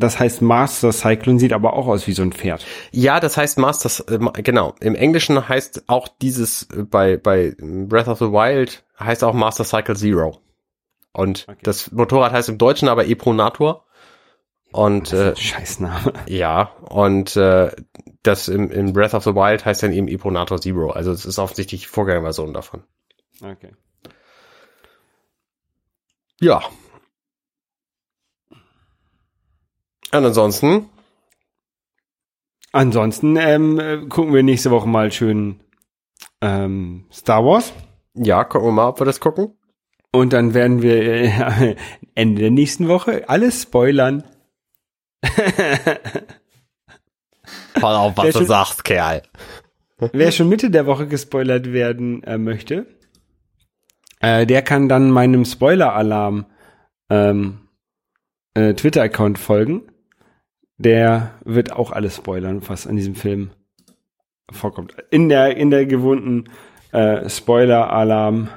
das 0.00 0.18
heißt 0.18 0.42
Master 0.42 0.92
Cyclone, 0.92 1.38
sieht 1.38 1.52
aber 1.52 1.74
auch 1.74 1.86
aus 1.86 2.06
wie 2.06 2.12
so 2.12 2.22
ein 2.22 2.32
Pferd. 2.32 2.64
Ja, 2.90 3.20
das 3.20 3.36
heißt 3.36 3.58
Masters, 3.58 4.00
äh, 4.00 4.18
genau. 4.42 4.74
Im 4.80 4.94
Englischen 4.94 5.48
heißt 5.48 5.84
auch 5.88 6.08
dieses 6.08 6.64
äh, 6.70 6.82
bei, 6.82 7.16
bei 7.16 7.54
Breath 7.58 8.08
of 8.08 8.18
the 8.18 8.32
Wild 8.32 8.84
heißt 8.98 9.22
auch 9.24 9.34
Master 9.34 9.64
Cycle 9.64 9.96
Zero. 9.96 10.38
Und 11.12 11.46
Okay. 11.48 11.58
das 11.62 11.90
Motorrad 11.92 12.32
heißt 12.32 12.48
im 12.48 12.58
Deutschen 12.58 12.88
aber 12.88 13.06
Epronator. 13.06 13.84
Und 14.72 15.12
äh, 15.12 15.34
Scheißname. 15.34 16.12
ja, 16.26 16.70
und 16.88 17.34
äh, 17.36 17.70
das 18.22 18.46
im, 18.48 18.70
im 18.70 18.92
Breath 18.92 19.14
of 19.14 19.24
the 19.24 19.34
Wild 19.34 19.64
heißt 19.64 19.82
dann 19.82 19.92
eben 19.92 20.06
Epronator 20.06 20.60
Zero. 20.60 20.90
Also 20.90 21.10
es 21.10 21.24
ist 21.26 21.38
offensichtlich 21.38 21.82
die 21.82 21.88
Vorgängerversion 21.88 22.52
davon. 22.54 22.84
Okay. 23.42 23.72
Ja. 26.40 26.62
Und 30.12 30.24
ansonsten, 30.24 30.88
Ansonsten 32.72 33.36
ähm, 33.36 33.78
äh, 33.80 33.98
gucken 34.06 34.32
wir 34.32 34.42
nächste 34.42 34.70
Woche 34.70 34.88
mal 34.88 35.10
schön 35.10 35.60
ähm, 36.40 37.06
Star 37.12 37.44
Wars. 37.44 37.72
ja, 38.14 38.44
gucken 38.44 38.68
wir 38.68 38.72
mal, 38.72 38.88
ob 38.88 39.00
wir 39.00 39.06
das 39.06 39.18
gucken. 39.20 39.56
Und 40.12 40.32
dann 40.32 40.54
werden 40.54 40.82
wir 40.82 41.02
äh, 41.02 41.76
Ende 42.14 42.42
der 42.42 42.50
nächsten 42.50 42.88
Woche 42.88 43.28
alles 43.28 43.62
spoilern. 43.62 44.24
Pass 47.74 47.96
auf, 47.96 48.16
was 48.16 48.34
du 48.34 48.44
sagst, 48.44 48.84
Kerl. 48.84 49.22
Wer 50.12 50.32
schon 50.32 50.48
Mitte 50.48 50.70
der 50.70 50.86
Woche 50.86 51.06
gespoilert 51.06 51.72
werden 51.72 52.22
äh, 52.22 52.38
möchte, 52.38 52.86
äh, 54.20 54.46
der 54.46 54.62
kann 54.62 54.88
dann 54.88 55.10
meinem 55.10 55.44
Spoiler-Alarm 55.44 56.46
ähm, 57.10 57.68
äh, 58.54 58.72
Twitter-Account 58.74 59.38
folgen. 59.38 59.90
Der 60.80 61.32
wird 61.44 61.72
auch 61.72 61.92
alles 61.92 62.16
spoilern, 62.16 62.62
was 62.66 62.86
an 62.86 62.96
diesem 62.96 63.14
Film 63.14 63.50
vorkommt. 64.50 64.94
In 65.10 65.28
der, 65.28 65.58
in 65.58 65.68
der 65.68 65.84
gewohnten 65.84 66.44
äh, 66.92 67.28
Spoiler-Alarm. 67.28 68.48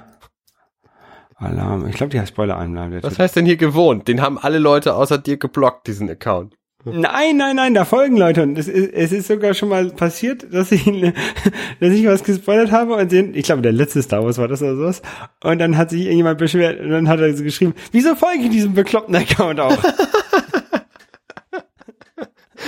Alarm. 1.36 1.86
Ich 1.90 1.96
glaube, 1.96 2.12
die 2.12 2.20
heißt 2.22 2.30
Spoiler-Alarm. 2.30 2.98
Was 3.02 3.20
heißt 3.20 3.36
denn 3.36 3.46
hier 3.46 3.58
gewohnt? 3.58 4.08
Den 4.08 4.22
haben 4.22 4.38
alle 4.38 4.60
Leute 4.60 4.96
außer 4.96 5.18
dir 5.18 5.36
geblockt, 5.36 5.88
diesen 5.88 6.10
Account. 6.10 6.56
Nein, 6.86 7.36
nein, 7.36 7.58
nein, 7.58 7.74
da 7.74 7.84
folgen 7.84 8.16
Leute 8.16 8.44
und 8.44 8.58
es 8.58 8.68
ist, 8.70 8.94
es 8.94 9.12
ist 9.12 9.28
sogar 9.28 9.54
schon 9.54 9.70
mal 9.70 9.90
passiert, 9.92 10.54
dass 10.54 10.72
ich, 10.72 10.84
dass 11.80 11.94
ich 11.94 12.06
was 12.06 12.24
gespoilert 12.24 12.72
habe 12.72 12.96
und 12.96 13.12
den, 13.12 13.36
ich 13.36 13.44
glaube, 13.44 13.62
der 13.62 13.74
letzte 13.74 14.02
Star 14.02 14.24
Wars 14.24 14.38
war 14.38 14.48
das 14.48 14.62
oder 14.62 14.78
sowas. 14.78 15.02
Und 15.42 15.60
dann 15.60 15.78
hat 15.78 15.90
sich 15.90 16.04
irgendjemand 16.04 16.38
beschwert 16.40 16.80
und 16.80 16.90
dann 16.90 17.10
hat 17.10 17.20
er 17.20 17.34
so 17.36 17.44
geschrieben, 17.44 17.74
wieso 17.92 18.16
folge 18.16 18.44
ich 18.44 18.50
diesem 18.50 18.74
bekloppten 18.74 19.16
Account 19.16 19.60
auch? 19.60 19.78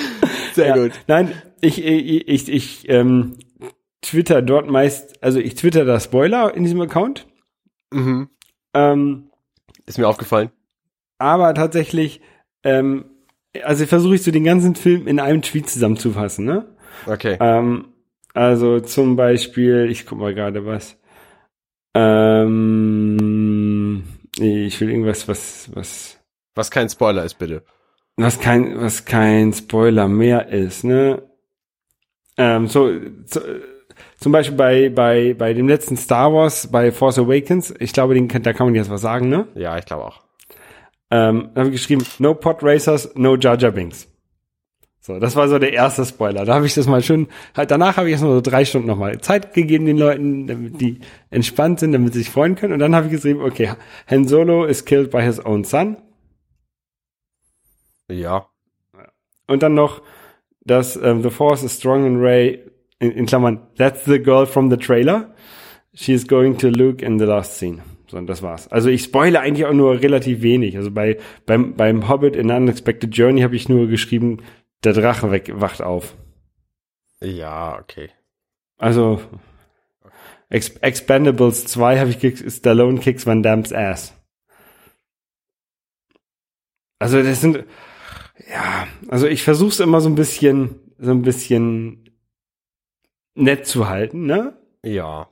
Sehr 0.54 0.76
Ja, 0.76 0.90
Nein, 1.08 1.34
ich, 1.62 1.84
ich, 1.84 2.28
ich, 2.28 2.50
ich 2.50 2.90
ähm, 2.90 3.38
twitter 4.02 4.42
dort 4.42 4.70
meist, 4.70 5.22
also 5.24 5.40
ich 5.40 5.56
twitter 5.56 5.86
da 5.86 6.00
Spoiler 6.00 6.54
in 6.56 6.64
diesem 6.64 6.82
Account. 6.82 7.26
Mhm. 7.92 8.30
Ähm, 8.74 9.30
Ist 9.86 9.98
mir 9.98 10.08
aufgefallen. 10.08 10.50
aber 11.18 11.54
tatsächlich, 11.54 12.22
ähm, 12.64 13.06
also 13.64 13.86
versuche 13.86 14.16
ich 14.16 14.24
so 14.24 14.32
den 14.32 14.44
ganzen 14.44 14.76
Film 14.76 15.08
in 15.08 15.20
einem 15.20 15.42
Tweet 15.42 15.70
zusammenzufassen, 15.70 16.46
ne? 16.46 16.76
Okay. 17.06 17.38
Ähm, 17.40 17.90
also 18.34 18.80
zum 18.82 19.16
Beispiel, 19.16 19.88
ich 19.90 20.06
guck 20.06 20.20
mal 20.20 20.36
gerade 20.36 20.66
was. 20.66 20.98
Ähm, 21.96 24.04
ich 24.38 24.80
will 24.82 24.90
irgendwas, 24.90 25.28
was, 25.30 25.70
was, 25.74 26.20
Was 26.54 26.70
kein 26.70 26.90
Spoiler 26.90 27.24
ist, 27.24 27.36
bitte. 27.36 27.64
Was 28.18 28.40
kein, 28.40 28.80
was 28.80 29.06
kein 29.06 29.54
Spoiler 29.54 30.08
mehr 30.08 30.48
ist, 30.50 30.84
ne? 30.84 31.22
Ähm, 32.38 32.68
so, 32.68 32.90
so 33.26 33.42
zum 34.20 34.32
Beispiel 34.32 34.58
bei, 34.58 34.90
bei, 34.90 35.34
bei 35.38 35.54
dem 35.54 35.68
letzten 35.68 35.96
Star 35.98 36.34
Wars, 36.34 36.68
bei 36.68 36.92
Force 36.92 37.20
Awakens, 37.20 37.74
ich 37.80 37.94
glaube, 37.94 38.14
den, 38.14 38.28
kann- 38.28 38.44
da 38.44 38.54
kann 38.54 38.68
man 38.68 38.76
jetzt 38.76 38.90
was 38.90 39.02
sagen, 39.02 39.30
ne? 39.30 39.48
Ja, 39.56 39.78
ich 39.78 39.86
glaube 39.86 40.06
auch. 40.06 40.22
Ähm, 41.12 41.50
da 41.54 41.62
habe 41.62 41.70
ich 41.70 41.76
geschrieben, 41.78 42.06
no 42.20 42.34
Pod 42.34 42.58
Racers, 42.62 43.12
no 43.16 43.36
Jar 43.38 43.58
Jar 43.58 43.72
Binks. 43.72 44.08
So, 45.00 45.20
das 45.20 45.36
war 45.36 45.48
so 45.48 45.60
der 45.60 45.72
erste 45.72 46.04
Spoiler. 46.04 46.46
Da 46.46 46.56
habe 46.56 46.66
ich 46.66 46.74
das 46.74 46.88
mal 46.88 47.04
schön, 47.04 47.28
halt 47.56 47.70
danach 47.70 47.98
habe 47.98 48.08
ich 48.08 48.14
erst 48.14 48.24
mal 48.24 48.32
so 48.34 48.42
drei 48.42 48.66
Stunden 48.66 48.88
nochmal 48.88 49.22
Zeit 49.22 49.54
gegeben 49.54 49.86
den 49.86 50.00
Leuten, 50.00 50.48
damit 50.48 50.82
die 50.82 51.00
entspannt 51.30 51.80
sind, 51.80 51.92
damit 51.92 52.14
sie 52.14 52.20
sich 52.20 52.32
freuen 52.32 52.56
können. 52.56 52.74
Und 52.74 52.80
dann 52.80 52.96
habe 52.96 53.06
ich 53.06 53.12
geschrieben, 53.14 53.42
okay, 53.42 53.72
Han 54.10 54.28
Solo 54.28 54.66
is 54.66 54.84
killed 54.84 55.12
by 55.12 55.22
his 55.22 55.46
own 55.46 55.64
son. 55.64 55.98
Ja. 58.10 58.48
Und 59.48 59.64
dann 59.64 59.74
noch, 59.74 60.02
dass 60.62 60.96
ähm, 60.96 61.22
The 61.22 61.30
Force 61.30 61.64
is 61.64 61.78
strong 61.78 62.06
in 62.06 62.20
Ray, 62.20 62.64
in, 63.00 63.12
in 63.12 63.26
Klammern, 63.26 63.68
that's 63.78 64.06
the 64.06 64.22
girl 64.22 64.46
from 64.46 64.70
the 64.70 64.78
trailer. 64.78 65.34
She 65.94 66.14
is 66.14 66.28
going 66.28 66.58
to 66.58 66.68
Luke 66.70 67.06
in 67.06 67.20
the 67.20 67.26
last 67.26 67.58
scene. 67.58 67.82
So, 68.08 68.18
und 68.18 68.28
das 68.28 68.42
war's. 68.42 68.68
Also 68.68 68.90
ich 68.90 69.04
spoile 69.04 69.40
eigentlich 69.40 69.66
auch 69.66 69.74
nur 69.74 70.02
relativ 70.02 70.42
wenig. 70.42 70.78
Also 70.78 70.92
bei, 70.92 71.18
beim, 71.46 71.76
beim 71.76 72.08
Hobbit 72.10 72.36
in 72.36 72.52
Unexpected 72.52 73.16
Journey 73.16 73.42
habe 73.42 73.56
ich 73.56 73.70
nur 73.70 73.88
geschrieben, 73.88 74.44
der 74.84 74.94
Drache 74.94 75.32
weg, 75.32 75.52
wacht 75.56 75.82
auf. 75.82 76.16
Ja, 77.22 77.80
okay. 77.80 78.10
Also 78.78 79.22
Ex 80.50 80.70
Expendables 80.78 81.66
2 81.66 82.00
habe 82.00 82.10
ich 82.10 82.20
gekriegt, 82.20 82.52
Stallone 82.52 83.00
kicks 83.00 83.26
Van 83.26 83.42
Damme's 83.42 83.74
ass. 83.74 84.14
Also 87.00 87.22
das 87.22 87.42
sind 87.42 87.66
ja, 88.50 88.88
also 89.08 89.28
ich 89.28 89.44
versuche 89.44 89.70
es 89.70 89.80
immer 89.80 90.02
so 90.02 90.10
ein 90.10 90.16
bisschen 90.16 90.80
so 90.98 91.12
ein 91.12 91.22
bisschen 91.22 92.10
nett 93.36 93.68
zu 93.68 93.90
halten, 93.90 94.26
ne? 94.26 94.58
Ja. 94.84 95.28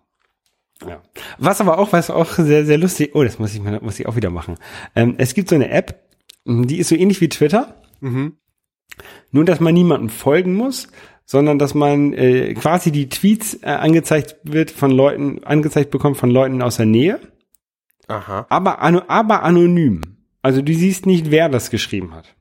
Ja. 0.85 1.01
Was 1.37 1.61
aber 1.61 1.77
auch, 1.77 1.93
was 1.93 2.09
auch 2.09 2.31
sehr, 2.33 2.65
sehr 2.65 2.77
lustig, 2.77 3.11
oh, 3.13 3.23
das 3.23 3.39
muss 3.39 3.53
ich 3.55 3.61
muss 3.61 3.99
ich 3.99 4.07
auch 4.07 4.15
wieder 4.17 4.29
machen. 4.29 4.57
Ähm, 4.95 5.15
es 5.17 5.33
gibt 5.33 5.47
so 5.49 5.55
eine 5.55 5.69
App, 5.69 6.03
die 6.45 6.77
ist 6.79 6.89
so 6.89 6.95
ähnlich 6.95 7.21
wie 7.21 7.29
Twitter, 7.29 7.81
Mhm. 8.01 8.35
nur 9.31 9.45
dass 9.45 9.61
man 9.61 9.73
niemandem 9.73 10.09
folgen 10.09 10.55
muss, 10.55 10.89
sondern 11.25 11.57
dass 11.57 11.73
man 11.73 12.11
äh, 12.13 12.53
quasi 12.53 12.91
die 12.91 13.07
Tweets 13.07 13.53
äh, 13.63 13.67
angezeigt 13.67 14.35
wird 14.43 14.71
von 14.71 14.91
Leuten, 14.91 15.41
angezeigt 15.45 15.89
bekommt 15.91 16.17
von 16.17 16.29
Leuten 16.29 16.61
aus 16.61 16.75
der 16.77 16.85
Nähe, 16.85 17.19
Aha. 18.07 18.45
aber, 18.49 18.81
aber 19.09 19.43
anonym. 19.43 20.01
Also 20.41 20.61
du 20.61 20.73
siehst 20.73 21.05
nicht, 21.05 21.31
wer 21.31 21.47
das 21.47 21.69
geschrieben 21.69 22.13
hat. 22.13 22.35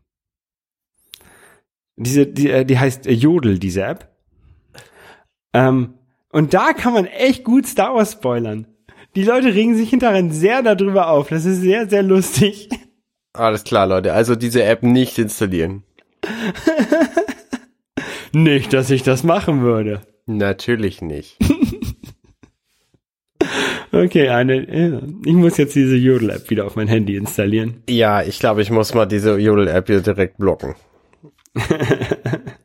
Diese, 1.97 2.26
die, 2.26 2.51
äh, 2.51 2.64
die 2.64 2.78
heißt 2.78 3.07
äh, 3.07 3.12
Jodel, 3.12 3.59
diese 3.59 3.82
App. 3.84 4.09
Ähm, 5.53 5.95
und 6.30 6.55
da 6.55 6.72
kann 6.72 6.95
man 6.95 7.07
echt 7.07 7.45
gut 7.45 7.66
Star 7.66 7.95
Wars 7.95 8.12
spoilern. 8.12 8.66
Die 9.14 9.24
Leute 9.24 9.55
regen 9.55 9.76
sich 9.76 9.90
hinterher 9.90 10.30
sehr 10.30 10.62
darüber 10.62 11.09
auf. 11.09 11.28
Das 11.28 11.45
ist 11.45 11.61
sehr, 11.61 11.88
sehr 11.88 12.03
lustig. 12.03 12.70
Alles 13.34 13.64
klar, 13.64 13.86
Leute. 13.86 14.14
Also 14.14 14.34
diese 14.36 14.62
App 14.64 14.82
nicht 14.82 15.18
installieren. 15.18 15.84
Nicht, 18.34 18.72
dass 18.72 18.88
ich 18.88 19.03
das 19.03 19.24
machen 19.24 19.61
würde. 19.62 20.01
Natürlich 20.26 21.03
nicht. 21.03 21.36
Okay, 23.95 24.30
eine, 24.30 24.55
äh, 24.55 25.03
ich 25.26 25.34
muss 25.34 25.59
jetzt 25.59 25.74
diese 25.74 25.97
Jodel-App 25.97 26.49
wieder 26.49 26.64
auf 26.64 26.76
mein 26.76 26.88
Handy 26.88 27.14
installieren. 27.14 27.82
Ja, 27.90 28.22
ich 28.22 28.38
glaube, 28.38 28.62
ich 28.62 28.70
muss 28.70 28.95
mal 28.95 29.05
diese 29.05 29.36
Jodel-App 29.36 29.86
hier 29.86 30.01
direkt 30.01 30.38
blocken. 30.38 30.76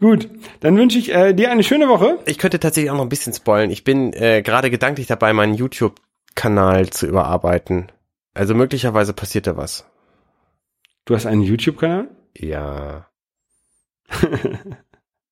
Gut, 0.00 0.28
dann 0.60 0.76
wünsche 0.76 0.98
ich 0.98 1.14
äh, 1.14 1.32
dir 1.32 1.50
eine 1.50 1.62
schöne 1.62 1.88
Woche. 1.88 2.18
Ich 2.26 2.36
könnte 2.38 2.60
tatsächlich 2.60 2.90
auch 2.90 2.96
noch 2.96 3.04
ein 3.04 3.08
bisschen 3.08 3.32
spoilen. 3.32 3.70
Ich 3.70 3.84
bin 3.84 4.12
äh, 4.12 4.42
gerade 4.42 4.70
gedanklich 4.70 5.06
dabei, 5.06 5.32
meinen 5.32 5.54
YouTube-Kanal 5.54 6.90
zu 6.90 7.06
überarbeiten. 7.06 7.90
Also 8.34 8.54
möglicherweise 8.54 9.14
passiert 9.14 9.46
da 9.46 9.56
was. 9.56 9.86
Du 11.06 11.14
hast 11.14 11.24
einen 11.24 11.42
YouTube-Kanal? 11.42 12.08
Ja. 12.36 13.08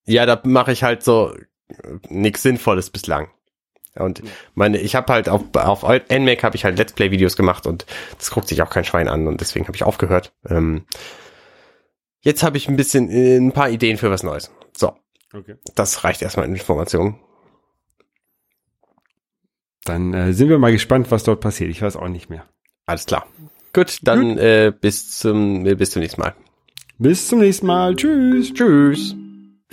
ja, 0.07 0.25
da 0.25 0.41
mache 0.45 0.73
ich 0.73 0.83
halt 0.83 1.03
so 1.03 1.35
nichts 2.09 2.43
Sinnvolles 2.43 2.91
bislang. 2.91 3.29
Und 3.97 4.23
meine, 4.55 4.79
ich 4.79 4.95
habe 4.95 5.13
halt 5.13 5.29
auf, 5.29 5.43
auf 5.55 5.83
NMAC 5.83 6.43
habe 6.43 6.57
ich 6.57 6.65
halt 6.65 6.79
Let's 6.79 6.95
Play-Videos 6.95 7.37
gemacht 7.37 7.67
und 7.67 7.87
das 8.19 8.31
guckt 8.31 8.49
sich 8.49 8.63
auch 8.63 8.71
kein 8.71 8.85
Schwein 8.85 9.09
an 9.09 9.29
und 9.29 9.41
deswegen 9.41 9.67
habe 9.67 9.77
ich 9.77 9.85
aufgehört. 9.85 10.33
Ähm, 10.49 10.85
jetzt 12.25 12.43
habe 12.43 12.57
ich 12.57 12.69
ein 12.69 12.77
bisschen 12.77 13.09
äh, 13.11 13.37
ein 13.37 13.53
paar 13.53 13.71
Ideen 13.71 13.97
für 13.97 14.11
was 14.11 14.23
Neues. 14.23 14.51
So, 14.77 14.93
Okay. 15.33 15.55
das 15.77 16.05
reicht 16.05 16.21
erstmal 16.23 16.47
in 16.47 16.53
Informationen. 16.53 17.17
Dann 19.85 20.13
äh, 20.15 20.33
sind 20.33 20.49
wir 20.49 20.59
mal 20.59 20.73
gespannt, 20.73 21.11
was 21.11 21.25
dort 21.25 21.41
passiert. 21.41 21.71
Ich 21.71 21.83
weiß 21.83 21.97
auch 21.97 22.09
nicht 22.09 22.31
mehr. 22.31 22.47
Alles 22.87 23.07
klar. 23.07 23.27
Gut, 23.73 23.99
dann 24.03 24.39
Äh, 24.39 24.73
bis 24.79 25.19
zum 25.19 25.67
äh, 25.67 25.75
bis 25.75 25.91
zum 25.91 26.03
nächsten 26.03 26.21
Mal. 26.21 26.35
Bis 26.99 27.29
zum 27.29 27.41
nächsten 27.41 27.67
Mal. 27.67 27.95
Tschüss. 27.97 28.53
Tschüss. 28.55 29.15